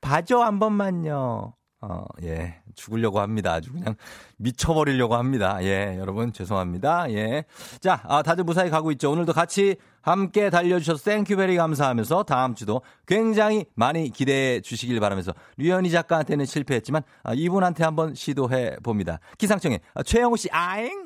봐줘, 0.02 0.40
한 0.40 0.58
번만요. 0.58 1.54
어, 1.82 2.04
예. 2.22 2.56
죽으려고 2.74 3.20
합니다. 3.20 3.52
아주 3.52 3.72
그냥 3.72 3.96
미쳐버리려고 4.38 5.14
합니다. 5.14 5.62
예. 5.62 5.96
여러분, 5.98 6.32
죄송합니다. 6.32 7.10
예. 7.12 7.44
자, 7.80 8.00
아, 8.04 8.22
다들 8.22 8.44
무사히 8.44 8.70
가고 8.70 8.90
있죠. 8.92 9.10
오늘도 9.10 9.32
같이 9.32 9.76
함께 10.00 10.50
달려주셔서 10.50 11.02
thank 11.04 11.26
you 11.26 11.39
very 11.39 11.56
감사하면서 11.56 12.22
다음 12.22 12.54
주도 12.54 12.80
굉장히 13.06 13.66
많이 13.74 14.08
기대해 14.10 14.60
주시길 14.60 15.00
바라면서 15.00 15.32
류현희 15.58 15.90
작가한테는 15.90 16.46
실패했지만 16.46 17.02
아, 17.22 17.34
이분한테 17.34 17.84
한번 17.84 18.14
시도해 18.14 18.76
봅니다. 18.82 19.18
기상청에 19.36 19.80
아, 19.94 20.02
최영우 20.02 20.36
씨, 20.36 20.48
아잉? 20.50 21.05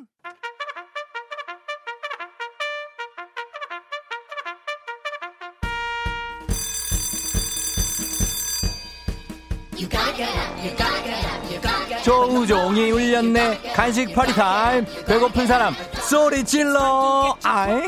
조우종이 12.02 12.90
울렸네. 12.90 13.72
간식 13.74 14.14
파리 14.14 14.32
타임. 14.32 14.86
배고픈 15.06 15.46
사람. 15.46 15.74
소리 16.08 16.44
질러. 16.44 17.36
아이. 17.44 17.82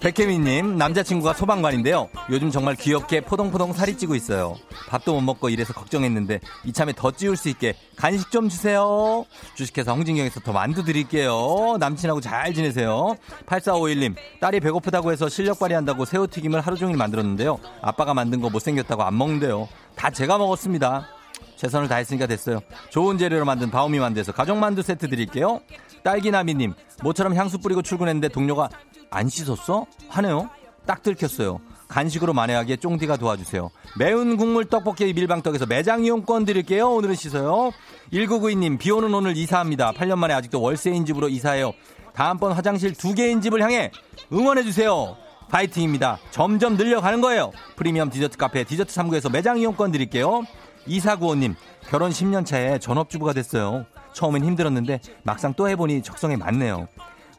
백혜미님 0.00 0.76
남자친구가 0.76 1.32
소방관인데요. 1.32 2.08
요즘 2.30 2.50
정말 2.50 2.76
귀엽게 2.76 3.22
포동포동 3.22 3.72
살이 3.72 3.96
찌고 3.96 4.14
있어요. 4.14 4.54
밥도 4.88 5.14
못 5.14 5.20
먹고 5.20 5.48
이래서 5.48 5.72
걱정했는데 5.72 6.40
이참에 6.64 6.92
더 6.94 7.10
찌울 7.10 7.36
수 7.36 7.48
있게 7.48 7.74
간식 7.96 8.30
좀 8.30 8.48
주세요. 8.48 9.24
주식회사 9.56 9.92
홍진경에서 9.92 10.40
더 10.40 10.52
만두 10.52 10.84
드릴게요. 10.84 11.76
남친하고 11.80 12.20
잘 12.20 12.54
지내세요. 12.54 13.16
8451님 13.46 14.14
딸이 14.40 14.60
배고프다고 14.60 15.10
해서 15.10 15.28
실력 15.28 15.58
발휘한다고 15.58 16.04
새우튀김을 16.04 16.60
하루 16.60 16.76
종일 16.76 16.96
만들었는데요. 16.96 17.58
아빠가 17.82 18.14
만든 18.14 18.40
거 18.40 18.50
못생겼다고 18.50 19.02
안 19.02 19.16
먹는데요 19.16 19.66
다 19.96 20.10
제가 20.10 20.38
먹었습니다 20.38 21.08
최선을 21.56 21.88
다했으니까 21.88 22.26
됐어요. 22.26 22.60
좋은 22.90 23.16
재료로 23.18 23.44
만든 23.44 23.70
바오미 23.70 23.98
만두에서 23.98 24.32
가족 24.32 24.58
만두 24.58 24.82
세트 24.82 25.08
드릴게요. 25.08 25.60
딸기나미님, 26.04 26.74
모처럼 27.02 27.34
향수 27.34 27.58
뿌리고 27.58 27.82
출근했는데 27.82 28.28
동료가 28.28 28.68
안 29.10 29.28
씻었어? 29.28 29.86
하네요. 30.08 30.50
딱 30.86 31.02
들켰어요. 31.02 31.60
간식으로 31.88 32.32
만회하기에 32.34 32.76
쫑디가 32.76 33.16
도와주세요. 33.16 33.70
매운 33.98 34.36
국물 34.36 34.66
떡볶이 34.66 35.12
밀방떡에서 35.12 35.66
매장 35.66 36.04
이용권 36.04 36.44
드릴게요. 36.44 36.90
오늘은 36.90 37.14
씻어요. 37.14 37.70
1992님, 38.12 38.78
비 38.78 38.90
오는 38.90 39.12
오늘 39.14 39.36
이사합니다. 39.36 39.92
8년 39.92 40.16
만에 40.16 40.34
아직도 40.34 40.60
월세인 40.60 41.06
집으로 41.06 41.28
이사해요. 41.28 41.72
다음번 42.12 42.52
화장실 42.52 42.94
두 42.94 43.14
개인 43.14 43.40
집을 43.40 43.62
향해 43.62 43.90
응원해주세요. 44.32 45.16
파이팅입니다. 45.48 46.18
점점 46.30 46.76
늘려가는 46.76 47.20
거예요. 47.20 47.52
프리미엄 47.76 48.10
디저트 48.10 48.36
카페 48.36 48.64
디저트 48.64 48.92
3구에서 48.92 49.30
매장 49.30 49.58
이용권 49.58 49.92
드릴게요. 49.92 50.42
이사구호님, 50.86 51.54
결혼 51.88 52.10
10년 52.10 52.46
차에 52.46 52.78
전업주부가 52.78 53.32
됐어요. 53.32 53.86
처음엔 54.12 54.44
힘들었는데 54.44 55.00
막상 55.24 55.54
또 55.54 55.68
해보니 55.68 56.02
적성에 56.02 56.36
맞네요. 56.36 56.88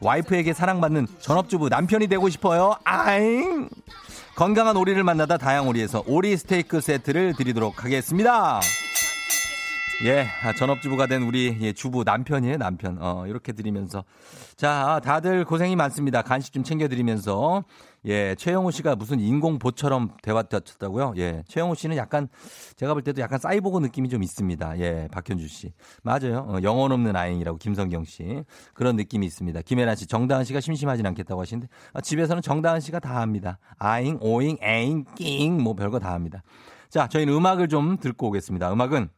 와이프에게 0.00 0.52
사랑받는 0.52 1.06
전업주부 1.18 1.68
남편이 1.68 2.06
되고 2.06 2.28
싶어요. 2.28 2.76
아잉! 2.84 3.68
건강한 4.36 4.76
오리를 4.76 5.02
만나다 5.02 5.36
다양오리에서 5.36 6.04
오리 6.06 6.36
스테이크 6.36 6.80
세트를 6.80 7.34
드리도록 7.34 7.82
하겠습니다. 7.84 8.60
예, 10.04 10.28
아, 10.44 10.52
전업주부가 10.52 11.08
된 11.08 11.24
우리 11.24 11.58
예, 11.60 11.72
주부 11.72 12.04
남편이에요, 12.04 12.56
남편. 12.58 12.98
어, 13.00 13.24
이렇게 13.26 13.52
드리면서. 13.52 14.04
자, 14.54 15.00
다들 15.02 15.44
고생이 15.44 15.74
많습니다. 15.74 16.22
간식 16.22 16.52
좀 16.52 16.62
챙겨드리면서. 16.62 17.64
예, 18.06 18.34
최영우 18.36 18.70
씨가 18.70 18.96
무슨 18.96 19.20
인공보처럼 19.20 20.10
대화했다고요? 20.22 21.14
예, 21.16 21.42
최영우 21.48 21.74
씨는 21.74 21.96
약간, 21.96 22.28
제가 22.76 22.94
볼 22.94 23.02
때도 23.02 23.20
약간 23.20 23.38
사이보그 23.38 23.80
느낌이 23.80 24.08
좀 24.08 24.22
있습니다. 24.22 24.78
예, 24.78 25.08
박현주 25.10 25.48
씨. 25.48 25.72
맞아요. 26.02 26.46
어, 26.48 26.58
영혼 26.62 26.92
없는 26.92 27.16
아잉이라고 27.16 27.58
김성경 27.58 28.04
씨. 28.04 28.44
그런 28.74 28.96
느낌이 28.96 29.26
있습니다. 29.26 29.62
김혜란 29.62 29.96
씨, 29.96 30.06
정다은 30.06 30.44
씨가 30.44 30.60
심심하진 30.60 31.06
않겠다고 31.06 31.40
하시는데, 31.40 31.68
아, 31.92 32.00
집에서는 32.00 32.42
정다은 32.42 32.80
씨가 32.80 33.00
다 33.00 33.20
합니다. 33.20 33.58
아잉, 33.78 34.18
오잉, 34.20 34.58
에잉, 34.60 35.04
낑, 35.16 35.60
뭐 35.60 35.74
별거 35.74 35.98
다 35.98 36.12
합니다. 36.12 36.42
자, 36.90 37.08
저희는 37.08 37.34
음악을 37.34 37.68
좀 37.68 37.98
듣고 37.98 38.28
오겠습니다. 38.28 38.72
음악은 38.72 39.10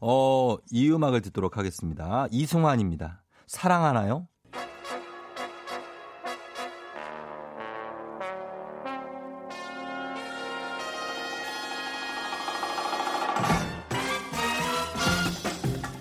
어, 0.00 0.56
이 0.70 0.90
음악을 0.90 1.20
듣도록 1.22 1.56
하겠습니다. 1.56 2.26
이승환입니다. 2.30 3.22
사랑하나요? 3.46 4.28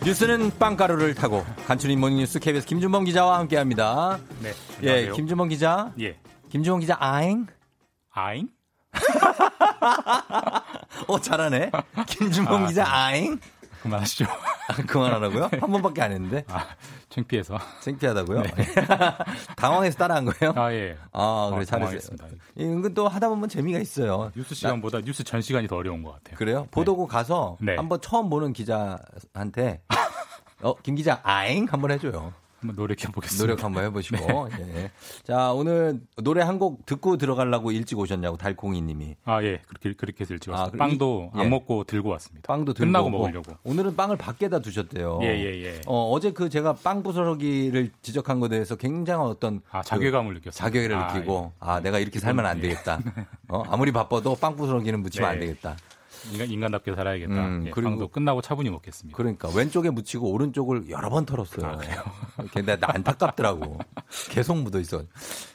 뉴스는 0.06 0.52
빵가루를 0.60 1.16
타고 1.16 1.44
간추린 1.66 2.00
모닝뉴스 2.00 2.40
KBS 2.40 2.68
김준범 2.68 3.06
기자와 3.06 3.40
함께합니다. 3.40 4.20
네. 4.40 4.50
예, 4.84 4.90
안녕하세요. 4.90 5.14
김준범 5.16 5.50
기자. 5.50 5.92
예. 6.00 6.16
김준범 6.50 6.80
기자 6.82 6.96
아잉. 7.00 7.48
아잉? 8.12 8.48
어 11.08 11.20
잘하네. 11.20 11.72
김준범 12.08 12.64
아, 12.64 12.68
기자 12.68 12.86
아잉. 12.88 13.40
그만하시죠. 13.86 14.26
그만하라고요? 14.88 15.50
한 15.62 15.72
번밖에 15.72 16.02
안 16.02 16.12
했는데. 16.12 16.44
아, 16.48 16.66
창피해서. 17.10 17.58
창피하다고요? 17.82 18.44
당황해서 19.56 19.98
따라한 19.98 20.26
거예요? 20.26 20.54
아, 20.56 20.74
예. 20.74 20.98
아, 21.12 21.50
그래, 21.52 21.62
어, 21.62 21.64
잘했어요. 21.64 21.66
당황했습니다. 21.66 22.28
예, 22.58 22.64
은근 22.66 22.94
또 22.96 23.08
하다 23.08 23.30
보면 23.30 23.48
재미가 23.48 23.80
있어요. 23.80 24.32
뉴스 24.36 24.56
시간보다 24.56 25.02
뉴스 25.02 25.24
전 25.24 25.42
시간이 25.42 25.68
더 25.68 25.76
어려운 25.76 26.02
것 26.02 26.14
같아요. 26.14 26.36
그래요? 26.38 26.68
보도국 26.72 27.10
가서 27.10 27.58
네. 27.62 27.76
한번 27.76 28.02
처음 28.02 28.30
보는 28.30 28.54
기자한테 28.54 29.82
어, 30.64 30.76
김 30.82 30.96
기자 30.96 31.20
아잉 31.24 31.68
한번 31.70 31.92
해줘요. 31.92 32.34
한번 32.66 32.76
노력해 32.76 33.08
보겠습니다. 33.12 33.44
노력 33.44 33.64
한번 33.64 33.84
해보시고. 33.86 34.50
예. 34.76 34.92
자, 35.24 35.52
오늘 35.54 36.00
노래 36.18 36.42
한 36.42 36.56
곡 36.56 36.86
듣고 36.86 37.18
들어가려고 37.18 37.72
일찍 37.72 38.00
오셨냐고 38.00 38.38
달콩이 38.38 38.82
님이. 38.82 39.16
아, 39.26 39.44
예. 39.44 39.60
그렇게 39.68 39.94
그렇게 39.94 40.26
일찍 40.30 40.50
아, 40.50 40.54
왔어요. 40.54 40.72
그럼 40.72 40.90
빵도 40.90 41.32
이- 41.36 41.40
안 41.40 41.46
예. 41.46 41.50
먹고 41.50 41.84
들고 41.84 42.10
왔습니다. 42.10 42.48
빵도 42.48 42.74
들고 42.74 42.86
끝나고 42.88 43.08
오고. 43.10 43.18
먹으려고. 43.18 43.54
오늘은 43.64 43.96
빵을 43.96 44.18
밖에다 44.18 44.60
두셨대요. 44.60 45.20
예, 45.24 45.28
예, 45.28 45.64
예. 45.66 45.82
어, 45.86 46.10
어제 46.12 46.32
그 46.32 46.50
제가 46.50 46.74
빵 46.74 47.04
부스러기를 47.04 47.92
지적한 48.02 48.40
것에 48.40 48.50
대해서 48.52 48.76
굉장한 48.76 49.28
어떤 49.28 49.62
아, 49.70 49.82
자괴감을 49.84 50.34
느꼈어요. 50.36 50.52
자격을 50.58 50.94
아, 50.96 51.14
느끼고 51.14 51.52
예. 51.54 51.58
아 51.60 51.80
내가 51.82 52.00
이렇게 52.00 52.20
살면 52.20 52.46
안 52.46 52.58
예. 52.58 52.62
되겠다. 52.62 53.00
어, 53.50 53.64
아무리 53.68 53.92
바빠도 53.92 54.36
빵 54.36 54.56
부스러기는 54.56 55.02
묻히면 55.02 55.30
네. 55.30 55.34
안 55.34 55.40
되겠다. 55.42 55.76
인간, 56.32 56.50
인간 56.50 56.72
답게 56.72 56.94
살아야겠다. 56.96 57.34
음, 57.34 57.64
예, 57.68 57.70
그리고- 57.72 58.08
끝나고 58.08 58.42
차분히 58.42 58.70
먹겠습니다. 58.70 59.16
그러니까 59.18 59.50
왼쪽에 59.56 59.90
묻히고 59.90 60.32
오른쪽을 60.32 60.90
여러 60.90 61.10
번 61.10 61.26
털었어요. 61.26 61.66
아, 61.66 61.76
그래요? 61.78 62.04
근데 62.54 62.76
나 62.78 62.88
안타깝더라고. 62.92 63.80
계속 64.32 64.58
묻어 64.58 64.80
있어. 64.80 65.04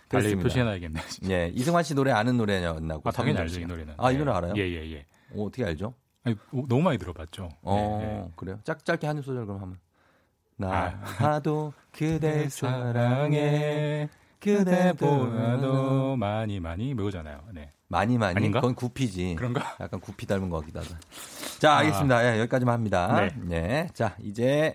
그렇습니다. 0.09 0.43
표시해놔야겠네. 0.43 1.01
진짜. 1.09 1.33
예, 1.33 1.51
이승환 1.55 1.83
씨 1.85 1.95
노래 1.95 2.13
아는 2.13 2.37
노래였나고. 2.37 3.03
아, 3.05 3.11
당연히 3.13 3.39
알죠, 3.39 3.61
이. 3.61 3.65
노래는. 3.67 3.95
아, 3.99 4.11
이 4.11 4.15
예. 4.15 4.19
노래 4.19 4.33
알아요? 4.33 4.55
예, 4.57 4.63
예, 4.63 4.93
예. 4.93 5.07
어, 5.35 5.45
어떻게 5.45 5.65
알죠? 5.65 5.95
아니, 6.25 6.37
오, 6.53 6.67
너무 6.67 6.83
많이 6.83 6.99
들어봤죠. 6.99 7.49
어, 7.63 8.01
예, 8.03 8.07
예. 8.27 8.31
그래요? 8.37 8.59
짧, 8.65 8.85
짧게 8.85 9.07
한 9.07 9.23
소절 9.23 9.47
그럼 9.47 9.63
하면. 9.63 9.79
아. 10.63 10.93
나도 11.21 11.73
그댈 11.93 12.51
사랑해. 12.51 14.09
그대 14.39 14.93
보나도 14.99 16.17
많이 16.17 16.61
많이 16.61 16.93
뭐잖아요. 16.95 17.41
네. 17.55 17.73
많이 17.91 18.19
많이. 18.19 18.37
아닌가? 18.37 18.61
그건 18.61 18.77
구피지. 18.77 19.35
그런가? 19.37 19.77
약간 19.81 20.01
구피 20.01 20.25
닮은 20.25 20.49
것 20.49 20.61
같기도 20.61 20.79
하다. 20.81 20.99
자, 21.59 21.77
알겠습니다. 21.79 22.37
예, 22.37 22.41
여기까지만 22.41 22.73
합니다. 22.73 23.21
네. 23.21 23.59
네. 23.59 23.89
자, 23.95 24.17
이제 24.23 24.75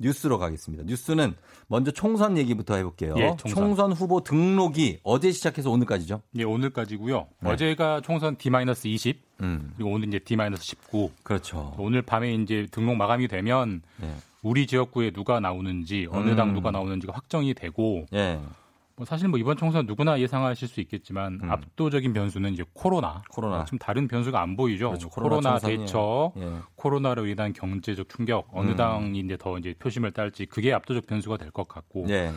뉴스로 0.00 0.38
가겠습니다. 0.38 0.84
뉴스는 0.86 1.34
먼저 1.68 1.90
총선 1.90 2.38
얘기부터 2.38 2.76
해볼게요. 2.76 3.14
예, 3.18 3.36
총선. 3.36 3.92
후보 3.92 4.22
등록이 4.22 5.00
어제 5.02 5.30
시작해서 5.30 5.70
오늘까지죠? 5.70 6.22
예, 6.38 6.44
오늘까지고요. 6.44 7.26
네. 7.40 7.50
어제가 7.50 8.00
총선 8.00 8.36
D-20 8.36 9.16
음, 9.42 9.72
그리고 9.76 9.92
오늘 9.92 10.08
이제 10.08 10.18
D-19 10.18 11.10
그렇죠. 11.22 11.74
오늘 11.78 12.00
밤에 12.02 12.32
이제 12.34 12.66
등록 12.70 12.96
마감이 12.96 13.28
되면 13.28 13.82
네. 14.00 14.14
우리 14.42 14.66
지역구에 14.66 15.10
누가 15.10 15.38
나오는지 15.38 16.06
어느 16.10 16.30
음. 16.30 16.36
당 16.36 16.54
누가 16.54 16.70
나오는지가 16.70 17.12
확정이 17.12 17.52
되고 17.54 18.06
예, 18.14 18.40
뭐 18.96 19.04
사실 19.04 19.26
뭐 19.28 19.38
이번 19.40 19.56
총선 19.56 19.86
누구나 19.86 20.20
예상하실 20.20 20.68
수 20.68 20.80
있겠지만 20.80 21.40
음. 21.42 21.50
압도적인 21.50 22.12
변수는 22.12 22.52
이제 22.52 22.64
코로나. 22.74 23.22
코로나. 23.28 23.64
좀 23.64 23.76
다른 23.78 24.06
변수가 24.06 24.40
안 24.40 24.56
보이죠. 24.56 24.88
그렇죠. 24.90 25.08
뭐 25.08 25.14
코로나, 25.28 25.50
총선이에요. 25.58 25.80
대처, 25.80 26.32
예. 26.36 26.52
코로나로 26.76 27.26
인한 27.26 27.52
경제적 27.52 28.08
충격, 28.08 28.46
어느 28.52 28.70
음. 28.70 28.76
당이 28.76 29.18
이제 29.18 29.36
더 29.36 29.58
이제 29.58 29.74
표심을 29.78 30.12
딸지 30.12 30.46
그게 30.46 30.72
압도적 30.72 31.06
변수가 31.06 31.38
될 31.38 31.50
것 31.50 31.66
같고 31.68 32.06
예. 32.08 32.32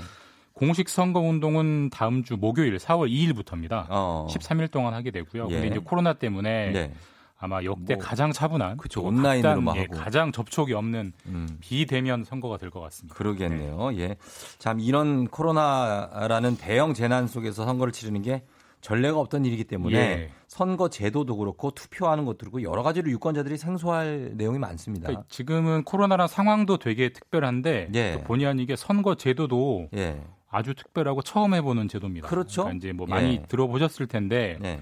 공식 0.53 0.89
선거 0.89 1.19
운동은 1.19 1.91
다음 1.91 2.23
주 2.23 2.35
목요일 2.37 2.77
4월 2.77 3.09
2일부터입니다. 3.11 3.85
어. 3.89 4.25
13일 4.29 4.71
동안 4.71 4.95
하게 4.95 5.11
되고요. 5.11 5.47
예. 5.49 5.53
근데 5.53 5.67
이제 5.67 5.79
코로나 5.79 6.13
때문에 6.13 6.71
네. 6.71 6.93
아마 7.39 7.63
역대 7.63 7.95
뭐, 7.95 8.03
가장 8.03 8.31
차분한 8.31 8.77
그쵸, 8.77 9.01
온라인으로만 9.03 9.75
예, 9.75 9.81
하고. 9.81 9.95
가장 9.95 10.31
접촉이 10.31 10.73
없는 10.73 11.13
음. 11.27 11.57
비대면 11.61 12.23
선거가 12.23 12.57
될 12.57 12.71
것 12.71 12.79
같습니다. 12.81 13.15
그러겠네요. 13.15 13.91
예. 13.97 14.15
참 14.57 14.79
이런 14.79 15.27
코로나라는 15.27 16.57
대형 16.57 16.93
재난 16.93 17.27
속에서 17.27 17.65
선거를 17.65 17.93
치르는 17.93 18.21
게 18.23 18.43
전례가 18.81 19.19
없던 19.19 19.45
일이기 19.45 19.63
때문에 19.65 19.97
예. 19.97 20.31
선거 20.47 20.89
제도도 20.89 21.37
그렇고 21.37 21.71
투표하는 21.71 22.25
것도 22.25 22.37
그렇고 22.39 22.63
여러 22.63 22.83
가지로 22.83 23.09
유권자들이 23.11 23.57
생소할 23.57 24.31
내용이 24.35 24.59
많습니다. 24.59 25.07
그러니까 25.07 25.25
지금은 25.29 25.83
코로나랑 25.83 26.27
상황도 26.27 26.77
되게 26.77 27.09
특별한데 27.09 27.89
예. 27.93 28.13
또 28.13 28.21
본의 28.23 28.47
아니게 28.47 28.75
선거 28.75 29.15
제도도 29.15 29.89
예. 29.95 30.21
아주 30.49 30.73
특별하고 30.73 31.21
처음 31.21 31.53
해보는 31.53 31.87
제도입니다. 31.87 32.27
그렇죠. 32.27 32.63
그러니까 32.63 32.77
이제 32.77 32.93
뭐 32.93 33.05
많이 33.07 33.33
예. 33.33 33.43
들어보셨을 33.47 34.07
텐데 34.07 34.57
네. 34.61 34.79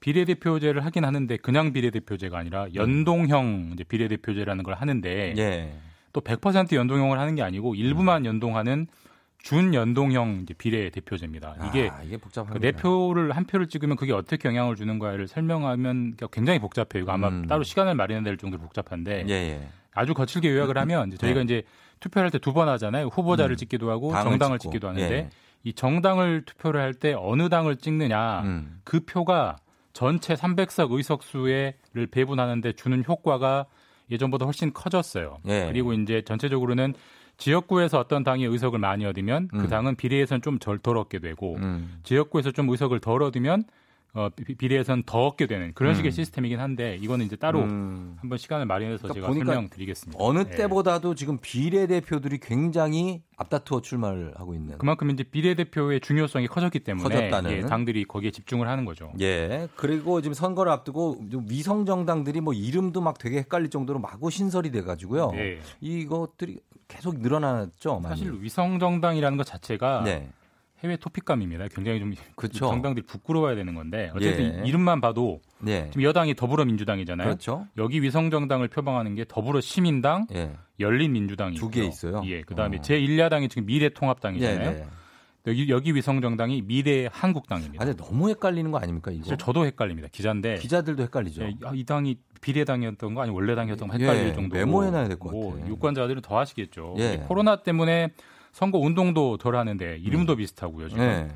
비례대표제를 0.00 0.84
하긴 0.84 1.04
하는데 1.04 1.36
그냥 1.38 1.72
비례대표제가 1.72 2.38
아니라 2.38 2.66
연동형 2.74 3.70
이제 3.74 3.84
비례대표제라는 3.84 4.62
걸 4.64 4.74
하는데 4.74 5.34
예. 5.36 5.74
또100% 6.12 6.74
연동형을 6.74 7.18
하는 7.18 7.34
게 7.34 7.42
아니고 7.42 7.74
일부만 7.74 8.24
연동하는 8.24 8.86
준연동형 9.38 10.40
이제 10.42 10.54
비례대표제입니다. 10.54 11.56
이게 11.68 11.88
아, 11.88 12.02
이게 12.02 12.16
복잡합니다. 12.16 12.58
그내 12.58 12.72
표를 12.72 13.30
한 13.32 13.44
표를 13.44 13.68
찍으면 13.68 13.96
그게 13.96 14.12
어떻게 14.12 14.48
영향을 14.48 14.74
주는가를 14.76 15.28
설명하면 15.28 16.16
굉장히 16.32 16.58
복잡해요. 16.58 17.02
이거 17.04 17.12
아마 17.12 17.28
음. 17.28 17.46
따로 17.46 17.62
시간을 17.62 17.94
마련해야 17.94 18.24
될 18.24 18.36
정도로 18.38 18.62
복잡한데 18.62 19.24
예, 19.28 19.32
예. 19.32 19.68
아주 19.94 20.14
거칠게 20.14 20.50
요약을 20.50 20.76
하면 20.78 21.08
이제 21.08 21.16
저희가 21.16 21.40
네. 21.40 21.44
이제 21.44 21.62
투표할 22.00 22.30
때 22.30 22.38
두 22.38 22.52
번 22.52 22.68
하잖아요. 22.70 23.06
후보자를 23.06 23.54
음. 23.54 23.56
찍기도 23.56 23.90
하고 23.90 24.10
당을 24.12 24.30
정당을. 24.32 24.58
찍기도 24.58 24.88
하는데 24.88 25.14
예. 25.14 25.30
이 25.62 25.72
정당을 25.72 26.42
투표를 26.44 26.80
할 26.80 26.92
때 26.94 27.14
어느 27.16 27.48
당을 27.48 27.76
찍느냐 27.76 28.42
음. 28.42 28.80
그 28.84 29.00
표가 29.00 29.56
전체 29.96 30.34
300석 30.34 30.92
의석수를 30.92 31.72
배분하는데 32.10 32.72
주는 32.74 33.02
효과가 33.08 33.64
예전보다 34.10 34.44
훨씬 34.44 34.74
커졌어요. 34.74 35.38
예. 35.48 35.68
그리고 35.72 35.94
이제 35.94 36.20
전체적으로는 36.20 36.92
지역구에서 37.38 37.98
어떤 37.98 38.22
당이 38.22 38.44
의석을 38.44 38.78
많이 38.78 39.06
얻으면 39.06 39.48
음. 39.54 39.58
그 39.58 39.68
당은 39.68 39.96
비례에서는 39.96 40.42
좀 40.42 40.58
덜, 40.58 40.78
덜 40.78 40.98
얻게 40.98 41.18
되고 41.18 41.56
음. 41.56 42.00
지역구에서 42.02 42.50
좀 42.50 42.68
의석을 42.68 43.00
덜 43.00 43.22
얻으면 43.22 43.64
어, 44.16 44.30
비- 44.34 44.54
비례에선 44.54 45.02
더 45.04 45.26
얻게 45.26 45.46
되는 45.46 45.72
그런 45.74 45.94
식의 45.94 46.10
음. 46.10 46.10
시스템이긴 46.10 46.58
한데 46.58 46.96
이거는 47.02 47.26
이제 47.26 47.36
따로 47.36 47.60
음. 47.60 48.16
한번 48.18 48.38
시간을 48.38 48.64
마련해서 48.64 49.08
그러니까 49.08 49.26
제가 49.28 49.34
설명드리겠습니다. 49.34 50.18
어느 50.24 50.38
예. 50.38 50.44
때보다도 50.56 51.14
지금 51.14 51.36
비례 51.42 51.86
대표들이 51.86 52.38
굉장히 52.40 53.22
앞다투어 53.36 53.82
출마를 53.82 54.32
하고 54.36 54.54
있는. 54.54 54.78
그만큼 54.78 55.10
이제 55.10 55.22
비례 55.22 55.54
대표의 55.54 56.00
중요성이 56.00 56.46
커졌기 56.46 56.78
때문에. 56.80 57.30
예, 57.50 57.60
당들이 57.60 58.04
거기에 58.04 58.30
집중을 58.30 58.66
하는 58.66 58.86
거죠. 58.86 59.12
예. 59.20 59.68
그리고 59.76 60.22
지금 60.22 60.32
선거를 60.32 60.72
앞두고 60.72 61.20
좀 61.30 61.44
위성 61.50 61.84
정당들이 61.84 62.40
뭐 62.40 62.54
이름도 62.54 63.02
막 63.02 63.18
되게 63.18 63.36
헷갈릴 63.40 63.68
정도로 63.68 63.98
마구 63.98 64.30
신설이 64.30 64.70
돼 64.70 64.80
가지고요. 64.80 65.32
예. 65.34 65.58
이것들이 65.82 66.58
계속 66.88 67.18
늘어났죠. 67.18 68.00
많이. 68.00 68.16
사실 68.16 68.32
위성 68.40 68.78
정당이라는 68.78 69.36
것 69.36 69.44
자체가 69.44 70.04
네. 70.04 70.30
해외 70.86 70.96
토픽감입니다. 70.96 71.68
굉장히 71.68 71.98
좀 71.98 72.14
그쵸. 72.36 72.66
정당들이 72.68 73.04
부끄러워야 73.06 73.54
되는 73.56 73.74
건데 73.74 74.10
어쨌든 74.14 74.60
예. 74.64 74.68
이름만 74.68 75.00
봐도 75.00 75.40
네. 75.58 75.88
지금 75.90 76.02
여당이 76.02 76.34
더불어민주당이잖아요. 76.34 77.26
그렇죠. 77.26 77.66
여기 77.76 78.02
위성 78.02 78.30
정당을 78.30 78.68
표방하는 78.68 79.14
게 79.14 79.24
더불어 79.28 79.60
시민당, 79.60 80.26
예. 80.34 80.52
열린민주당이 80.78 81.56
두 81.56 81.70
개 81.70 81.84
있어요? 81.84 82.22
예, 82.26 82.42
그다음에 82.42 82.76
어. 82.78 82.80
제1야당이 82.80 83.50
지금 83.50 83.64
예, 83.64 83.66
미래통합당이잖아요. 83.66 84.70
네. 84.72 84.86
여기 85.48 85.68
여기 85.68 85.94
위성 85.94 86.20
정당이 86.20 86.62
미래 86.62 87.08
한국당입니다. 87.12 87.82
아, 87.82 87.86
근데 87.86 88.02
너무 88.02 88.28
헷갈리는 88.30 88.68
거 88.72 88.78
아닙니까, 88.78 89.12
이거? 89.12 89.36
저도 89.36 89.64
헷갈립니다. 89.64 90.08
기자인데 90.10 90.56
기자들도 90.56 91.02
헷갈리죠. 91.04 91.42
예, 91.44 91.54
아, 91.64 91.70
이 91.74 91.84
당이 91.84 92.16
비례당이었던 92.40 93.14
거 93.14 93.22
아니 93.22 93.30
원래 93.30 93.54
당이었던 93.54 93.88
거 93.88 93.96
헷갈릴 93.96 94.28
예, 94.28 94.32
정도로 94.34 94.58
메모해놔야 94.58 95.08
될것 95.08 95.32
뭐 95.32 95.54
같아. 95.54 95.68
유권자들은 95.68 96.22
더 96.22 96.38
하시겠죠. 96.38 96.96
예. 96.98 97.14
이 97.14 97.18
코로나 97.28 97.56
때문에 97.62 98.10
선거 98.56 98.78
운동도 98.78 99.36
덜 99.36 99.54
하는데 99.54 99.98
이름도 99.98 100.36
비슷하고요. 100.36 100.88
지금 100.88 101.04
예. 101.04 101.28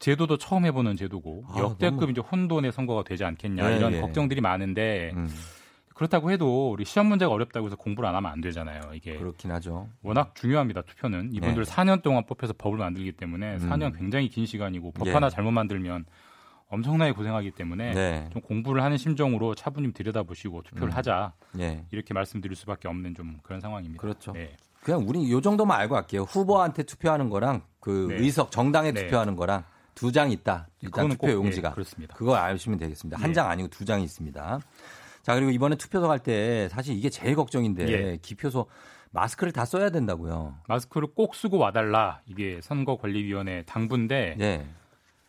제도도 0.00 0.38
처음 0.38 0.64
해보는 0.66 0.96
제도고 0.96 1.44
아, 1.46 1.56
역대급 1.56 2.00
너무- 2.00 2.10
이제 2.10 2.20
혼돈의 2.20 2.72
선거가 2.72 3.04
되지 3.04 3.22
않겠냐 3.24 3.70
예, 3.70 3.76
이런 3.76 3.92
예. 3.92 4.00
걱정들이 4.00 4.40
많은데 4.40 5.12
음, 5.14 5.28
그렇다고 5.94 6.32
해도 6.32 6.72
우리 6.72 6.84
시험 6.84 7.06
문제가 7.06 7.30
어렵다고 7.30 7.66
해서 7.68 7.76
공부를 7.76 8.08
안 8.08 8.16
하면 8.16 8.32
안 8.32 8.40
되잖아요. 8.40 8.80
이게 8.92 9.16
그렇긴 9.16 9.52
하죠. 9.52 9.88
워낙 10.02 10.34
중요합니다. 10.34 10.82
투표는 10.82 11.32
이분들 11.32 11.64
네. 11.64 11.72
4년 11.72 12.02
동안 12.02 12.26
뽑혀서 12.26 12.54
법을 12.58 12.76
만들기 12.76 13.12
때문에 13.12 13.54
음. 13.54 13.70
4년 13.70 13.96
굉장히 13.96 14.28
긴 14.28 14.44
시간이고 14.44 14.90
법 14.90 15.06
예. 15.06 15.12
하나 15.12 15.30
잘못 15.30 15.52
만들면 15.52 16.06
엄청나게 16.70 17.12
고생하기 17.12 17.52
때문에 17.52 17.92
네. 17.94 18.28
좀 18.32 18.42
공부를 18.42 18.82
하는 18.82 18.96
심정으로 18.96 19.54
차분히 19.54 19.92
들여다보시고 19.92 20.62
투표를 20.62 20.88
음. 20.88 20.96
하자 20.96 21.34
예. 21.60 21.84
이렇게 21.92 22.14
말씀드릴 22.14 22.56
수밖에 22.56 22.88
없는 22.88 23.14
좀 23.14 23.38
그런 23.44 23.60
상황입니다. 23.60 24.00
그렇죠. 24.00 24.32
네. 24.84 24.92
그냥 24.92 25.04
우리 25.08 25.30
요 25.32 25.40
정도만 25.40 25.80
알고 25.80 25.94
갈게요. 25.94 26.22
후보한테 26.22 26.82
투표하는 26.82 27.30
거랑 27.30 27.62
그 27.80 28.08
네. 28.10 28.16
의석 28.18 28.50
정당에 28.50 28.92
네. 28.92 29.04
투표하는 29.04 29.34
거랑 29.36 29.64
두 29.94 30.10
장 30.12 30.30
있다. 30.30 30.68
일단 30.82 31.08
투표 31.08 31.26
꼭, 31.28 31.32
용지가. 31.32 31.68
예, 31.70 31.72
그렇습니다. 31.72 32.16
그거 32.16 32.36
아시면 32.36 32.78
되겠습니다. 32.78 33.16
한 33.20 33.30
예. 33.30 33.34
장 33.34 33.48
아니고 33.48 33.68
두 33.68 33.84
장이 33.84 34.02
있습니다. 34.04 34.60
자, 35.22 35.34
그리고 35.34 35.50
이번에 35.50 35.76
투표소 35.76 36.08
갈 36.08 36.18
때 36.18 36.68
사실 36.70 36.96
이게 36.96 37.08
제일 37.10 37.34
걱정인데 37.36 37.88
예. 37.88 38.18
기표소 38.20 38.66
마스크를 39.12 39.52
다 39.52 39.64
써야 39.64 39.90
된다고요. 39.90 40.56
마스크를 40.68 41.08
꼭 41.14 41.34
쓰고 41.36 41.58
와달라 41.58 42.20
이게 42.26 42.60
선거관리위원회 42.62 43.62
당부인데 43.66 44.36
예. 44.40 44.66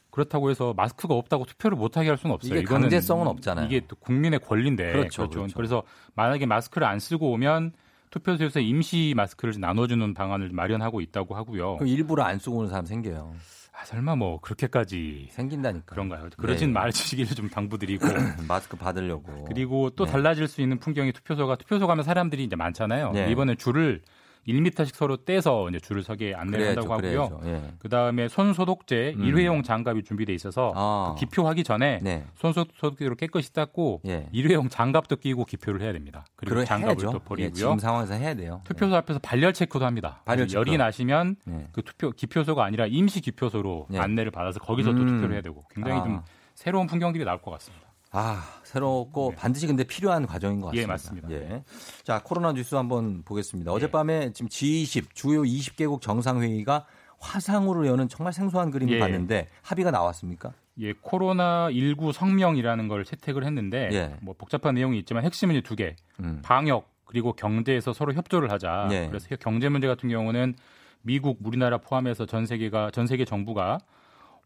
그렇다고 0.10 0.50
해서 0.50 0.74
마스크가 0.76 1.14
없다고 1.14 1.46
투표를 1.46 1.78
못하게 1.78 2.10
할 2.10 2.18
수는 2.18 2.34
없어요. 2.34 2.56
이게 2.56 2.64
강제성은 2.64 3.28
없잖아요. 3.28 3.68
이게 3.68 3.82
또 3.88 3.96
국민의 3.98 4.40
권리인데 4.40 4.94
그렇죠, 4.94 5.24
그렇죠. 5.24 5.40
그렇죠. 5.40 5.56
그래서 5.56 5.84
만약에 6.16 6.46
마스크를 6.46 6.88
안 6.88 7.00
쓰고 7.00 7.32
오면 7.34 7.74
투표소에서 8.16 8.62
임시 8.62 9.14
마스크를 9.16 9.56
나눠주는 9.60 10.14
방안을 10.14 10.50
마련하고 10.54 11.02
있다고 11.02 11.36
하고요. 11.36 11.76
그럼 11.78 11.88
일부러 11.90 12.24
안 12.24 12.40
쓰고 12.40 12.58
오는 12.58 12.70
사람 12.70 12.86
생겨요. 12.86 13.34
아, 13.74 13.84
설마 13.84 14.16
뭐 14.16 14.40
그렇게까지 14.40 15.28
생긴다니까. 15.32 15.86
그런가요? 15.86 16.30
그러진 16.38 16.70
네. 16.70 16.74
말주시기를 16.76 17.36
좀 17.36 17.50
당부드리고 17.50 18.06
마스크 18.48 18.78
받으려고. 18.78 19.44
그리고 19.46 19.90
또 19.90 20.06
네. 20.06 20.14
달라질 20.14 20.48
수 20.48 20.62
있는 20.62 20.80
풍경이 20.80 21.12
투표소가 21.12 21.58
투표소 21.58 21.88
가면 21.88 22.06
사람들이 22.06 22.46
이제 22.46 22.56
많잖아요. 22.56 23.12
네. 23.12 23.30
이번에 23.32 23.56
줄을 23.56 24.02
1m씩 24.48 24.94
서로 24.94 25.18
떼서 25.18 25.70
이제 25.70 25.80
줄을 25.80 26.04
서게 26.04 26.34
안내를 26.36 26.60
그래야죠, 26.76 26.82
한다고 26.94 26.94
하고요. 26.94 27.42
예. 27.52 27.74
그 27.80 27.90
다음에 27.90 28.28
손 28.28 28.54
소독제 28.54 29.16
음. 29.18 29.24
일회용 29.24 29.64
장갑이 29.64 30.04
준비돼 30.04 30.34
있어서 30.34 30.72
아. 30.76 31.16
기표하기 31.18 31.64
전에 31.64 32.00
네. 32.04 32.26
손 32.36 32.54
소- 32.54 32.66
소독제로 32.76 33.16
깨끗이 33.16 33.52
닦고 33.54 34.02
예. 34.08 34.28
일회용 34.32 34.70
장갑도 34.70 35.16
끼고 35.18 35.46
기표를 35.46 35.82
해야 35.82 35.94
됩니다. 35.94 36.26
그리고 36.36 36.64
장갑을 36.64 36.92
해야죠. 37.04 37.12
또 37.12 37.18
예, 37.18 37.28
버리고요. 37.28 37.54
지금 37.54 37.80
상황에서 37.80 38.14
해야 38.14 38.34
돼요. 38.36 38.62
투표소 38.66 38.96
앞에서 38.96 39.20
발열 39.20 39.54
체크도 39.54 39.86
합니다. 39.86 40.22
발열 40.26 40.46
그래서 40.46 40.60
열이 40.60 40.72
체크. 40.72 40.82
나시면 40.84 41.36
네. 41.46 41.68
그 41.72 41.82
투표 41.82 42.12
기표소가 42.12 42.64
아니라 42.64 42.86
임시 42.88 43.22
기표소로 43.22 43.88
네. 43.90 44.00
안내를 44.00 44.32
받아서 44.32 44.60
거기서 44.60 44.92
또 44.94 45.02
음. 45.02 45.08
투표를 45.08 45.34
해야 45.34 45.42
되고 45.42 45.66
굉장히 45.74 46.00
아. 46.00 46.04
좀 46.04 46.22
새로운 46.54 46.88
풍경들이 46.88 47.26
나올 47.26 47.42
것 47.42 47.52
같습니다. 47.52 47.85
아, 48.18 48.42
새롭고 48.64 49.34
반드시 49.36 49.68
근데 49.68 49.84
필요한 49.84 50.26
과정인 50.26 50.62
것 50.62 50.74
예, 50.74 50.86
같습니다. 50.86 51.28
맞습니다. 51.28 51.56
예. 51.56 51.64
자, 52.04 52.22
코로나 52.24 52.54
뉴스 52.54 52.76
한번 52.76 53.24
보겠습니다. 53.24 53.74
어젯밤에 53.74 54.32
지금 54.32 54.48
G20 54.48 55.08
주요 55.14 55.42
20개국 55.42 56.00
정상회의가 56.02 56.86
화상으로 57.20 57.88
여는 57.88 58.08
정말 58.08 58.32
생소한 58.32 58.72
그림을 58.72 58.94
예. 58.94 59.00
봤는데 59.00 59.50
합의가 59.62 59.92
나왔습니까? 59.92 60.54
예, 60.80 60.94
코로나 60.94 61.70
19 61.70 62.14
성명이라는 62.14 62.88
걸 62.88 63.04
채택을 63.04 63.44
했는데 63.44 63.90
예. 63.92 64.16
뭐 64.22 64.34
복잡한 64.38 64.76
내용이 64.76 64.98
있지만 65.00 65.26
핵심은 65.26 65.62
두 65.64 65.76
개. 65.76 65.98
음. 66.22 66.40
방역 66.42 66.90
그리고 67.04 67.34
경제에서 67.34 67.92
서로 67.92 68.14
협조를 68.14 68.50
하자. 68.50 68.88
예. 68.92 69.08
그래서 69.08 69.28
경제 69.38 69.68
문제 69.68 69.88
같은 69.88 70.08
경우는 70.08 70.56
미국, 71.02 71.40
우리나라 71.44 71.78
포함해서 71.80 72.26
전 72.26 72.46
세계가 72.46 72.92
전 72.92 73.08
세계 73.08 73.26
정부가 73.26 73.80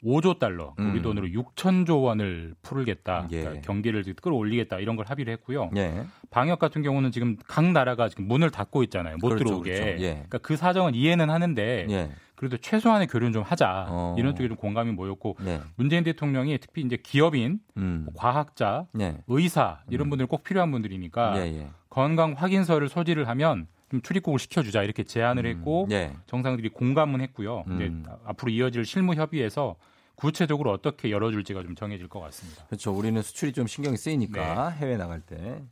5조 0.04 0.40
달러, 0.40 0.74
음. 0.80 0.92
우리 0.92 1.02
돈으로 1.02 1.28
6천조 1.28 2.04
원을 2.04 2.56
풀겠다. 2.62 3.28
예. 3.32 3.42
그러니까 3.42 3.62
경기를 3.62 4.04
끌어올리겠다. 4.22 4.80
이런 4.80 4.96
걸 4.96 5.06
합의를 5.08 5.34
했고요. 5.34 5.70
예. 5.76 6.06
방역 6.30 6.60
같은 6.60 6.82
경우는 6.82 7.12
지금 7.12 7.38
각 7.48 7.66
나라가 7.66 8.10
지금 8.10 8.28
문을 8.28 8.50
닫고 8.50 8.84
있잖아요. 8.84 9.18
못 9.18 9.30
그렇죠, 9.30 9.44
들어오게. 9.46 9.74
그렇죠. 9.74 10.04
예. 10.04 10.12
그러니까 10.12 10.38
그 10.40 10.56
사정은 10.56 10.96
이해는 10.96 11.30
하는데 11.30 11.88
예. 11.90 12.10
그래도 12.36 12.56
최소한의 12.56 13.08
교류는 13.08 13.34
좀 13.34 13.44
하자. 13.44 13.88
어. 13.90 14.16
이런 14.18 14.34
쪽에 14.34 14.48
좀 14.48 14.56
공감이 14.56 14.92
모였고 14.92 15.36
네. 15.44 15.60
문재인 15.76 16.06
대통령이 16.06 16.58
특히 16.60 16.82
이제 16.82 16.96
기업인, 16.96 17.60
음. 17.76 18.08
과학자, 18.16 18.86
네. 18.94 19.18
의사 19.28 19.80
이런 19.90 20.10
분들 20.10 20.28
꼭 20.28 20.44
필요한 20.44 20.72
분들이니까 20.72 21.34
예, 21.38 21.42
예. 21.60 21.68
건강 21.90 22.34
확인서를 22.38 22.88
소지를 22.88 23.28
하면 23.28 23.68
좀 23.90 24.02
출입국을 24.02 24.40
시켜주자 24.40 24.84
이렇게 24.84 25.04
제안을 25.04 25.46
했고 25.46 25.88
예. 25.92 26.14
정상들이 26.28 26.70
공감은 26.70 27.22
했고요. 27.22 27.64
음. 27.68 28.06
앞으로 28.26 28.52
이어질 28.52 28.86
실무 28.86 29.16
협의에서 29.16 29.76
구체적으로 30.16 30.72
어떻게 30.72 31.12
열어줄지가 31.12 31.64
좀 31.64 31.76
정해질 31.76 32.08
것 32.08 32.20
같습니다. 32.20 32.66
그렇죠. 32.66 32.92
우리는 32.92 33.22
수출이 33.22 33.54
좀 33.54 33.68
신경이 33.68 33.98
쓰이니까 33.98 34.72
네. 34.72 34.78
해외 34.78 34.98
나갈 34.98 35.22
때. 35.22 35.64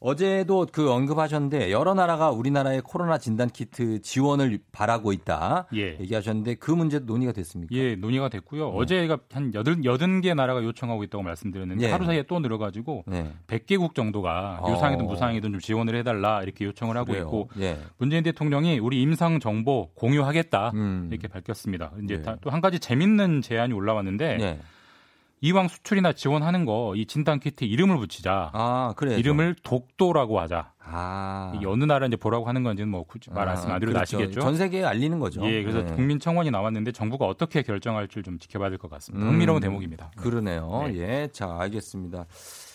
어제도 0.00 0.66
그 0.70 0.90
언급하셨는데 0.90 1.70
여러 1.70 1.94
나라가 1.94 2.30
우리나라의 2.30 2.82
코로나 2.82 3.18
진단 3.18 3.48
키트 3.48 4.02
지원을 4.02 4.58
바라고 4.72 5.12
있다. 5.12 5.66
예. 5.74 5.98
얘기하셨는데 6.00 6.56
그 6.56 6.70
문제도 6.70 7.04
논의가 7.06 7.32
됐습니까? 7.32 7.74
예, 7.74 7.96
논의가 7.96 8.28
됐고요. 8.28 8.68
어제가 8.68 9.18
한 9.32 9.54
여든 9.54 9.84
여든 9.84 10.20
개 10.20 10.34
나라가 10.34 10.62
요청하고 10.62 11.04
있다고 11.04 11.22
말씀드렸는데 11.24 11.86
예. 11.86 11.90
하루 11.90 12.04
사이에 12.04 12.24
또 12.24 12.38
늘어가지고 12.38 13.04
네. 13.06 13.32
100개국 13.46 13.94
정도가 13.94 14.60
어. 14.62 14.72
유상이든 14.72 15.06
무상이든 15.06 15.52
좀 15.52 15.60
지원을 15.60 15.96
해달라 15.96 16.42
이렇게 16.42 16.64
요청을 16.66 16.96
하고 16.96 17.06
그래요. 17.12 17.22
있고 17.24 17.48
예. 17.60 17.78
문재인 17.98 18.22
대통령이 18.22 18.78
우리 18.78 19.00
임상 19.02 19.40
정보 19.40 19.90
공유하겠다 19.94 20.72
음. 20.74 21.08
이렇게 21.10 21.28
밝혔습니다. 21.28 21.92
이제 22.04 22.22
네. 22.22 22.36
또한 22.40 22.60
가지 22.60 22.78
재밌는 22.78 23.42
제안이 23.42 23.72
올라왔는데 23.72 24.38
예. 24.40 24.58
이왕 25.42 25.68
수출이나 25.68 26.12
지원하는 26.12 26.64
거 26.64 26.94
이 26.96 27.04
진단 27.06 27.38
키트 27.40 27.64
이름을 27.64 27.98
붙이자. 27.98 28.50
아, 28.54 28.94
그래. 28.96 29.16
이름을 29.16 29.54
독도라고 29.62 30.40
하자. 30.40 30.72
아. 30.80 31.52
이게 31.56 31.66
어느 31.66 31.84
나라 31.84 32.06
이제 32.06 32.16
보라고 32.16 32.46
하는 32.48 32.62
건지는 32.62 32.88
뭐 32.88 33.02
굳이 33.04 33.30
말 33.30 33.46
말씀 33.46 33.70
안 33.70 33.80
드려도 33.80 33.94
그렇죠. 33.98 34.16
아시겠죠. 34.18 34.40
전 34.40 34.56
세계에 34.56 34.84
알리는 34.84 35.18
거죠. 35.18 35.44
예, 35.44 35.62
그래서 35.62 35.82
네. 35.82 35.94
국민 35.94 36.18
청원이 36.20 36.50
나왔는데 36.50 36.92
정부가 36.92 37.26
어떻게 37.26 37.62
결정할지 37.62 38.22
좀 38.22 38.38
지켜봐야 38.38 38.70
될 38.70 38.78
것 38.78 38.88
같습니다. 38.90 39.26
음. 39.26 39.32
흥미로운 39.32 39.60
대목입니다. 39.60 40.10
그러네요. 40.16 40.84
네. 40.88 40.96
예. 40.98 41.28
자, 41.32 41.54
알겠습니다. 41.60 42.24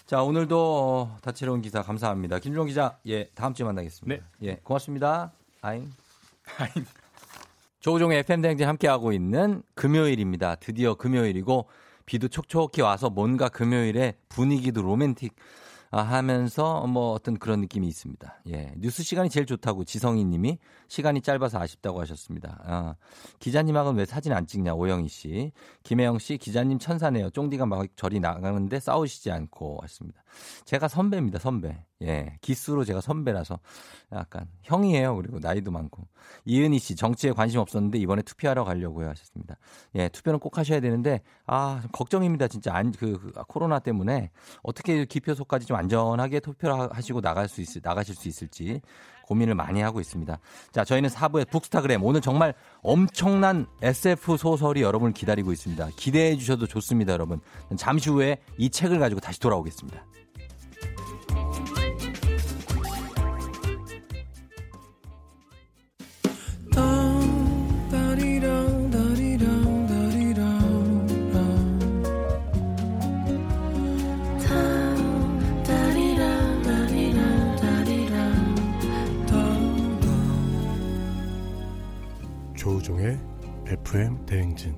자, 0.05 0.21
오늘도 0.23 0.57
어, 0.59 1.17
다채로운 1.21 1.61
기사 1.61 1.81
감사합니다. 1.81 2.39
김종 2.39 2.67
기자, 2.67 2.97
예, 3.07 3.29
다음 3.33 3.53
주에 3.53 3.65
만나겠습니다. 3.65 4.23
예, 4.43 4.55
고맙습니다. 4.63 5.31
아잉. 5.61 5.89
조우종의 7.79 8.19
FM대행진 8.19 8.67
함께하고 8.67 9.11
있는 9.13 9.63
금요일입니다. 9.73 10.55
드디어 10.55 10.93
금요일이고, 10.95 11.67
비도 12.11 12.27
촉촉히 12.27 12.81
와서 12.81 13.09
뭔가 13.09 13.47
금요일에 13.47 14.15
분위기도 14.27 14.81
로맨틱, 14.81 15.33
아, 15.91 16.01
하면서 16.01 16.85
뭐 16.85 17.13
어떤 17.13 17.37
그런 17.39 17.61
느낌이 17.61 17.87
있습니다. 17.87 18.41
예. 18.49 18.73
뉴스 18.77 19.01
시간이 19.01 19.29
제일 19.29 19.45
좋다고 19.45 19.85
지성희 19.85 20.25
님이 20.25 20.57
시간이 20.89 21.21
짧아서 21.21 21.59
아쉽다고 21.59 22.01
하셨습니다. 22.01 22.59
아, 22.65 22.95
기자님하고는 23.39 23.97
왜 23.99 24.05
사진 24.05 24.33
안 24.33 24.45
찍냐 24.45 24.73
오영희 24.73 25.07
씨. 25.07 25.53
김혜영 25.83 26.19
씨 26.19 26.37
기자님 26.37 26.79
천사네요. 26.79 27.29
쫑디가 27.29 27.65
막 27.65 27.87
저리 27.95 28.19
나가는데 28.19 28.81
싸우시지 28.81 29.31
않고 29.31 29.79
하셨습니다. 29.81 30.21
제가 30.65 30.89
선배입니다. 30.89 31.39
선배. 31.39 31.81
예. 32.01 32.37
기수로 32.41 32.83
제가 32.83 33.01
선배라서 33.01 33.59
약간 34.11 34.47
형이에요. 34.63 35.15
그리고 35.15 35.39
나이도 35.39 35.71
많고. 35.71 36.07
이은희 36.45 36.79
씨 36.79 36.95
정치에 36.95 37.31
관심 37.31 37.59
없었는데 37.59 37.97
이번에 37.99 38.21
투표하러 38.21 38.63
가려고요 38.63 39.09
하셨습니다. 39.09 39.55
예. 39.95 40.09
투표는 40.09 40.39
꼭 40.39 40.57
하셔야 40.57 40.79
되는데 40.79 41.21
아, 41.45 41.81
걱정입니다. 41.91 42.47
진짜 42.47 42.73
안, 42.73 42.91
그, 42.91 43.19
그 43.19 43.31
코로나 43.47 43.79
때문에 43.79 44.31
어떻게 44.63 45.05
기표소까지 45.05 45.65
좀 45.65 45.77
안전하게 45.77 46.39
투표를 46.39 46.91
하시고 46.91 47.21
나갈 47.21 47.47
수 47.47 47.61
있을, 47.61 47.81
나가실 47.83 48.15
수 48.15 48.27
있을지 48.27 48.81
고민을 49.27 49.55
많이 49.55 49.81
하고 49.81 50.01
있습니다. 50.01 50.39
자, 50.71 50.83
저희는 50.83 51.09
4부의 51.09 51.49
북스타그램 51.49 52.03
오늘 52.03 52.19
정말 52.19 52.53
엄청난 52.81 53.65
SF 53.81 54.35
소설이 54.35 54.81
여러분을 54.81 55.13
기다리고 55.13 55.53
있습니다. 55.53 55.89
기대해 55.95 56.35
주셔도 56.35 56.67
좋습니다, 56.67 57.13
여러분. 57.13 57.39
잠시 57.77 58.09
후에 58.09 58.39
이 58.57 58.69
책을 58.69 58.99
가지고 58.99 59.21
다시 59.21 59.39
돌아오겠습니다. 59.39 60.03
FM 83.91 84.25
대행진 84.25 84.73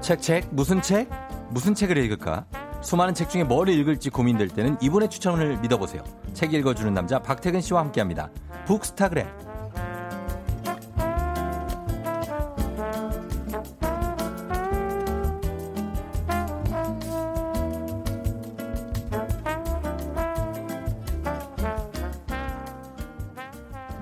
책, 0.00 0.20
책, 0.20 0.48
무슨 0.50 0.82
책? 0.82 1.08
무슨 1.50 1.76
책을 1.76 1.96
읽을까? 1.96 2.44
수많은 2.82 3.14
책 3.14 3.30
중에 3.30 3.44
뭘 3.44 3.68
읽을지 3.68 4.10
고민될 4.10 4.48
때는 4.48 4.76
이분의 4.80 5.10
추천을 5.10 5.58
믿어보세요. 5.58 6.02
책 6.32 6.54
읽어주는 6.54 6.92
남자 6.92 7.20
박태근 7.20 7.60
씨와 7.60 7.82
함께합니다. 7.82 8.30
북스타그램. 8.66 9.43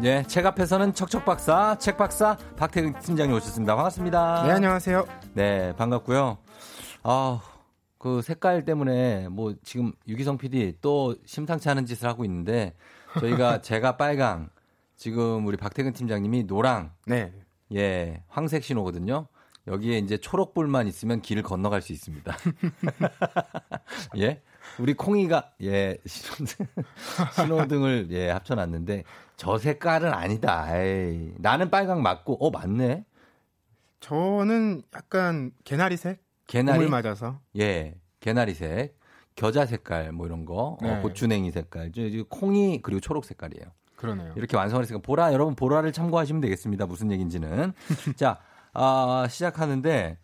예, 0.05 0.25
책 0.25 0.45
앞에서는 0.47 0.95
척척 0.95 1.25
박사, 1.25 1.79
책 1.79 1.97
박사 1.97 2.37
박태근 2.57 2.99
팀장님 2.99 3.37
오셨습니다. 3.37 3.77
반갑습니다. 3.77 4.43
네, 4.43 4.51
안녕하세요. 4.51 5.07
네, 5.35 5.73
반갑고요. 5.77 6.39
아, 7.05 7.41
그 7.99 8.21
색깔 8.21 8.65
때문에 8.65 9.29
뭐 9.29 9.55
지금 9.63 9.93
유기성 10.09 10.39
PD 10.39 10.79
또 10.81 11.15
심상치 11.25 11.69
않은 11.69 11.87
짓을 11.87 12.09
하고 12.09 12.25
있는데 12.25 12.75
저희가 13.21 13.61
제가 13.63 13.97
빨강, 13.97 14.51
지금 14.97 15.47
우리 15.47 15.57
박태근 15.57 15.93
팀장님이 15.93 16.45
노랑, 16.45 16.91
네. 17.07 17.33
예, 17.73 18.25
황색 18.27 18.65
신호거든요. 18.65 19.29
여기에 19.69 19.99
이제 19.99 20.17
초록불만 20.17 20.89
있으면 20.89 21.23
길을 21.23 21.45
건너갈 21.45 21.81
수 21.81 21.93
있습니다. 21.93 22.37
예? 24.19 24.43
우리 24.79 24.95
콩이가 24.95 25.53
예 25.63 25.97
신호등, 26.07 26.67
신호등을 27.35 28.09
예 28.11 28.31
합쳐놨는데 28.31 29.05
저 29.37 29.59
색깔은 29.59 30.13
아니다. 30.13 30.77
에이, 30.81 31.35
나는 31.39 31.71
빨강 31.71 32.03
맞고 32.03 32.45
어 32.45 32.51
맞네. 32.51 33.05
저는 34.01 34.83
약간 34.95 35.53
개나리색? 35.65 36.23
개나리 36.47 36.81
물 36.81 36.89
맞아서. 36.89 37.39
예 37.59 37.95
개나리색 38.21 38.99
겨자 39.37 39.67
색깔 39.67 40.13
뭐 40.13 40.27
이런 40.27 40.45
거 40.45 40.79
네. 40.83 40.91
어, 40.91 41.01
고추냉이 41.01 41.51
색깔 41.53 41.93
콩이 42.29 42.81
그리고 42.83 43.01
초록 43.01 43.25
색깔이에요. 43.25 43.67
그러네요. 43.97 44.33
이렇게 44.37 44.57
완성을 44.57 44.83
했으니까 44.83 45.03
보라 45.03 45.33
여러분 45.33 45.55
보라를 45.55 45.93
참고하시면 45.93 46.41
되겠습니다. 46.41 46.87
무슨 46.87 47.11
얘기인지는 47.13 47.73
자 48.17 48.39
아, 48.75 49.27
시작하는데 49.29 50.19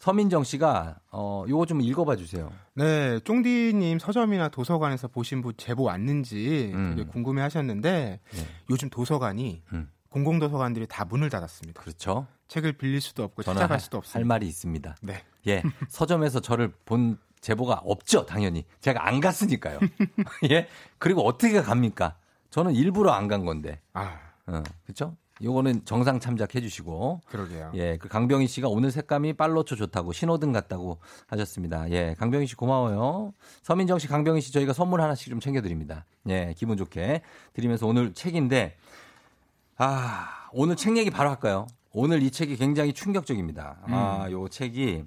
서민정 0.00 0.44
씨가 0.44 0.96
어 1.12 1.44
요거 1.48 1.66
좀 1.66 1.80
읽어봐 1.82 2.16
주세요. 2.16 2.50
네, 2.74 3.20
쫑디님 3.20 3.98
서점이나 3.98 4.48
도서관에서 4.48 5.08
보신 5.08 5.42
분 5.42 5.52
제보 5.58 5.82
왔는지 5.84 6.72
음. 6.74 6.94
되게 6.96 7.08
궁금해 7.08 7.42
하셨는데 7.42 8.20
네. 8.32 8.46
요즘 8.70 8.88
도서관이 8.88 9.62
음. 9.74 9.90
공공도서관들이 10.08 10.86
다 10.88 11.04
문을 11.04 11.28
닫았습니다. 11.28 11.82
그렇죠. 11.82 12.26
책을 12.48 12.72
빌릴 12.72 13.00
수도 13.02 13.22
없고 13.24 13.42
찾아갈 13.42 13.72
할, 13.72 13.80
수도 13.80 13.96
할 13.96 14.00
없습니다. 14.00 14.26
말이 14.26 14.48
있습니다. 14.48 14.96
네. 15.02 15.22
예, 15.46 15.62
서점에서 15.88 16.40
저를 16.40 16.72
본 16.86 17.18
제보가 17.42 17.82
없죠, 17.84 18.24
당연히. 18.26 18.64
제가 18.80 19.06
안 19.06 19.20
갔으니까요. 19.20 19.78
예, 20.50 20.66
그리고 20.98 21.24
어떻게 21.26 21.60
갑니까? 21.62 22.16
저는 22.50 22.74
일부러 22.74 23.12
안 23.12 23.28
간 23.28 23.44
건데, 23.44 23.80
아, 23.92 24.18
어, 24.46 24.62
그렇죠? 24.84 25.14
요거는 25.42 25.84
정상 25.84 26.20
참작해 26.20 26.60
주시고, 26.60 27.22
그러게요. 27.26 27.72
예, 27.74 27.96
그 27.96 28.08
강병희 28.08 28.46
씨가 28.46 28.68
오늘 28.68 28.90
색감이 28.90 29.34
빨로초 29.34 29.76
좋다고 29.76 30.12
신호등 30.12 30.52
같다고 30.52 30.98
하셨습니다. 31.28 31.90
예, 31.90 32.14
강병희 32.18 32.46
씨 32.46 32.54
고마워요. 32.56 33.32
서민정 33.62 33.98
씨, 33.98 34.06
강병희 34.06 34.40
씨 34.40 34.52
저희가 34.52 34.72
선물 34.72 35.00
하나씩 35.00 35.28
좀 35.30 35.40
챙겨 35.40 35.62
드립니다. 35.62 36.04
예, 36.28 36.54
기분 36.56 36.76
좋게 36.76 37.22
드리면서 37.54 37.86
오늘 37.86 38.12
책인데, 38.12 38.76
아, 39.76 40.48
오늘 40.52 40.76
책 40.76 40.96
얘기 40.96 41.10
바로 41.10 41.30
할까요? 41.30 41.66
오늘 41.92 42.22
이 42.22 42.30
책이 42.30 42.56
굉장히 42.56 42.92
충격적입니다. 42.92 43.78
아, 43.84 44.26
음. 44.26 44.32
요 44.32 44.48
책이 44.48 45.04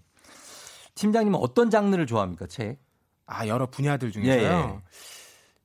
팀장님은 0.96 1.40
어떤 1.40 1.70
장르를 1.70 2.08
좋아합니까, 2.08 2.48
책? 2.48 2.80
아, 3.26 3.48
여러 3.48 3.68
분야들 3.68 4.12
중에서요. 4.12 4.42
예, 4.42 4.44
예. 4.44 4.80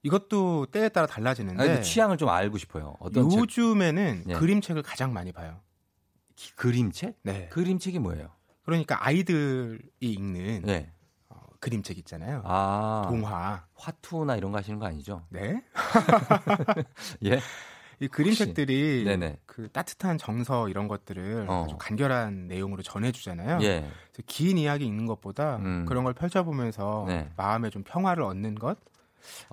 이것도 0.02 0.66
때에 0.66 0.88
따라 0.88 1.06
달라지는데 1.06 1.62
아니, 1.62 1.74
그 1.76 1.82
취향을 1.82 2.16
좀 2.16 2.28
알고 2.28 2.58
싶어요. 2.58 2.94
어떤 3.00 3.28
책? 3.30 3.40
요즘에는 3.40 4.24
예. 4.28 4.34
그림책을 4.34 4.82
가장 4.82 5.12
많이 5.12 5.32
봐요. 5.32 5.60
기- 6.36 6.54
그림책? 6.54 7.16
네. 7.22 7.48
그림책이 7.48 7.98
뭐예요? 7.98 8.30
그러니까 8.64 9.04
아이들이 9.04 9.78
읽는 10.00 10.62
네. 10.62 10.92
어, 11.28 11.40
그림책 11.58 11.98
있잖아요. 11.98 12.42
아, 12.44 13.06
동화. 13.08 13.64
화투나 13.74 14.36
이런 14.36 14.52
거 14.52 14.58
하시는 14.58 14.78
거 14.78 14.86
아니죠? 14.86 15.24
네. 15.30 15.62
예. 17.24 17.40
이 18.00 18.06
그림책들이 18.06 19.02
네네. 19.04 19.38
그 19.46 19.68
따뜻한 19.72 20.18
정서 20.18 20.68
이런 20.68 20.86
것들을 20.86 21.46
어. 21.48 21.64
아주 21.64 21.76
간결한 21.78 22.46
내용으로 22.46 22.82
전해주잖아요. 22.82 23.58
예. 23.62 23.80
그래서 24.12 24.22
긴 24.26 24.56
이야기 24.58 24.86
읽는 24.86 25.06
것보다 25.06 25.56
음. 25.56 25.84
그런 25.86 26.04
걸 26.04 26.14
펼쳐보면서 26.14 27.06
네. 27.08 27.28
마음에 27.36 27.70
좀 27.70 27.82
평화를 27.82 28.22
얻는 28.22 28.54
것 28.54 28.78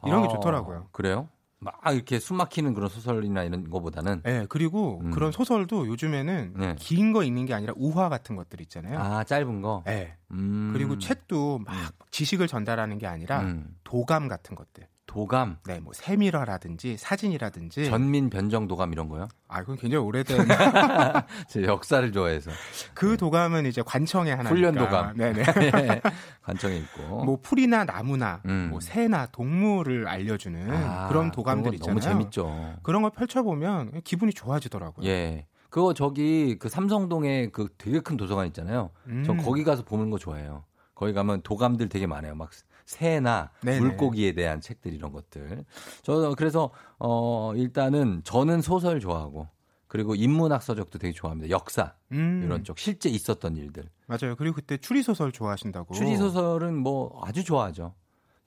이런 0.06 0.22
게 0.22 0.28
아, 0.28 0.32
좋더라고요. 0.32 0.88
그래요? 0.92 1.30
막 1.60 1.80
이렇게 1.92 2.20
숨 2.20 2.38
막히는 2.38 2.74
그런 2.74 2.90
소설이나 2.90 3.44
이런 3.44 3.70
거보다는 3.70 4.22
네, 4.24 4.46
그리고 4.50 5.00
음. 5.04 5.12
그런 5.12 5.32
소설도 5.32 5.88
요즘에는 5.88 6.54
네. 6.58 6.76
긴거 6.78 7.24
읽는 7.24 7.46
게 7.46 7.54
아니라 7.54 7.74
우화 7.76 8.10
같은 8.10 8.36
것들 8.36 8.62
있잖아요. 8.62 9.00
아 9.00 9.24
짧은 9.24 9.62
거. 9.62 9.84
네. 9.86 10.16
음. 10.32 10.72
그리고 10.74 11.00
책도 11.00 11.60
막 11.60 11.94
지식을 12.12 12.48
전달하는 12.48 12.98
게 12.98 13.08
아니라 13.08 13.42
음. 13.42 13.76
도감 13.84 14.28
같은 14.28 14.56
것들. 14.56 14.88
도감, 15.16 15.60
네, 15.66 15.80
뭐 15.80 15.94
세밀화라든지 15.94 16.98
사진이라든지. 16.98 17.86
전민 17.86 18.30
변정 18.30 18.68
도감 18.68 18.92
이런 18.92 19.08
거요? 19.08 19.30
아, 19.48 19.62
그건 19.62 19.78
굉장히 19.78 20.04
오래된 20.04 20.40
제 21.48 21.64
역사를 21.64 22.12
좋아해서 22.12 22.52
그 22.94 23.16
도감은 23.16 23.66
이제 23.66 23.82
관청의 23.82 24.36
하나니까. 24.36 24.50
훈련 24.54 24.76
도감. 24.76 25.16
네네. 25.16 25.40
예. 25.40 26.02
관청에 26.44 26.76
있고. 26.80 27.24
뭐 27.24 27.40
풀이나 27.42 27.86
나무나 27.86 28.42
음. 28.44 28.68
뭐 28.72 28.82
새나 28.82 29.28
동물을 29.28 30.06
알려 30.06 30.36
주는 30.36 30.70
아, 30.70 31.08
그런 31.08 31.32
도감들 31.32 31.76
있잖아요. 31.76 31.98
너무 31.98 32.02
재밌죠. 32.02 32.74
그런 32.84 33.02
걸 33.02 33.12
펼쳐 33.12 33.42
보면 33.42 34.02
기분이 34.04 34.34
좋아지더라고요. 34.34 35.08
예. 35.08 35.46
그거 35.70 35.94
저기 35.94 36.58
그 36.60 36.68
삼성동에 36.68 37.52
그 37.52 37.70
되게 37.78 38.02
큰 38.02 38.18
도서관 38.18 38.48
있잖아요. 38.48 38.90
전 39.26 39.30
음. 39.30 39.38
거기 39.38 39.64
가서 39.64 39.86
보는 39.86 40.10
거 40.10 40.18
좋아해요. 40.18 40.66
거기 40.94 41.14
가면 41.14 41.42
도감들 41.44 41.88
되게 41.88 42.06
많아요. 42.06 42.36
막 42.36 42.50
새나 42.86 43.52
네네. 43.62 43.80
물고기에 43.80 44.34
대한 44.34 44.62
책들 44.62 44.94
이런 44.94 45.12
것들. 45.12 45.66
저 46.04 46.34
그래서 46.38 46.72
어 47.00 47.54
일단은 47.56 48.22
저는 48.24 48.62
소설 48.62 49.00
좋아하고 49.00 49.48
그리고 49.88 50.16
인문학 50.16 50.62
서적도 50.62 51.00
되게 51.00 51.14
좋아합니다. 51.14 51.50
역사 51.50 51.94
음, 52.12 52.42
이런 52.44 52.64
쪽 52.64 52.78
실제 52.78 53.10
있었던 53.10 53.56
일들. 53.58 53.90
맞아요. 54.08 54.36
그리고 54.36 54.56
그때 54.56 54.78
추리 54.78 55.02
소설 55.02 55.32
좋아하신다고. 55.32 55.94
추리 55.94 56.16
소설은 56.16 56.76
뭐 56.78 57.22
아주 57.24 57.44
좋아하죠. 57.44 57.94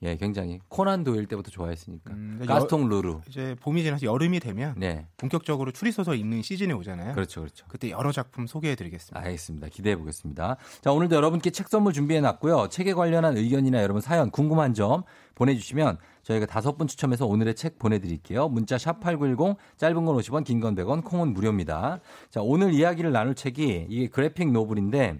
예, 0.01 0.15
굉장히 0.15 0.59
코난 0.69 1.03
도일 1.03 1.25
때부터 1.25 1.51
좋아했으니까. 1.51 2.13
음, 2.13 2.41
가스통 2.47 2.87
르루. 2.87 3.19
이제 3.27 3.53
봄이 3.59 3.83
지나서 3.83 4.05
여름이 4.05 4.39
되면 4.39 4.73
네. 4.77 5.05
본격적으로 5.17 5.71
추리 5.71 5.91
소설 5.91 6.17
읽는 6.17 6.41
시즌이 6.41 6.71
오잖아요. 6.71 7.13
그렇죠, 7.15 7.41
그렇죠. 7.41 7.65
그때 7.67 7.89
여러 7.89 8.13
작품 8.13 8.47
소개해드리겠습니다. 8.47 9.19
알겠습니다. 9.19 9.67
기대해 9.67 9.97
보겠습니다. 9.97 10.55
자, 10.81 10.91
오늘도 10.93 11.15
여러분께 11.17 11.49
책 11.49 11.67
선물 11.67 11.91
준비해 11.91 12.21
놨고요. 12.21 12.69
책에 12.69 12.93
관련한 12.93 13.35
의견이나 13.35 13.81
여러분 13.83 14.01
사연, 14.01 14.31
궁금한 14.31 14.73
점 14.73 15.03
보내주시면 15.35 15.97
저희가 16.23 16.45
다섯 16.45 16.77
분 16.77 16.87
추첨해서 16.87 17.25
오늘의 17.25 17.55
책 17.55 17.77
보내드릴게요. 17.77 18.47
문자 18.47 18.77
샵 18.77 19.01
8910, 19.01 19.57
짧은 19.75 20.05
건 20.05 20.15
50원, 20.15 20.45
긴 20.45 20.61
건 20.61 20.75
100원, 20.75 21.03
콩은 21.03 21.33
무료입니다. 21.33 21.99
자, 22.29 22.39
오늘 22.41 22.73
이야기를 22.73 23.11
나눌 23.11 23.35
책이 23.35 23.87
이게 23.89 24.07
그래픽 24.07 24.49
노블인데, 24.53 25.19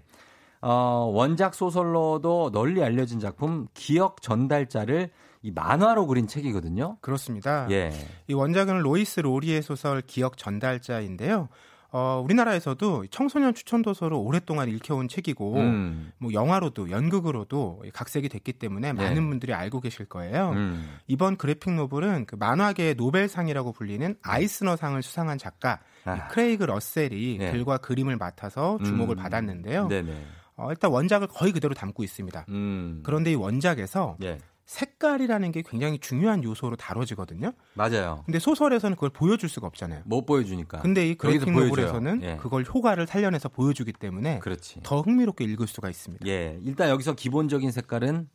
어, 0.62 1.10
원작 1.12 1.54
소설로도 1.54 2.50
널리 2.52 2.82
알려진 2.82 3.18
작품 3.18 3.66
기억 3.74 4.22
전달자를 4.22 5.10
이 5.42 5.50
만화로 5.50 6.06
그린 6.06 6.26
책이거든요. 6.26 6.98
그렇습니다. 7.00 7.66
예. 7.70 7.92
이 8.28 8.34
원작은 8.34 8.80
로이스 8.80 9.20
로리의 9.20 9.62
소설 9.62 10.02
기억 10.02 10.36
전달자인데요. 10.36 11.48
어, 11.92 12.22
우리나라에서도 12.24 13.06
청소년 13.10 13.52
추천 13.52 13.82
도서로 13.82 14.20
오랫동안 14.20 14.68
읽혀온 14.68 15.08
책이고 15.08 15.56
음. 15.56 16.12
뭐 16.18 16.32
영화로도 16.32 16.90
연극으로도 16.90 17.82
각색이 17.92 18.28
됐기 18.28 18.52
때문에 18.54 18.92
네. 18.92 19.04
많은 19.04 19.28
분들이 19.28 19.54
알고 19.54 19.80
계실 19.80 20.06
거예요. 20.06 20.50
음. 20.50 20.98
이번 21.08 21.36
그래픽 21.36 21.72
노블은 21.74 22.26
그 22.26 22.36
만화계의 22.36 22.94
노벨상이라고 22.94 23.72
불리는 23.72 24.14
아이스너상을 24.22 25.02
수상한 25.02 25.36
작가 25.38 25.80
아. 26.04 26.14
이 26.14 26.20
크레이그 26.30 26.64
러셀이 26.64 27.38
네. 27.38 27.50
글과 27.50 27.78
그림을 27.78 28.16
맡아서 28.16 28.78
주목을 28.84 29.16
음. 29.16 29.22
받았는데요. 29.22 29.88
네네. 29.88 30.12
어, 30.60 30.70
일단 30.70 30.90
원작을 30.90 31.26
거의 31.28 31.52
그대로 31.52 31.74
담고 31.74 32.04
있습니다. 32.04 32.46
음. 32.48 33.00
그런데 33.02 33.32
이 33.32 33.34
원작에서 33.34 34.16
예. 34.22 34.38
색깔이라는 34.66 35.50
게 35.50 35.62
굉장히 35.62 35.98
중요한 35.98 36.44
요소로 36.44 36.76
다뤄지거든요. 36.76 37.52
맞아요. 37.74 38.22
근데 38.24 38.38
소설에서는 38.38 38.94
그걸 38.94 39.10
보여줄 39.10 39.48
수가 39.48 39.66
없잖아요. 39.66 40.02
못 40.04 40.26
보여주니까. 40.26 40.80
근데 40.80 41.08
이 41.08 41.16
그래픽. 41.16 41.50
노블에서는 41.50 42.22
예. 42.22 42.36
그걸 42.36 42.64
효과를 42.64 43.06
살려내서 43.08 43.48
보여주기 43.48 43.92
때문에 43.92 44.38
그렇지. 44.38 44.80
더 44.84 45.00
흥미롭게 45.00 45.44
읽을 45.44 45.66
수가 45.66 45.88
있습니다. 45.88 46.24
예. 46.28 46.60
일단 46.62 46.88
여기서 46.90 47.14
기본적인 47.14 47.72
색깔은 47.72 48.28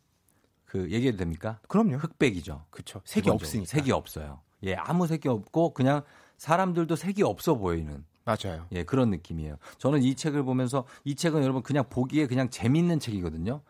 그 0.66 0.90
얘기해도 0.90 1.16
됩니까? 1.16 1.58
그럼요. 1.68 1.96
흑백이죠. 1.96 2.66
그렇죠. 2.70 3.00
색이. 3.04 3.30
없으니까. 3.30 3.66
색이 3.70 3.92
없어요. 3.92 4.40
예, 4.64 4.74
아무 4.74 5.06
색이 5.06 5.28
없고 5.28 5.72
그냥 5.72 6.02
사람들도 6.36 6.96
색이 6.96 7.22
없어 7.22 7.54
보이는 7.54 8.04
맞아요. 8.26 8.66
예, 8.72 8.82
그런 8.82 9.10
느낌이에요. 9.10 9.56
저는 9.78 10.02
이 10.02 10.14
책을 10.14 10.42
보면서 10.42 10.84
이 11.04 11.14
책은 11.14 11.42
여러분 11.42 11.62
그냥 11.62 11.84
보기에 11.88 12.26
그냥 12.26 12.50
재밌는 12.50 12.98
책이거든요. 12.98 13.60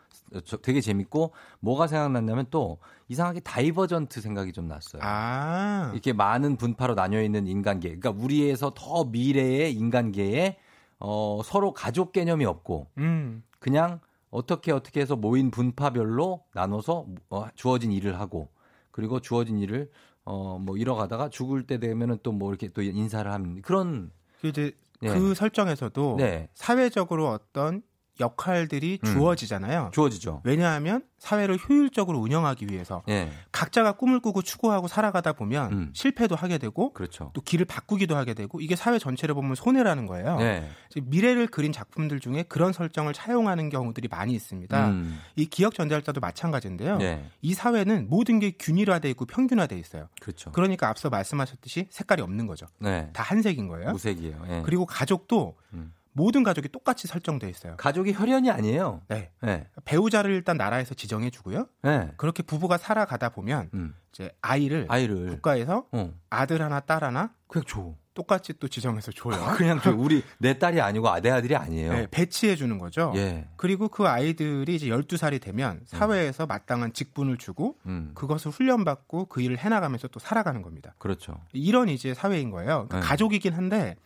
저- 0.43 0.57
되게 0.57 0.81
재밌고 0.81 1.31
뭐가 1.61 1.87
생각났냐면 1.87 2.47
또 2.49 2.79
이상하게 3.07 3.39
Divergent 3.41 4.19
생각이 4.19 4.51
좀 4.51 4.67
났어요. 4.67 5.01
아, 5.05 5.91
이렇게 5.93 6.11
많은 6.11 6.57
분파로 6.57 6.95
나뉘어 6.95 7.21
있는 7.21 7.47
인간계. 7.47 7.95
그러니까 7.97 8.09
우리에서 8.21 8.73
더 8.75 9.05
미래의 9.05 9.73
인간계에 9.73 10.57
어, 10.99 11.39
서로 11.45 11.73
가족 11.73 12.11
개념이 12.11 12.43
없고 12.45 12.87
음, 12.97 13.43
그냥 13.59 13.99
어떻게 14.31 14.71
어떻게 14.71 14.99
해서 14.99 15.15
모인 15.15 15.51
분파별로 15.51 16.43
나눠서 16.53 17.05
어, 17.29 17.47
주어진 17.55 17.91
일을 17.91 18.19
하고 18.19 18.49
그리고 18.91 19.19
주어진 19.21 19.59
일을 19.59 19.91
어, 20.25 20.57
뭐 20.59 20.75
이뤄가다가 20.75 21.29
죽을 21.29 21.67
때 21.67 21.79
되면은 21.79 22.17
또 22.23 22.31
뭐 22.33 22.49
이렇게 22.49 22.67
또 22.69 22.81
인사를 22.81 23.31
하는 23.31 23.61
그런 23.61 24.11
그 24.11 24.26
이제 24.43 24.71
예. 25.03 25.09
그 25.09 25.33
설정에서도 25.33 26.15
네. 26.17 26.49
사회적으로 26.53 27.29
어떤 27.29 27.81
역할들이 28.19 28.99
음. 29.03 29.13
주어지잖아요. 29.13 29.91
주어지죠. 29.93 30.41
왜냐하면 30.43 31.03
사회를 31.17 31.57
효율적으로 31.57 32.19
운영하기 32.19 32.67
위해서 32.69 33.03
예. 33.09 33.31
각자가 33.51 33.93
꿈을 33.93 34.19
꾸고 34.19 34.41
추구하고 34.43 34.87
살아가다 34.87 35.33
보면 35.33 35.71
음. 35.71 35.89
실패도 35.93 36.35
하게 36.35 36.57
되고 36.57 36.93
그렇죠. 36.93 37.31
또 37.33 37.41
길을 37.41 37.65
바꾸기도 37.65 38.15
하게 38.15 38.33
되고 38.33 38.61
이게 38.61 38.75
사회 38.75 38.99
전체를 38.99 39.33
보면 39.33 39.55
손해라는 39.55 40.05
거예요. 40.05 40.37
네. 40.37 40.69
지금 40.89 41.09
미래를 41.09 41.47
그린 41.47 41.71
작품들 41.71 42.19
중에 42.19 42.43
그런 42.43 42.71
설정을 42.71 43.13
차용하는 43.13 43.69
경우들이 43.69 44.07
많이 44.09 44.33
있습니다. 44.33 44.89
음. 44.89 45.19
이 45.35 45.45
기억 45.47 45.73
전달자도 45.73 46.19
마찬가지인데요. 46.19 46.97
네. 46.97 47.25
이 47.41 47.53
사회는 47.53 48.07
모든 48.09 48.39
게 48.39 48.51
균일화돼 48.51 49.09
있고 49.11 49.25
평균화돼 49.25 49.77
있어요. 49.77 50.09
그렇죠. 50.21 50.51
그러니까 50.51 50.87
앞서 50.87 51.09
말씀하셨듯이 51.09 51.87
색깔이 51.89 52.21
없는 52.21 52.45
거죠. 52.45 52.67
네. 52.79 53.09
다 53.13 53.23
한색인 53.23 53.67
거예요. 53.67 53.91
무색이에요. 53.91 54.43
예. 54.49 54.61
그리고 54.63 54.85
가족도 54.85 55.55
음. 55.73 55.93
모든 56.17 56.41
가족이 56.41 56.69
똑같이 56.69 57.07
설정돼 57.07 57.47
있어요. 57.47 57.77
가족이 57.77 58.13
혈연이 58.13 58.49
아니에요. 58.49 59.01
네. 59.07 59.29
네. 59.43 59.67
배우자를 59.85 60.31
일단 60.31 60.57
나라에서 60.57 60.95
지정해 60.95 61.29
주고요. 61.29 61.67
네. 61.83 62.11
그렇게 62.17 62.41
부부가 62.41 62.79
살아가다 62.79 63.29
보면 63.29 63.69
음. 63.75 63.95
이제 64.11 64.31
아이를 64.41 64.87
아이를 64.89 65.27
국가에서 65.27 65.85
어. 65.91 66.11
아들 66.31 66.63
하나 66.63 66.79
딸 66.79 67.03
하나 67.03 67.31
그냥 67.47 67.65
줘. 67.65 67.93
똑같이 68.15 68.53
또 68.59 68.67
지정해서 68.67 69.11
줘요. 69.11 69.53
그냥 69.55 69.79
줘. 69.79 69.93
우리 69.95 70.23
내 70.39 70.57
딸이 70.57 70.81
아니고 70.81 71.07
아, 71.07 71.19
내 71.19 71.29
아들이 71.29 71.55
아니에요. 71.55 71.93
네, 71.93 72.07
배치해 72.09 72.55
주는 72.55 72.79
거죠. 72.79 73.13
예. 73.15 73.47
그리고 73.55 73.87
그 73.87 74.07
아이들이 74.07 74.73
이제 74.73 74.87
12살이 74.87 75.39
되면 75.39 75.81
사회에서 75.85 76.47
마땅한 76.47 76.93
직분을 76.93 77.37
주고 77.37 77.77
음. 77.85 78.13
그것을 78.15 78.49
훈련받고 78.49 79.25
그 79.25 79.41
일을 79.41 79.59
해나가면서 79.59 80.07
또 80.07 80.19
살아가는 80.19 80.63
겁니다. 80.63 80.95
그렇죠. 80.97 81.39
이런 81.53 81.89
이제 81.89 82.15
사회인 82.15 82.49
거예요. 82.49 82.87
그러니까 82.87 83.01
네. 83.01 83.05
가족이긴 83.05 83.53
한데 83.53 83.97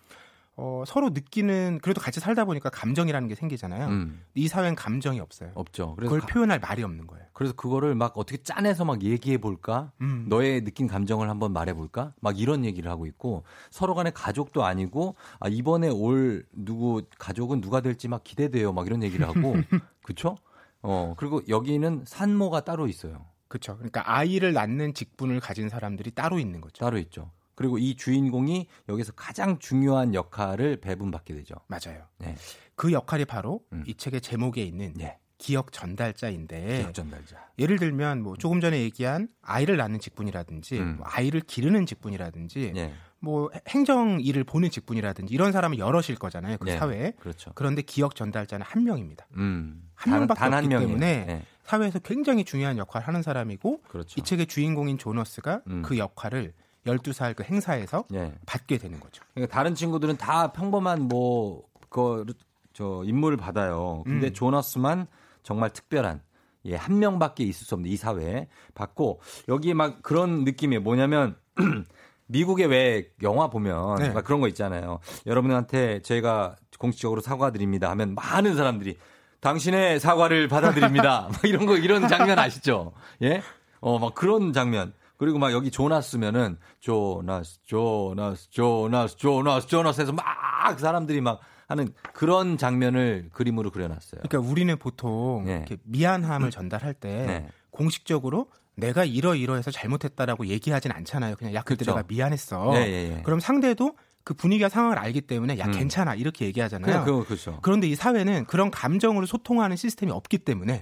어, 0.57 0.83
서로 0.85 1.09
느끼는 1.09 1.79
그래도 1.81 2.01
같이 2.01 2.19
살다 2.19 2.45
보니까 2.45 2.69
감정이라는 2.69 3.27
게 3.27 3.35
생기잖아요. 3.35 3.87
음. 3.87 4.21
이 4.35 4.47
사회는 4.47 4.75
감정이 4.75 5.19
없어요. 5.19 5.51
없죠. 5.55 5.95
그래서 5.95 6.09
그걸 6.13 6.19
가- 6.19 6.27
표현할 6.27 6.59
말이 6.59 6.83
없는 6.83 7.07
거예요. 7.07 7.25
그래서 7.33 7.53
그거를 7.55 7.95
막 7.95 8.17
어떻게 8.17 8.37
짜내서 8.43 8.85
막 8.85 9.01
얘기해 9.01 9.37
볼까? 9.39 9.91
음. 10.01 10.25
너의 10.29 10.63
느낀 10.63 10.87
감정을 10.87 11.29
한번 11.29 11.53
말해 11.53 11.73
볼까? 11.73 12.13
막 12.19 12.37
이런 12.39 12.65
얘기를 12.65 12.91
하고 12.91 13.05
있고 13.07 13.43
서로 13.71 13.95
간에 13.95 14.11
가족도 14.11 14.63
아니고 14.65 15.15
아 15.39 15.47
이번에 15.47 15.87
올 15.89 16.45
누구 16.51 17.01
가족은 17.17 17.61
누가 17.61 17.81
될지 17.81 18.07
막 18.07 18.23
기대돼요. 18.23 18.73
막 18.73 18.85
이런 18.85 19.01
얘기를 19.03 19.27
하고 19.27 19.55
그렇죠? 20.03 20.37
어, 20.83 21.13
그리고 21.17 21.41
여기는 21.47 22.03
산모가 22.05 22.65
따로 22.65 22.87
있어요. 22.87 23.25
그렇죠. 23.47 23.75
그러니까 23.77 24.03
아이를 24.05 24.53
낳는 24.53 24.93
직분을 24.93 25.39
가진 25.39 25.69
사람들이 25.69 26.11
따로 26.11 26.39
있는 26.39 26.61
거죠. 26.61 26.83
따로 26.83 26.97
있죠. 26.99 27.31
그리고 27.61 27.77
이 27.77 27.95
주인공이 27.95 28.65
여기서 28.89 29.11
가장 29.11 29.59
중요한 29.59 30.15
역할을 30.15 30.77
배분받게 30.77 31.35
되죠. 31.35 31.53
맞아요. 31.67 32.05
네. 32.17 32.35
그 32.75 32.91
역할이 32.91 33.25
바로 33.25 33.61
음. 33.71 33.83
이 33.85 33.93
책의 33.93 34.21
제목에 34.21 34.63
있는 34.63 34.93
네. 34.95 35.19
기억 35.37 35.71
전달자인데 35.71 36.79
기억 36.79 36.93
전달자. 36.95 37.37
예를 37.59 37.77
들면 37.77 38.23
뭐 38.23 38.35
조금 38.35 38.61
전에 38.61 38.79
얘기한 38.81 39.27
아이를 39.43 39.77
낳는 39.77 39.99
직분이라든지 39.99 40.79
음. 40.79 40.95
뭐 40.97 41.05
아이를 41.07 41.41
기르는 41.41 41.85
직분이라든지 41.85 42.71
네. 42.73 42.93
뭐 43.19 43.51
행정 43.67 44.19
일을 44.19 44.43
보는 44.43 44.71
직분이라든지 44.71 45.31
이런 45.31 45.51
사람은 45.51 45.77
여럿일 45.77 46.15
거잖아요 46.15 46.57
그 46.57 46.65
네. 46.65 46.79
사회에 46.79 47.13
그렇죠. 47.19 47.51
그런데 47.53 47.83
기억 47.83 48.15
전달자는 48.15 48.65
한 48.65 48.83
명입니다 48.83 49.27
음. 49.37 49.87
한 49.93 50.13
명밖에 50.13 50.39
단한 50.39 50.63
없기 50.63 50.67
명이에요. 50.69 50.87
때문에 50.87 51.25
네. 51.25 51.43
사회에서 51.63 51.99
굉장히 51.99 52.43
중요한 52.43 52.79
역할을 52.79 53.07
하는 53.07 53.21
사람이고 53.21 53.83
그렇죠. 53.87 54.19
이 54.19 54.23
책의 54.23 54.47
주인공인 54.47 54.97
조너스가 54.97 55.61
음. 55.67 55.83
그 55.83 55.99
역할을 55.99 56.53
12살 56.85 57.35
그 57.35 57.43
행사에서 57.43 58.05
네. 58.09 58.33
받게 58.45 58.77
되는 58.77 58.99
거죠 58.99 59.23
그러니까 59.33 59.53
다른 59.53 59.75
친구들은 59.75 60.17
다 60.17 60.51
평범한 60.51 61.07
뭐 61.07 61.63
그 61.89 62.25
저 62.73 63.03
인물을 63.05 63.37
받아요. 63.37 64.03
근데 64.05 64.27
음. 64.27 64.33
조너스만 64.33 65.07
정말 65.43 65.69
특별한 65.71 66.21
예, 66.65 66.75
한 66.75 66.99
명밖에 66.99 67.43
있을 67.43 67.65
수 67.65 67.75
없는 67.75 67.89
이 67.89 67.97
사회에 67.97 68.47
받고 68.75 69.21
여기에 69.47 69.73
막 69.73 70.01
그런 70.03 70.43
느낌이에요. 70.43 70.81
뭐냐면 70.81 71.35
미국의 72.27 72.67
왜 72.67 73.09
영화 73.23 73.49
보면 73.49 73.95
네. 73.95 74.09
막 74.09 74.23
그런 74.23 74.39
거 74.39 74.47
있잖아요. 74.47 74.99
여러분한테 75.25 76.01
저희가 76.01 76.55
공식적으로 76.77 77.19
사과드립니다 77.21 77.89
하면 77.91 78.15
많은 78.15 78.55
사람들이 78.55 78.97
당신의 79.41 79.99
사과를 79.99 80.47
받아들입니다. 80.47 81.29
막 81.33 81.43
이런 81.43 81.65
거 81.65 81.75
이런 81.75 82.07
장면 82.07 82.39
아시죠? 82.39 82.93
예? 83.21 83.41
어, 83.81 83.99
막 83.99 84.13
그런 84.15 84.53
장면. 84.53 84.93
그리고 85.21 85.37
막 85.37 85.51
여기 85.51 85.69
조나스면은 85.69 86.57
조나스 86.79 87.59
조나스 87.67 88.49
조나스 88.49 89.17
조나스 89.17 89.67
조나스 89.67 90.01
해서 90.01 90.11
막 90.13 90.79
사람들이 90.79 91.21
막 91.21 91.41
하는 91.67 91.93
그런 92.13 92.57
장면을 92.57 93.29
그림으로 93.31 93.69
그려놨어요. 93.69 94.23
그러니까 94.27 94.49
우리는 94.49 94.75
보통 94.79 95.43
네. 95.45 95.57
이렇게 95.57 95.77
미안함을 95.83 96.49
전달할 96.49 96.95
때 96.95 97.25
네. 97.27 97.47
공식적으로 97.69 98.47
내가 98.75 99.05
이러이러해서 99.05 99.69
잘못했다라고 99.69 100.47
얘기하진 100.47 100.91
않잖아요 100.91 101.35
그냥 101.35 101.53
야 101.53 101.61
그때 101.61 101.85
그쵸. 101.85 101.91
내가 101.91 102.03
미안했어 102.07 102.73
예. 102.77 103.21
그럼 103.23 103.39
상대도 103.39 103.95
그 104.23 104.33
분위기와 104.33 104.69
상황을 104.69 104.97
알기 104.97 105.21
때문에 105.21 105.59
야 105.59 105.65
음. 105.65 105.71
괜찮아 105.71 106.15
이렇게 106.15 106.45
얘기하잖아요 106.45 107.03
그냥 107.05 107.23
그렇죠. 107.25 107.59
그런데 107.61 107.87
이 107.87 107.93
사회는 107.93 108.45
그런 108.45 108.71
감정으로 108.71 109.27
소통하는 109.27 109.75
시스템이 109.75 110.11
없기 110.11 110.39
때문에. 110.39 110.81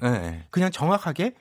그냥 0.49 0.71
정확하게 0.71 1.33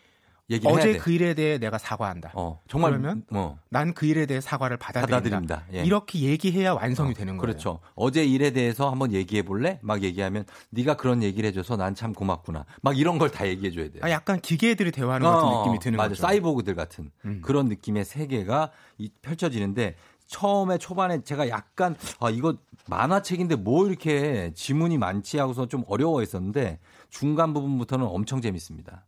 얘기를 0.51 0.73
어제 0.75 0.93
돼. 0.93 0.99
그 0.99 1.11
일에 1.13 1.35
대해 1.35 1.59
내가 1.59 1.77
사과한다. 1.77 2.31
어, 2.35 2.61
정말 2.69 2.93
그러면 2.93 3.23
뭐난그 3.31 4.07
일에 4.07 4.25
대해 4.27 4.41
사과를 4.41 4.79
받아들인다. 4.79 5.17
받아들입니다. 5.17 5.65
예. 5.75 5.85
이렇게 5.85 6.21
얘기해야 6.21 6.73
완성이 6.73 7.11
어, 7.11 7.15
되는 7.15 7.37
거예요. 7.37 7.41
그렇죠. 7.41 7.81
어제 7.95 8.25
일에 8.25 8.51
대해서 8.53 8.91
한번 8.91 9.13
얘기해 9.13 9.43
볼래? 9.43 9.79
막 9.83 10.03
얘기하면 10.03 10.45
네가 10.71 10.97
그런 10.97 11.23
얘기를 11.23 11.47
해줘서 11.49 11.77
난 11.77 11.95
참 11.95 12.13
고맙구나. 12.15 12.65
막 12.81 12.97
이런 12.99 13.19
걸 13.19 13.29
다 13.31 13.47
얘기해 13.47 13.73
줘야 13.73 13.91
돼요. 13.91 14.01
아, 14.03 14.11
약간 14.11 14.41
기계들이 14.41 14.91
대화하는 14.93 15.25
것 15.27 15.33
같은 15.35 15.49
어, 15.49 15.61
느낌이 15.61 15.79
드는 15.81 15.97
맞아. 15.99 16.09
거죠. 16.11 16.23
사이보그들 16.23 16.75
같은 16.75 17.11
음. 17.27 17.41
그런 17.45 17.67
느낌의 17.69 18.05
세계가 18.07 18.71
이- 18.99 19.11
펼쳐지는데 19.21 19.97
처음에 20.29 20.79
초반에 20.79 21.23
제가 21.23 21.49
약간 21.49 21.97
아 22.21 22.31
이거 22.31 22.55
만화책인데 22.87 23.57
뭐 23.57 23.87
이렇게 23.87 24.53
지문이 24.55 24.97
많지 24.99 25.39
하고서 25.39 25.67
좀 25.67 25.85
어려워했었는데 25.89 26.79
중간 27.11 27.53
부분부터는 27.55 28.07
엄청 28.07 28.41
재밌습니다. 28.41 29.05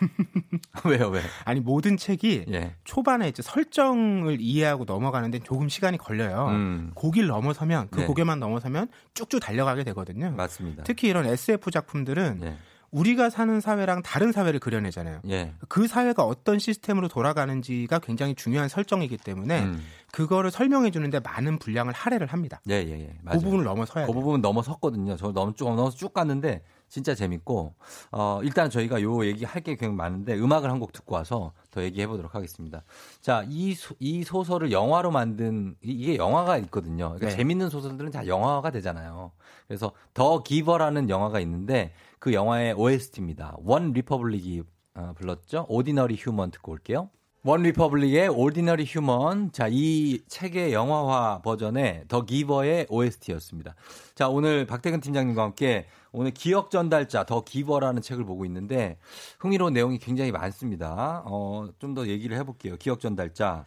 왜요 0.84 1.08
왜? 1.08 1.20
아니 1.44 1.60
모든 1.60 1.96
책이 1.96 2.46
예. 2.52 2.74
초반에 2.84 3.28
이제 3.28 3.42
설정을 3.42 4.38
이해하고 4.40 4.84
넘어가는데 4.84 5.40
조금 5.40 5.68
시간이 5.68 5.98
걸려요. 5.98 6.48
음, 6.48 6.90
고기를 6.94 7.28
넘어서면 7.28 7.88
그 7.90 8.00
네. 8.00 8.06
고개만 8.06 8.38
넘어서면 8.40 8.88
쭉쭉 9.14 9.40
달려가게 9.40 9.84
되거든요. 9.84 10.30
맞습니다. 10.32 10.82
특히 10.84 11.08
이런 11.08 11.26
SF 11.26 11.70
작품들은 11.70 12.40
예. 12.42 12.56
우리가 12.94 13.28
사는 13.28 13.60
사회랑 13.60 14.02
다른 14.02 14.30
사회를 14.30 14.60
그려내잖아요. 14.60 15.20
예. 15.28 15.52
그 15.68 15.88
사회가 15.88 16.22
어떤 16.22 16.60
시스템으로 16.60 17.08
돌아가는지가 17.08 17.98
굉장히 17.98 18.36
중요한 18.36 18.68
설정이기 18.68 19.16
때문에 19.16 19.62
음. 19.64 19.82
그거를 20.12 20.52
설명해 20.52 20.92
주는데 20.92 21.18
많은 21.18 21.58
분량을 21.58 21.92
할애를 21.92 22.28
합니다. 22.28 22.60
예, 22.70 22.74
예, 22.74 23.00
예. 23.00 23.18
맞아요. 23.22 23.40
그 23.40 23.44
부분을 23.44 23.64
넘어서야 23.64 24.06
그 24.06 24.12
돼요. 24.12 24.20
부분 24.20 24.40
넘어섰거든요. 24.40 25.16
저 25.16 25.32
너무 25.32 25.52
쭉 25.54 25.64
넘어서 25.64 25.96
쭉 25.96 26.14
갔는데 26.14 26.62
진짜 26.94 27.12
재밌고 27.16 27.74
어 28.12 28.38
일단 28.44 28.70
저희가 28.70 29.02
요 29.02 29.26
얘기 29.26 29.44
할 29.44 29.64
게 29.64 29.72
굉장히 29.74 29.96
많은데 29.96 30.38
음악을 30.38 30.70
한 30.70 30.78
곡 30.78 30.92
듣고 30.92 31.16
와서 31.16 31.52
더 31.72 31.82
얘기해 31.82 32.06
보도록 32.06 32.36
하겠습니다. 32.36 32.84
자, 33.20 33.44
이, 33.48 33.74
소, 33.74 33.96
이 33.98 34.22
소설을 34.22 34.70
영화로 34.70 35.10
만든 35.10 35.74
이- 35.82 35.90
이게 35.90 36.16
영화가 36.16 36.58
있거든요. 36.58 37.06
그러니까 37.14 37.30
네. 37.30 37.36
재밌는 37.36 37.68
소설들은 37.68 38.12
다 38.12 38.26
영화가 38.28 38.70
되잖아요. 38.70 39.32
그래서 39.66 39.90
The 40.12 40.44
Giver라는 40.44 41.10
영화가 41.10 41.40
있는데 41.40 41.92
그 42.20 42.32
영화의 42.32 42.74
OST입니다. 42.74 43.56
OneRepublic이 43.64 44.62
어, 44.94 45.14
불렀죠. 45.16 45.66
Ordinary 45.68 46.14
Human 46.16 46.52
듣고 46.52 46.70
올게요. 46.72 47.10
OneRepublic의 47.42 48.28
Ordinary 48.28 48.84
Human. 48.86 49.50
자, 49.52 49.66
이 49.68 50.20
책의 50.28 50.72
영화화 50.72 51.40
버전의 51.42 52.04
The 52.08 52.22
Giver의 52.24 52.86
OST였습니다. 52.88 53.74
자, 54.14 54.28
오늘 54.28 54.64
박태근 54.66 55.00
팀장님과 55.00 55.42
함께 55.42 55.86
오늘 56.14 56.30
기억 56.30 56.70
전달자 56.70 57.24
더 57.24 57.42
기버라는 57.42 58.00
책을 58.00 58.24
보고 58.24 58.44
있는데 58.44 58.98
흥미로운 59.40 59.72
내용이 59.72 59.98
굉장히 59.98 60.30
많습니다. 60.32 61.22
어, 61.26 61.68
좀 61.80 61.94
더 61.94 62.06
얘기를 62.08 62.36
해볼게요. 62.38 62.76
기억 62.76 63.00
전달자. 63.00 63.64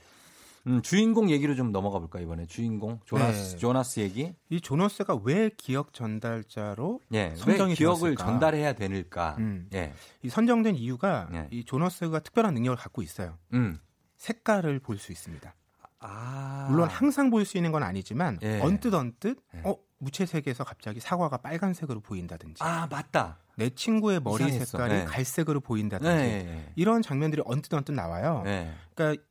음, 0.65 0.81
주인공 0.81 1.29
얘기로 1.29 1.55
좀 1.55 1.71
넘어가 1.71 1.97
볼까요, 1.99 2.23
이번에? 2.23 2.45
주인공? 2.45 2.99
조나스, 3.05 3.51
네. 3.53 3.57
조나스 3.57 3.99
얘기? 4.01 4.33
이 4.49 4.59
조너스가 4.59 5.19
왜 5.23 5.49
기억 5.55 5.93
전달자로 5.93 6.99
예. 7.13 7.29
왜 7.29 7.35
선정이 7.35 7.75
기억을 7.75 8.15
되었을까? 8.15 8.25
전달해야 8.25 8.73
되는가? 8.73 9.35
음. 9.39 9.69
예. 9.73 9.93
이 10.23 10.29
선정된 10.29 10.75
이유가 10.75 11.29
네. 11.31 11.47
이 11.51 11.63
조너스가 11.63 12.19
특별한 12.19 12.53
능력을 12.53 12.75
갖고 12.77 13.01
있어요. 13.01 13.37
음. 13.53 13.79
색깔을 14.17 14.79
볼 14.79 14.97
수 14.97 15.11
있습니다. 15.13 15.53
아. 15.99 16.67
물론 16.69 16.89
항상 16.89 17.29
볼 17.29 17.45
수 17.45 17.57
있는 17.57 17.71
건 17.71 17.83
아니지만 17.83 18.37
예. 18.43 18.59
언뜻 18.61 18.93
언뜻 18.93 19.37
예. 19.55 19.61
어 19.63 19.75
무채색에서 19.99 20.63
갑자기 20.63 20.99
사과가 20.99 21.37
빨간색으로 21.37 21.99
보인다든지 22.01 22.63
아, 22.63 22.87
맞다. 22.89 23.37
내 23.55 23.69
친구의 23.69 24.19
머리 24.21 24.45
이상했어. 24.45 24.77
색깔이 24.77 24.93
네. 24.93 25.05
갈색으로 25.05 25.59
보인다든지 25.59 26.15
네. 26.15 26.71
이런 26.75 27.01
장면들이 27.01 27.41
언뜻 27.45 27.73
언뜻 27.73 27.91
나와요. 27.91 28.41
네. 28.45 28.71
그러니까 28.93 29.23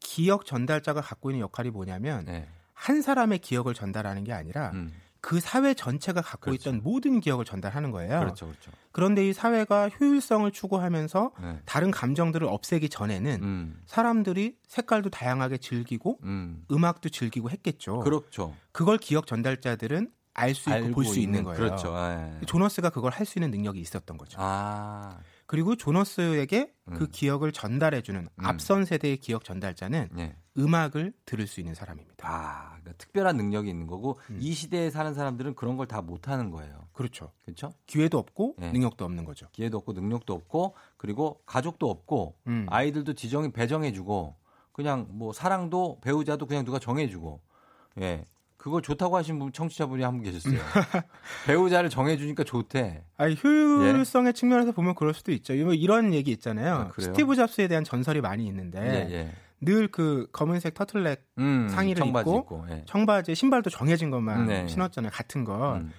기억 0.00 0.46
전달자가 0.46 1.00
갖고 1.00 1.30
있는 1.30 1.40
역할이 1.42 1.70
뭐냐면 1.70 2.24
네. 2.24 2.48
한 2.72 3.02
사람의 3.02 3.38
기억을 3.38 3.74
전달하는 3.74 4.24
게 4.24 4.32
아니라 4.32 4.70
음. 4.74 4.92
그 5.20 5.40
사회 5.40 5.74
전체가 5.74 6.22
갖고 6.22 6.50
그렇죠. 6.52 6.70
있던 6.70 6.82
모든 6.82 7.20
기억을 7.20 7.44
전달하는 7.44 7.90
거예요. 7.90 8.20
그렇죠, 8.20 8.46
그렇죠. 8.46 8.70
그런데 8.92 9.28
이 9.28 9.32
사회가 9.32 9.88
효율성을 9.88 10.50
추구하면서 10.52 11.32
네. 11.42 11.58
다른 11.64 11.90
감정들을 11.90 12.46
없애기 12.46 12.88
전에는 12.88 13.42
음. 13.42 13.80
사람들이 13.86 14.56
색깔도 14.66 15.10
다양하게 15.10 15.58
즐기고 15.58 16.18
음. 16.22 16.64
음악도 16.70 17.08
즐기고 17.08 17.50
했겠죠. 17.50 17.98
그렇죠. 18.00 18.54
그걸 18.72 18.98
기억 18.98 19.26
전달자들은 19.26 20.10
알 20.34 20.54
수 20.54 20.70
있고 20.70 20.90
볼 20.92 21.04
수 21.04 21.18
있는 21.18 21.42
거예요. 21.42 21.58
그렇죠. 21.58 21.92
예. 21.96 22.46
조너스가 22.46 22.90
그걸 22.90 23.10
할 23.10 23.26
수 23.26 23.40
있는 23.40 23.50
능력이 23.50 23.80
있었던 23.80 24.16
거죠. 24.16 24.38
아. 24.40 25.18
그리고 25.48 25.76
조너스에게 25.76 26.72
그 26.94 27.04
음. 27.04 27.08
기억을 27.10 27.52
전달해주는 27.52 28.28
앞선 28.36 28.84
세대의 28.84 29.16
기억 29.16 29.44
전달자는 29.44 30.10
네. 30.12 30.36
음악을 30.58 31.14
들을 31.24 31.46
수 31.46 31.60
있는 31.60 31.74
사람입니다. 31.74 32.28
아, 32.28 32.68
그러니까 32.80 32.92
특별한 32.98 33.36
능력이 33.38 33.70
있는 33.70 33.86
거고 33.86 34.18
음. 34.28 34.36
이 34.40 34.52
시대에 34.52 34.90
사는 34.90 35.14
사람들은 35.14 35.54
그런 35.54 35.76
걸 35.78 35.86
다 35.86 36.02
못하는 36.02 36.50
거예요. 36.50 36.86
그렇죠. 36.92 37.32
그렇죠? 37.46 37.72
기회도 37.86 38.18
없고 38.18 38.56
네. 38.58 38.72
능력도 38.72 39.06
없는 39.06 39.24
거죠. 39.24 39.46
기회도 39.52 39.78
없고 39.78 39.94
능력도 39.94 40.34
없고 40.34 40.74
그리고 40.98 41.40
가족도 41.46 41.88
없고 41.88 42.36
음. 42.46 42.66
아이들도 42.68 43.14
지정이 43.14 43.50
배정해주고 43.52 44.36
그냥 44.72 45.06
뭐 45.10 45.32
사랑도 45.32 45.98
배우자도 46.02 46.44
그냥 46.44 46.66
누가 46.66 46.78
정해주고 46.78 47.40
예 48.02 48.24
그걸 48.58 48.82
좋다고 48.82 49.16
하신 49.16 49.38
분 49.38 49.52
청취자분이 49.52 50.02
한 50.02 50.14
분 50.16 50.22
계셨어요. 50.24 50.58
배우자를 51.46 51.88
정해주니까 51.90 52.44
좋대. 52.44 53.04
아니, 53.16 53.36
효율성의 53.42 54.34
측면에서 54.34 54.72
보면 54.72 54.94
그럴 54.94 55.14
수도 55.14 55.32
있죠. 55.32 55.54
뭐 55.64 55.72
이런 55.72 56.12
얘기 56.12 56.30
있잖아요. 56.32 56.74
아? 56.74 57.00
스티브 57.00 57.36
잡스에 57.36 57.68
대한 57.68 57.84
전설이 57.84 58.20
많이 58.20 58.46
있는데 58.46 58.80
예, 59.08 59.14
예. 59.14 59.32
늘그 59.60 60.28
검은색 60.32 60.74
터틀넥 60.74 61.24
음, 61.38 61.68
상의를 61.70 62.02
청바지 62.02 62.30
입고 62.30 62.38
입고 62.40 62.66
예. 62.70 62.82
청바지 62.86 63.34
신발도 63.34 63.70
정해진 63.70 64.10
것만 64.10 64.46
네. 64.46 64.66
신었잖아요. 64.68 65.10
같은 65.12 65.44
거. 65.44 65.76
음. 65.76 65.92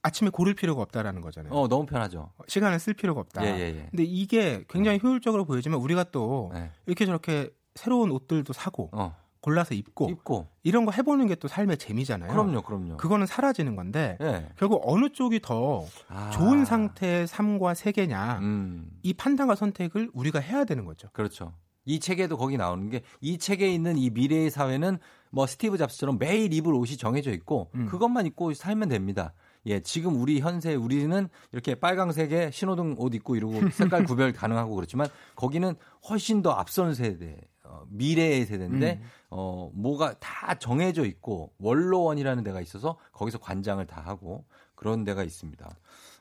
아침에 0.00 0.30
고를 0.30 0.54
필요가 0.54 0.80
없다라는 0.82 1.20
거잖아요. 1.20 1.52
어 1.52 1.68
너무 1.68 1.84
편하죠. 1.84 2.30
시간을 2.46 2.78
쓸 2.78 2.94
필요가 2.94 3.20
없다. 3.20 3.44
예, 3.44 3.50
예, 3.58 3.60
예. 3.76 3.88
근데 3.90 4.04
이게 4.04 4.64
굉장히 4.68 5.00
효율적으로 5.02 5.44
보여지만 5.44 5.80
우리가 5.80 6.04
또 6.04 6.52
예. 6.54 6.70
이렇게 6.86 7.04
저렇게 7.04 7.50
새로운 7.74 8.10
옷들도 8.12 8.52
사고 8.52 8.88
어 8.92 9.14
골라서 9.40 9.74
입고 9.74 10.10
입고 10.10 10.48
이런 10.62 10.84
거 10.84 10.92
해보는 10.92 11.26
게 11.28 11.36
또 11.36 11.46
삶의 11.46 11.78
재미잖아요. 11.78 12.30
그럼요, 12.32 12.62
그럼요. 12.62 12.96
그거는 12.96 13.26
사라지는 13.26 13.76
건데 13.76 14.18
예. 14.20 14.48
결국 14.56 14.82
어느 14.84 15.08
쪽이 15.10 15.40
더 15.40 15.84
아. 16.08 16.30
좋은 16.30 16.64
상태의 16.64 17.26
삶과 17.28 17.74
세계냐 17.74 18.38
음. 18.40 18.90
이 19.02 19.14
판단과 19.14 19.54
선택을 19.54 20.10
우리가 20.12 20.40
해야 20.40 20.64
되는 20.64 20.84
거죠. 20.84 21.08
그렇죠. 21.12 21.52
이 21.84 22.00
책에도 22.00 22.36
거기 22.36 22.56
나오는 22.56 22.90
게 22.90 23.02
이 23.20 23.38
책에 23.38 23.72
있는 23.72 23.96
이 23.96 24.10
미래의 24.10 24.50
사회는 24.50 24.98
뭐 25.30 25.46
스티브 25.46 25.78
잡스처럼 25.78 26.18
매일 26.18 26.52
입을 26.52 26.74
옷이 26.74 26.96
정해져 26.96 27.30
있고 27.32 27.70
음. 27.74 27.86
그것만 27.86 28.26
입고 28.26 28.54
살면 28.54 28.88
됩니다. 28.88 29.32
예, 29.66 29.80
지금 29.80 30.20
우리 30.20 30.40
현세 30.40 30.74
우리는 30.74 31.28
이렇게 31.52 31.74
빨강색에 31.74 32.50
신호등 32.50 32.94
옷 32.98 33.14
입고 33.14 33.36
이러고 33.36 33.68
색깔 33.70 34.04
구별 34.06 34.32
가능하고 34.32 34.74
그렇지만 34.74 35.08
거기는 35.36 35.74
훨씬 36.08 36.42
더 36.42 36.52
앞선 36.52 36.94
세대, 36.94 37.36
어, 37.68 37.84
미래의 37.90 38.46
세대인데 38.46 39.00
음. 39.02 39.08
어 39.30 39.70
뭐가 39.74 40.14
다 40.18 40.58
정해져 40.58 41.04
있고 41.04 41.52
원로원이라는 41.58 42.42
데가 42.42 42.60
있어서 42.60 42.98
거기서 43.12 43.38
관장을 43.38 43.86
다 43.86 44.00
하고 44.00 44.46
그런 44.74 45.04
데가 45.04 45.22
있습니다. 45.22 45.68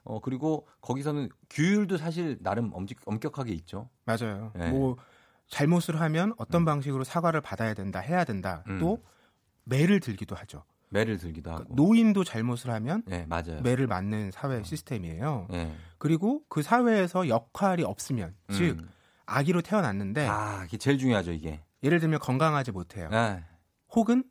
어 0.04 0.20
그리고 0.20 0.68
거기서는 0.82 1.30
규율도 1.50 1.98
사실 1.98 2.38
나름 2.42 2.72
엄직, 2.74 3.00
엄격하게 3.06 3.54
있죠. 3.54 3.90
맞아요. 4.06 4.52
네. 4.56 4.70
뭐 4.70 4.98
잘못을 5.48 6.02
하면 6.02 6.34
어떤 6.38 6.66
방식으로 6.66 7.04
사과를 7.06 7.40
받아야 7.42 7.74
된다, 7.74 8.00
해야 8.00 8.26
된다. 8.26 8.64
음. 8.68 8.80
또 8.80 9.02
매를 9.64 10.00
들기도 10.02 10.36
하죠. 10.36 10.64
매를 10.90 11.18
들기도 11.18 11.52
하고. 11.52 11.74
노인도 11.76 12.24
잘못을 12.24 12.72
하면 12.72 13.04
네, 13.06 13.26
맞아요. 13.28 13.62
매를 13.62 13.88
맞는 13.88 14.32
사회 14.32 14.64
시스템이에요. 14.64 15.48
네. 15.50 15.74
그리고 15.98 16.44
그 16.48 16.62
사회에서 16.62 17.28
역할이 17.28 17.84
없으면, 17.84 18.36
즉 18.52 18.80
음. 18.80 18.90
아기로 19.28 19.62
태어났는데 19.62 20.28
아, 20.28 20.64
이게 20.66 20.78
제일 20.78 20.98
중요하죠, 20.98 21.32
이게. 21.32 21.62
예를 21.84 22.00
들면 22.00 22.20
건강하지 22.20 22.72
못해요. 22.72 23.10
아, 23.12 23.44
혹은 23.94 24.24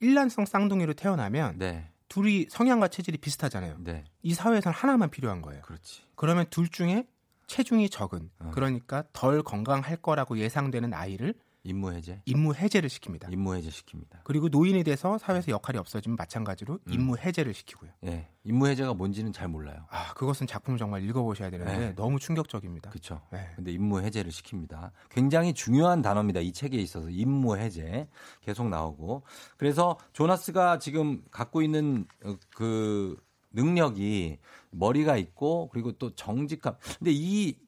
일란성 0.00 0.46
쌍둥이로 0.46 0.94
태어나면 0.94 1.58
네. 1.58 1.88
둘이 2.08 2.46
성향과 2.50 2.88
체질이 2.88 3.18
비슷하잖아요. 3.18 3.76
네. 3.80 4.04
이 4.22 4.34
사회에서는 4.34 4.74
하나만 4.76 5.10
필요한 5.10 5.42
거예요. 5.42 5.62
그렇지. 5.62 6.02
그러면 6.14 6.46
둘 6.50 6.68
중에 6.68 7.06
체중이 7.46 7.88
적은 7.90 8.30
어. 8.38 8.50
그러니까 8.54 9.04
덜 9.12 9.42
건강할 9.42 9.96
거라고 9.96 10.38
예상되는 10.38 10.92
아이를 10.94 11.34
임무 11.64 11.92
해제. 11.92 12.20
임무 12.24 12.54
해제를 12.54 12.88
시킵니다. 12.88 13.32
임무 13.32 13.54
해제 13.54 13.68
시킵니다. 13.70 14.20
그리고 14.24 14.48
노인이 14.48 14.82
돼서 14.82 15.16
사회에서 15.18 15.52
역할이 15.52 15.78
없어지면 15.78 16.16
마찬가지로 16.16 16.80
음. 16.88 16.92
임무 16.92 17.18
해제를 17.18 17.54
시키고요. 17.54 17.90
예. 18.06 18.28
임무 18.44 18.66
해제가 18.66 18.94
뭔지는 18.94 19.32
잘 19.32 19.46
몰라요. 19.46 19.86
아, 19.88 20.12
그것은 20.14 20.48
작품을 20.48 20.78
정말 20.78 21.04
읽어 21.04 21.22
보셔야 21.22 21.50
되는데 21.50 21.78
네. 21.78 21.94
너무 21.94 22.18
충격적입니다. 22.18 22.90
그렇죠. 22.90 23.20
네. 23.32 23.48
근데 23.54 23.70
임무 23.70 24.00
해제를 24.00 24.32
시킵니다. 24.32 24.90
굉장히 25.10 25.54
중요한 25.54 26.02
단어입니다. 26.02 26.40
이 26.40 26.52
책에 26.52 26.76
있어서 26.78 27.08
임무 27.08 27.56
해제 27.56 28.08
계속 28.40 28.68
나오고 28.68 29.22
그래서 29.56 29.98
조나스가 30.12 30.80
지금 30.80 31.22
갖고 31.30 31.62
있는 31.62 32.06
어, 32.24 32.36
그 32.54 33.16
능력이 33.52 34.38
머리가 34.70 35.16
있고 35.16 35.68
그리고 35.68 35.92
또 35.92 36.14
정직함. 36.14 36.74
근데 36.98 37.12
이 37.12 37.52
지- 37.52 37.58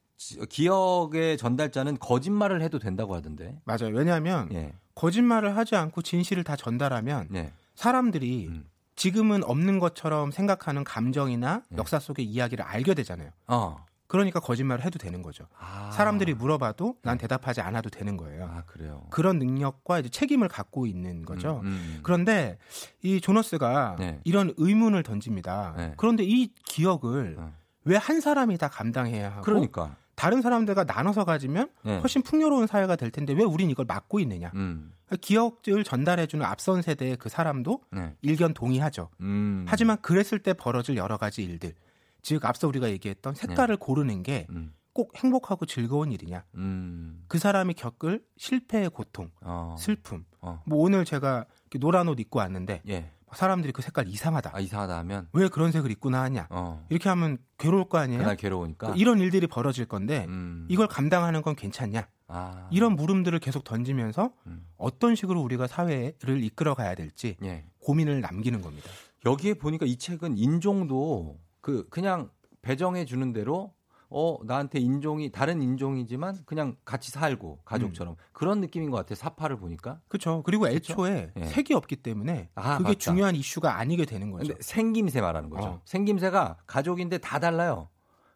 기억의 0.49 1.37
전달자는 1.37 1.99
거짓말을 1.99 2.63
해도 2.63 2.79
된다고 2.79 3.15
하던데. 3.15 3.61
맞아요. 3.65 3.89
왜냐하면 3.93 4.49
예. 4.53 4.73
거짓말을 4.95 5.57
하지 5.57 5.77
않고 5.77 6.03
진실을 6.03 6.45
다 6.45 6.57
전달하면 6.57 7.29
네. 7.31 7.53
사람들이 7.75 8.47
음. 8.49 8.67
지금은 8.97 9.43
없는 9.45 9.81
것처럼 9.81 10.31
생각하는 10.31 10.85
감정이나 10.85 11.63
네. 11.69 11.77
역사 11.77 11.99
속의 11.99 12.25
이야기를 12.25 12.65
알게 12.65 12.95
되잖아요. 12.95 13.31
어. 13.49 13.85
그러니까 14.07 14.39
거짓말을 14.39 14.85
해도 14.85 14.99
되는 14.99 15.23
거죠. 15.23 15.47
아. 15.59 15.91
사람들이 15.93 16.35
물어봐도 16.35 16.97
난 17.03 17.19
대답하지 17.19 17.63
않아도 17.63 17.91
되는 17.91 18.17
거예요. 18.17 18.45
아, 18.45 18.63
그래요. 18.67 19.07
그런 19.11 19.39
능력과 19.39 19.99
이제 19.99 20.09
책임을 20.09 20.47
갖고 20.47 20.87
있는 20.87 21.25
거죠. 21.25 21.61
음, 21.65 21.67
음. 21.67 22.01
그런데 22.03 22.59
이 23.03 23.21
조너스가 23.21 23.97
네. 23.99 24.21
이런 24.23 24.55
의문을 24.57 25.03
던집니다. 25.03 25.75
네. 25.77 25.95
그런데 25.97 26.23
이 26.23 26.53
기억을 26.65 27.37
어. 27.39 27.53
왜한 27.85 28.21
사람이 28.21 28.57
다 28.59 28.69
감당해야 28.69 29.33
하고 29.33 29.43
그러니까. 29.43 29.97
다른 30.15 30.43
사람들과 30.43 30.85
나눠서 30.85 31.25
가지면 31.25 31.71
네. 31.85 31.99
훨씬 31.99 32.23
풍요로운 32.23 32.67
사회가 32.67 32.97
될 32.97 33.11
텐데 33.11 33.33
왜 33.33 33.45
우린 33.45 33.71
이걸 33.71 33.85
막고 33.87 34.21
있느냐? 34.21 34.51
음. 34.55 34.93
기억을 35.21 35.85
전달해주는 35.85 36.45
앞선 36.45 36.83
세대의 36.83 37.17
그 37.17 37.29
사람도 37.29 37.81
네. 37.93 38.15
일견 38.23 38.55
동의하죠. 38.55 39.11
음. 39.21 39.65
하지만 39.69 40.01
그랬을 40.01 40.39
때 40.39 40.53
벌어질 40.55 40.97
여러 40.97 41.17
가지 41.17 41.43
일들, 41.43 41.75
즉 42.23 42.45
앞서 42.45 42.69
우리가 42.69 42.91
얘기했던 42.91 43.35
색깔을 43.35 43.77
고르는 43.77 44.23
게꼭 44.23 44.51
음. 44.51 44.73
행복하고 45.17 45.67
즐거운 45.67 46.11
일이냐? 46.11 46.45
음. 46.55 47.25
그 47.29 47.39
사람이 47.39 47.75
겪을 47.75 48.23
실패의 48.37 48.91
고통, 48.91 49.31
어. 49.43 49.77
슬픔. 49.79 50.25
어. 50.41 50.63
뭐 50.67 50.79
오늘 50.79 51.05
제가 51.05 51.45
노란 51.81 52.09
옷 52.09 52.19
입고 52.21 52.39
왔는데 52.39 52.83
예. 52.89 53.11
사람들이 53.35 53.73
그 53.73 53.83
색깔 53.83 54.09
이상하다. 54.09 54.51
아, 54.55 54.61
이상하다 54.61 54.99
하면 54.99 55.29
왜 55.33 55.49
그런 55.49 55.73
색을 55.73 55.91
입고 55.91 56.11
나왔냐? 56.11 56.49
어. 56.51 56.85
이렇게 56.89 57.09
하면 57.09 57.39
괴로울 57.59 57.89
거 57.89 57.99
아니에요? 57.99 58.21
그날 58.21 58.37
괴로우니까. 58.37 58.95
이런 58.97 59.19
일들이 59.19 59.47
벌어질 59.47 59.87
건데 59.87 60.27
음. 60.29 60.67
이걸 60.69 60.87
감당하는 60.87 61.43
건 61.43 61.55
괜찮냐? 61.57 62.07
아. 62.29 62.69
이런 62.71 62.97
물음들을 62.97 63.39
계속 63.39 63.65
던지면서 63.65 64.33
음. 64.47 64.67
어떤 64.77 65.15
식으로 65.15 65.41
우리가 65.43 65.67
사회를 65.67 66.43
이끌어 66.43 66.75
가야 66.75 66.95
될지 66.95 67.37
예. 67.43 67.65
고민을 67.81 68.21
남기는 68.21 68.61
겁니다. 68.61 68.89
여기에 69.27 69.55
보니까 69.55 69.87
이 69.87 69.97
책은 69.97 70.37
인종도 70.37 71.39
그 71.61 71.87
그냥 71.89 72.31
배정해 72.63 73.05
주는 73.05 73.33
대로 73.33 73.73
어 74.11 74.39
나한테 74.45 74.79
인종이 74.79 75.31
다른 75.31 75.63
인종이지만 75.63 76.39
그냥 76.47 76.77
같이 76.85 77.11
살고 77.11 77.61
가족처럼 77.65 78.17
그런 78.33 78.61
느낌인 78.61 78.91
것 78.91 78.97
같아요. 78.99 79.17
사파를 79.17 79.57
보니까. 79.57 80.01
그렇죠. 80.09 80.43
그리고 80.45 80.69
애초에 80.69 81.33
예. 81.37 81.45
색이 81.47 81.75
없기 81.75 81.97
때문에 81.97 82.51
아, 82.55 82.79
그게 82.79 82.91
맞다. 82.91 82.99
중요한 82.99 83.35
이슈가 83.35 83.79
아니게 83.79 84.05
되는 84.05 84.31
거죠. 84.31 84.55
생김새 84.61 85.21
말하는 85.21 85.51
거죠. 85.51 85.67
어. 85.67 85.81
생김새가 85.85 86.59
가족인데 86.67 87.19
다 87.19 87.39
달라요. 87.39 87.89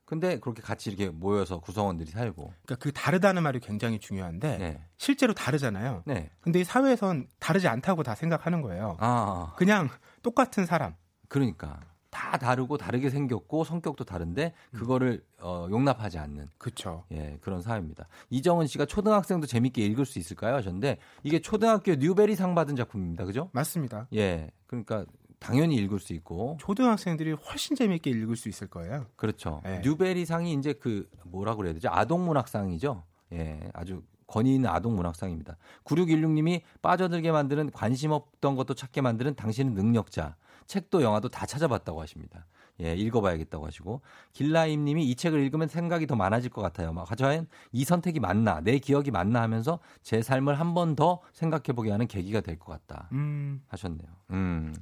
근데 0.08 0.40
그렇게 0.40 0.62
같이 0.62 0.88
이렇게 0.88 1.10
모여서 1.10 1.60
구성원들이 1.60 2.10
살고. 2.10 2.54
그러니까 2.64 2.76
그 2.82 2.92
다르다는 2.92 3.42
말이 3.42 3.60
굉장히 3.60 3.98
중요한데 3.98 4.56
네. 4.56 4.82
실제로 4.96 5.34
다르잖아요. 5.34 6.02
네. 6.06 6.30
근데 6.40 6.60
이 6.60 6.64
사회에선 6.64 7.26
다르지 7.38 7.68
않다고 7.68 8.02
다 8.04 8.14
생각하는 8.14 8.62
거예요. 8.62 8.96
아, 9.00 9.52
그냥 9.58 9.90
똑같은 10.22 10.64
사람. 10.64 10.94
그러니까 11.28 11.80
다 12.10 12.38
다르고 12.38 12.78
다르게 12.78 13.10
생겼고 13.10 13.64
성격도 13.64 14.04
다른데 14.04 14.54
그거를 14.72 15.24
어, 15.40 15.66
용납하지 15.70 16.18
않는 16.18 16.48
그렇죠. 16.58 17.04
예, 17.12 17.38
그런 17.40 17.60
사회입니다. 17.60 18.08
이정은 18.30 18.66
씨가 18.66 18.86
초등학생도 18.86 19.46
재밌게 19.46 19.84
읽을 19.86 20.06
수 20.06 20.18
있을까요? 20.18 20.54
하셨는데 20.54 20.98
이게 21.22 21.40
초등학교 21.40 21.94
뉴베리 21.94 22.34
상 22.34 22.54
받은 22.54 22.76
작품입니다. 22.76 23.24
그죠? 23.24 23.50
맞습니다. 23.52 24.08
예. 24.14 24.50
그러니까 24.66 25.04
당연히 25.38 25.76
읽을 25.76 26.00
수 26.00 26.12
있고 26.14 26.56
초등학생들이 26.60 27.32
훨씬 27.32 27.76
재밌게 27.76 28.10
읽을 28.10 28.36
수 28.36 28.48
있을 28.48 28.68
거예요. 28.68 29.06
그렇죠. 29.16 29.60
네. 29.64 29.80
뉴베리 29.84 30.24
상이 30.24 30.52
이제 30.54 30.72
그 30.72 31.08
뭐라고 31.24 31.58
그래야 31.58 31.74
되죠? 31.74 31.88
아동 31.90 32.24
문학상이죠. 32.24 33.04
예. 33.32 33.70
아주 33.74 34.02
권위 34.26 34.54
있는 34.54 34.68
아동 34.68 34.94
문학상입니다. 34.96 35.56
9616님이 35.84 36.62
빠져들게 36.82 37.32
만드는 37.32 37.70
관심 37.70 38.12
없던 38.12 38.56
것도 38.56 38.74
찾게 38.74 39.00
만드는 39.00 39.34
당신은 39.34 39.74
능력자. 39.74 40.36
책도 40.68 41.02
영화도 41.02 41.28
다 41.30 41.44
찾아봤다고 41.46 42.00
하십니다. 42.02 42.46
예, 42.80 42.94
읽어봐야겠다고 42.94 43.66
하시고 43.66 44.02
길라임 44.32 44.84
님이 44.84 45.04
이 45.10 45.16
책을 45.16 45.40
읽으면 45.40 45.66
생각이 45.66 46.06
더 46.06 46.14
많아질 46.14 46.50
것 46.50 46.62
같아요. 46.62 46.92
막 46.92 47.08
과연 47.08 47.48
이 47.72 47.84
선택이 47.84 48.20
맞나, 48.20 48.60
내 48.60 48.78
기억이 48.78 49.10
맞나 49.10 49.42
하면서 49.42 49.80
제 50.02 50.22
삶을 50.22 50.60
한 50.60 50.74
번 50.74 50.94
더 50.94 51.20
생각해보게 51.32 51.90
하는 51.90 52.06
계기가 52.06 52.40
될 52.40 52.56
것 52.58 52.70
같다 52.86 53.08
음, 53.12 53.62
하셨네요. 53.68 54.08
음, 54.30 54.74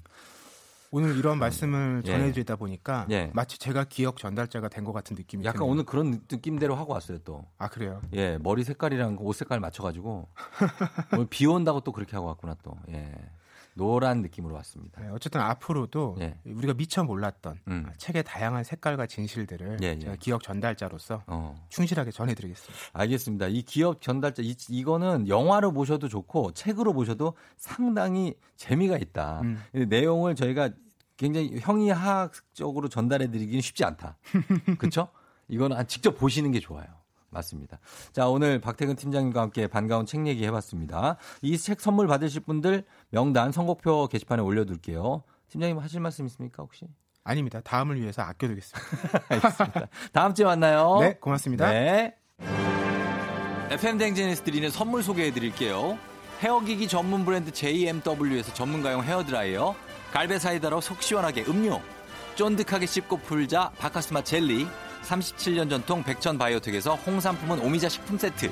오늘 0.90 1.16
이런 1.16 1.38
말씀을 1.38 2.02
예. 2.04 2.10
전해드리다 2.10 2.56
보니까 2.56 3.06
예. 3.10 3.30
마치 3.34 3.58
제가 3.58 3.84
기억 3.84 4.18
전달자가 4.18 4.68
된 4.68 4.84
것 4.84 4.92
같은 4.92 5.16
느낌이 5.16 5.44
약간 5.44 5.60
드네요. 5.60 5.72
오늘 5.72 5.84
그런 5.84 6.20
느낌대로 6.30 6.74
하고 6.74 6.92
왔어요 6.92 7.18
또. 7.24 7.46
아 7.58 7.68
그래요. 7.68 8.02
예, 8.12 8.36
머리 8.42 8.62
색깔이랑 8.64 9.16
옷 9.20 9.32
색깔 9.34 9.60
맞춰가지고 9.60 10.28
오늘 11.14 11.26
비 11.30 11.46
온다고 11.46 11.80
또 11.80 11.92
그렇게 11.92 12.14
하고 12.16 12.26
왔구나 12.28 12.56
또. 12.62 12.76
예, 12.90 13.12
노란 13.77 14.23
느낌으로 14.23 14.55
왔습니다. 14.57 15.03
네, 15.03 15.09
어쨌든 15.09 15.40
앞으로도 15.43 16.16
예. 16.20 16.39
우리가 16.47 16.73
미처 16.74 17.05
몰랐던 17.05 17.61
음. 17.69 17.86
책의 17.98 18.24
다양한 18.24 18.65
색깔과 18.65 19.07
진실들을 19.07 19.78
예, 19.82 19.89
예. 19.89 19.98
제가 19.98 20.16
기억 20.16 20.43
전달자로서 20.43 21.23
어, 21.27 21.55
충실하게 21.69 22.11
전해드리겠습니다. 22.11 22.90
알겠습니다. 22.94 23.48
이 23.48 23.62
기업 23.62 24.01
전달자 24.01 24.43
이, 24.43 24.57
이거는 24.70 25.28
영화로 25.28 25.73
보셔도 25.73 26.09
좋고 26.09 26.53
책으로 26.53 26.94
보셔도 26.94 27.35
상당히 27.59 28.35
재미가 28.57 28.97
있다. 28.97 29.43
음. 29.43 29.62
내용을 29.89 30.35
저희가 30.35 30.70
굉장히 31.19 31.59
형이하학적으로 31.61 32.89
전달해드리기는 32.89 33.61
쉽지 33.61 33.85
않다. 33.85 34.16
그렇죠? 34.78 35.09
이거는 35.48 35.77
한 35.77 35.86
직접 35.86 36.16
보시는 36.16 36.51
게 36.51 36.61
좋아요. 36.61 36.86
맞습니다. 37.31 37.78
자, 38.12 38.28
오늘 38.28 38.61
박태근 38.61 38.97
팀장님과 38.97 39.40
함께 39.40 39.66
반가운 39.66 40.07
책 40.07 40.27
얘기 40.27 40.44
해봤습니다. 40.47 41.16
이 41.43 41.57
책 41.59 41.81
선물 41.81 42.07
받으실 42.07 42.40
분들 42.43 42.85
명단 43.11 43.53
선곡표 43.53 44.09
게시판에 44.09 44.43
올려둘게요. 44.43 45.23
팀장님 45.48 45.78
하실 45.78 46.01
말씀 46.01 46.27
있습니까, 46.27 46.62
혹시? 46.62 46.86
아닙니다. 47.24 47.61
다음을 47.62 48.01
위해서 48.01 48.23
아껴두겠습니다. 48.23 49.20
알겠습니다. 49.28 49.89
다음 50.12 50.32
주에 50.35 50.44
만나요. 50.44 50.98
네, 51.01 51.15
고맙습니다. 51.15 51.69
네. 51.70 52.15
FM 53.70 53.98
댕제니스 53.98 54.43
드리는 54.43 54.70
선물 54.70 55.03
소개해 55.03 55.32
드릴게요. 55.32 55.98
헤어기기 56.40 56.86
전문 56.89 57.24
브랜드 57.24 57.51
JMW에서 57.51 58.55
전문가용 58.55 59.03
헤어드라이어, 59.03 59.74
갈배 60.12 60.38
사이다로 60.39 60.81
속 60.81 61.03
시원하게 61.03 61.44
음료, 61.48 61.81
쫀득하게 62.36 62.86
씹고 62.86 63.19
풀자 63.19 63.73
바카스마 63.78 64.23
젤리, 64.23 64.66
37년 65.06 65.70
전통 65.70 66.02
백천 66.02 66.36
바이오텍에서 66.36 66.96
홍삼품은 66.96 67.60
오미자 67.60 67.88
식품 67.88 68.18
세트, 68.18 68.50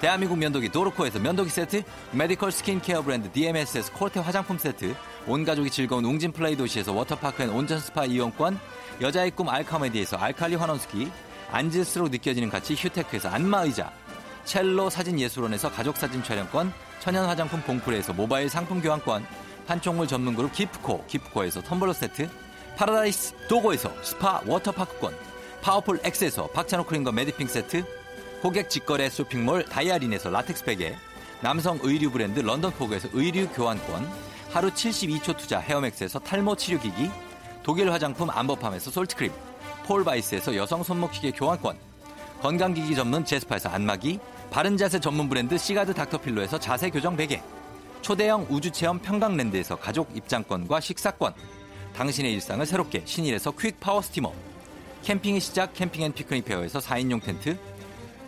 대한민국 0.00 0.38
면도기 0.38 0.68
도르코에서 0.68 1.18
면도기 1.18 1.50
세트, 1.50 1.82
메디컬 2.12 2.52
스킨케어 2.52 3.02
브랜드 3.02 3.30
DMS에서 3.32 3.92
코르테 3.92 4.20
화장품 4.20 4.56
세트, 4.56 4.94
온 5.26 5.44
가족이 5.44 5.70
즐거운 5.70 6.04
웅진 6.04 6.32
플레이 6.32 6.56
도시에서 6.56 6.92
워터파크 6.92 7.42
and 7.42 7.50
온천 7.50 7.80
스파 7.80 8.04
이용권, 8.04 8.58
여자의 9.00 9.32
꿈 9.32 9.48
알카메디에서 9.48 10.16
알칼리 10.16 10.54
환원수기, 10.54 11.10
앉을수록 11.50 12.10
느껴지는 12.10 12.48
가치 12.48 12.74
휴테크에서 12.74 13.28
안마의자, 13.28 13.92
첼로 14.44 14.88
사진 14.88 15.18
예술원에서 15.18 15.70
가족 15.70 15.96
사진 15.96 16.22
촬영권, 16.22 16.72
천연 17.00 17.26
화장품 17.26 17.60
봉프레에서 17.62 18.12
모바일 18.12 18.48
상품 18.48 18.80
교환권, 18.80 19.26
판촉물 19.66 20.06
전문 20.06 20.34
그룹 20.34 20.52
기프코, 20.52 21.04
기프코에서 21.06 21.60
텀블러 21.62 21.92
세트, 21.92 22.28
파라다이스 22.76 23.34
도고에서 23.48 23.92
스파 24.02 24.40
워터파크권, 24.46 25.27
파워풀 25.60 26.00
X에서 26.04 26.46
박찬호 26.48 26.84
크림과 26.84 27.12
메디핑 27.12 27.46
세트, 27.46 27.84
고객 28.42 28.70
직거래 28.70 29.10
쇼핑몰 29.10 29.64
다이아린에서 29.64 30.30
라텍스 30.30 30.64
베개, 30.64 30.94
남성 31.40 31.78
의류 31.82 32.10
브랜드 32.10 32.40
런던포그에서 32.40 33.08
의류 33.12 33.48
교환권, 33.48 34.08
하루 34.50 34.70
72초 34.70 35.36
투자 35.36 35.58
헤어맥스에서 35.58 36.18
탈모 36.20 36.56
치료기기, 36.56 37.10
독일 37.62 37.92
화장품 37.92 38.30
안버팜에서 38.30 38.90
솔트크림, 38.90 39.32
폴바이스에서 39.84 40.56
여성 40.56 40.82
손목시계 40.82 41.32
교환권, 41.32 41.76
건강기기 42.40 42.94
전문 42.94 43.24
제스파에서 43.24 43.68
안마기, 43.68 44.20
바른자세 44.50 45.00
전문 45.00 45.28
브랜드 45.28 45.58
시가드 45.58 45.92
닥터필로에서 45.94 46.58
자세 46.58 46.88
교정 46.90 47.16
베개, 47.16 47.42
초대형 48.00 48.46
우주체험 48.48 49.00
평강랜드에서 49.00 49.76
가족 49.76 50.16
입장권과 50.16 50.80
식사권, 50.80 51.34
당신의 51.94 52.32
일상을 52.34 52.64
새롭게 52.64 53.02
신일에서 53.04 53.50
퀵 53.50 53.78
파워 53.80 54.00
스티머, 54.00 54.32
캠핑의 55.02 55.40
시작 55.40 55.72
캠핑 55.74 56.02
앤 56.02 56.12
피크닉 56.12 56.44
페어에서 56.44 56.80
4인용 56.80 57.22
텐트, 57.22 57.58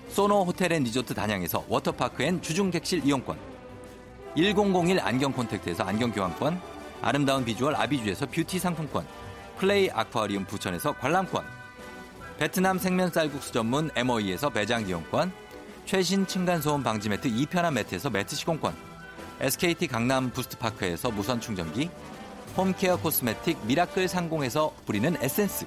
소노 0.09 0.45
호텔 0.45 0.73
앤 0.73 0.83
리조트 0.83 1.15
단양에서 1.15 1.65
워터파크 1.69 2.23
and 2.23 2.41
주중 2.41 2.71
객실 2.71 3.05
이용권, 3.05 3.39
1001 4.37 5.01
안경 5.01 5.33
콘택트에서 5.33 5.85
안경 5.85 6.11
교환권, 6.13 6.61
아름다운 7.03 7.45
비주얼 7.45 7.75
아비주에서 7.75 8.27
뷰티 8.27 8.59
상품권, 8.59 9.07
플레이 9.59 9.91
아쿠아리움 9.91 10.45
부천에서 10.47 10.93
관람권, 10.93 11.45
베트남 12.39 12.79
생면 12.79 13.11
쌀국수 13.11 13.53
전문 13.53 13.91
MOE에서 13.95 14.51
매장 14.51 14.87
이용권, 14.87 15.33
최신 15.85 16.27
층간소음 16.27 16.83
방지 16.83 17.09
매트 17.09 17.29
2편한 17.29 17.73
매트에서 17.75 18.11
매트 18.11 18.35
시공권, 18.37 18.75
SKT 19.41 19.87
강남 19.89 20.31
부스트파크에서 20.31 21.11
무선 21.11 21.41
충전기, 21.41 21.91
홈케어 22.57 22.97
코스메틱 22.97 23.67
미라클 23.67 24.09
상공에서 24.09 24.73
뿌리는 24.87 25.17
에센스, 25.21 25.67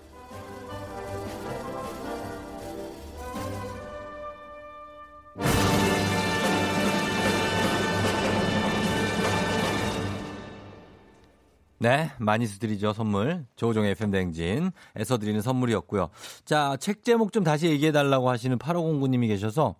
네, 11.81 12.11
많이 12.19 12.45
드리죠, 12.45 12.93
선물. 12.93 13.43
조종의 13.55 13.93
FM대행진에서 13.93 15.17
드리는 15.19 15.41
선물이었고요. 15.41 16.11
자, 16.45 16.77
책 16.79 17.03
제목 17.03 17.33
좀 17.33 17.43
다시 17.43 17.69
얘기해 17.69 17.91
달라고 17.91 18.29
하시는 18.29 18.55
8509님이 18.59 19.27
계셔서 19.29 19.73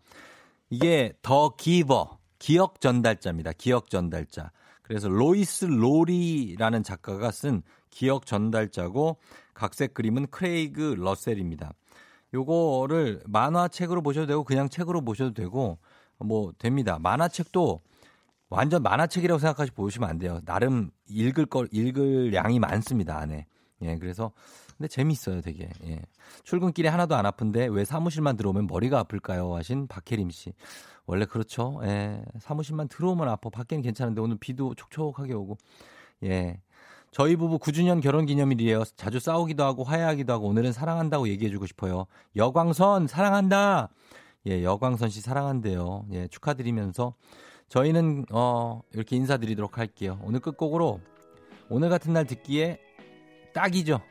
이게 0.71 1.13
The 1.21 1.55
Giver, 1.55 2.17
기억 2.39 2.81
전달자입니다. 2.81 3.51
기억 3.51 3.91
전달자. 3.91 4.51
그래서 4.81 5.09
로이스 5.09 5.65
로리라는 5.65 6.81
작가가 6.81 7.29
쓴 7.29 7.61
기억 7.91 8.25
전달자고 8.25 9.17
각색 9.53 9.93
그림은 9.93 10.25
크레이그 10.31 10.95
러셀입니다. 10.97 11.71
요거를 12.33 13.21
만화책으로 13.27 14.01
보셔도 14.01 14.25
되고 14.25 14.43
그냥 14.43 14.69
책으로 14.69 15.01
보셔도 15.01 15.35
되고 15.35 15.77
뭐 16.17 16.51
됩니다. 16.57 16.97
만화책도 16.99 17.79
완전 18.51 18.83
만화책이라고 18.83 19.39
생각하시 19.39 19.71
보시면 19.71 20.09
안 20.09 20.19
돼요. 20.19 20.41
나름 20.45 20.91
읽을 21.07 21.45
걸 21.45 21.69
읽을 21.71 22.33
양이 22.33 22.59
많습니다 22.59 23.17
안에. 23.17 23.47
예, 23.81 23.97
그래서 23.97 24.31
근데 24.77 24.89
재밌어요, 24.89 25.41
되게. 25.41 25.69
예. 25.85 26.01
출근길에 26.43 26.89
하나도 26.89 27.15
안 27.15 27.25
아픈데 27.25 27.67
왜 27.67 27.85
사무실만 27.85 28.35
들어오면 28.35 28.67
머리가 28.67 28.99
아플까요? 28.99 29.55
하신 29.55 29.87
박혜림 29.87 30.29
씨. 30.31 30.53
원래 31.05 31.25
그렇죠. 31.25 31.79
예. 31.83 32.23
사무실만 32.39 32.89
들어오면 32.89 33.29
아파. 33.29 33.49
밖에는 33.49 33.81
괜찮은데 33.81 34.19
오늘 34.19 34.37
비도 34.37 34.75
촉촉하게 34.75 35.33
오고. 35.33 35.57
예. 36.25 36.59
저희 37.11 37.37
부부 37.37 37.59
9주년 37.59 38.01
결혼 38.01 38.25
기념일이에요. 38.25 38.83
자주 38.95 39.19
싸우기도 39.19 39.63
하고 39.63 39.83
화해하기도 39.83 40.33
하고 40.33 40.47
오늘은 40.47 40.73
사랑한다고 40.73 41.29
얘기해 41.29 41.51
주고 41.51 41.65
싶어요. 41.67 42.05
여광선 42.35 43.07
사랑한다. 43.07 43.89
예, 44.47 44.63
여광선 44.63 45.09
씨 45.09 45.21
사랑한대요. 45.21 46.05
예, 46.11 46.27
축하드리면서 46.27 47.13
저희는 47.71 48.25
어 48.31 48.81
이렇게 48.91 49.15
인사드리도록 49.15 49.77
할게요. 49.77 50.19
오늘 50.23 50.41
끝곡으로 50.41 50.99
오늘 51.69 51.89
같은 51.89 52.11
날 52.11 52.25
듣기에 52.25 52.79
딱이죠. 53.53 54.01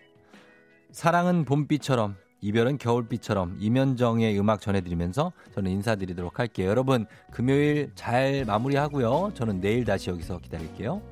사랑은 0.93 1.45
봄비처럼 1.45 2.17
이별은 2.41 2.79
겨울비처럼 2.79 3.59
이면정의 3.61 4.39
음악 4.41 4.63
전해드리면서 4.63 5.33
저는 5.55 5.71
인사드리도록 5.73 6.39
할게요. 6.39 6.71
여러분 6.71 7.05
금요일 7.31 7.93
잘 7.95 8.47
마무리하고요. 8.47 9.33
저는 9.35 9.61
내일 9.61 9.85
다시 9.85 10.09
여기서 10.09 10.39
기다릴게요. 10.39 11.03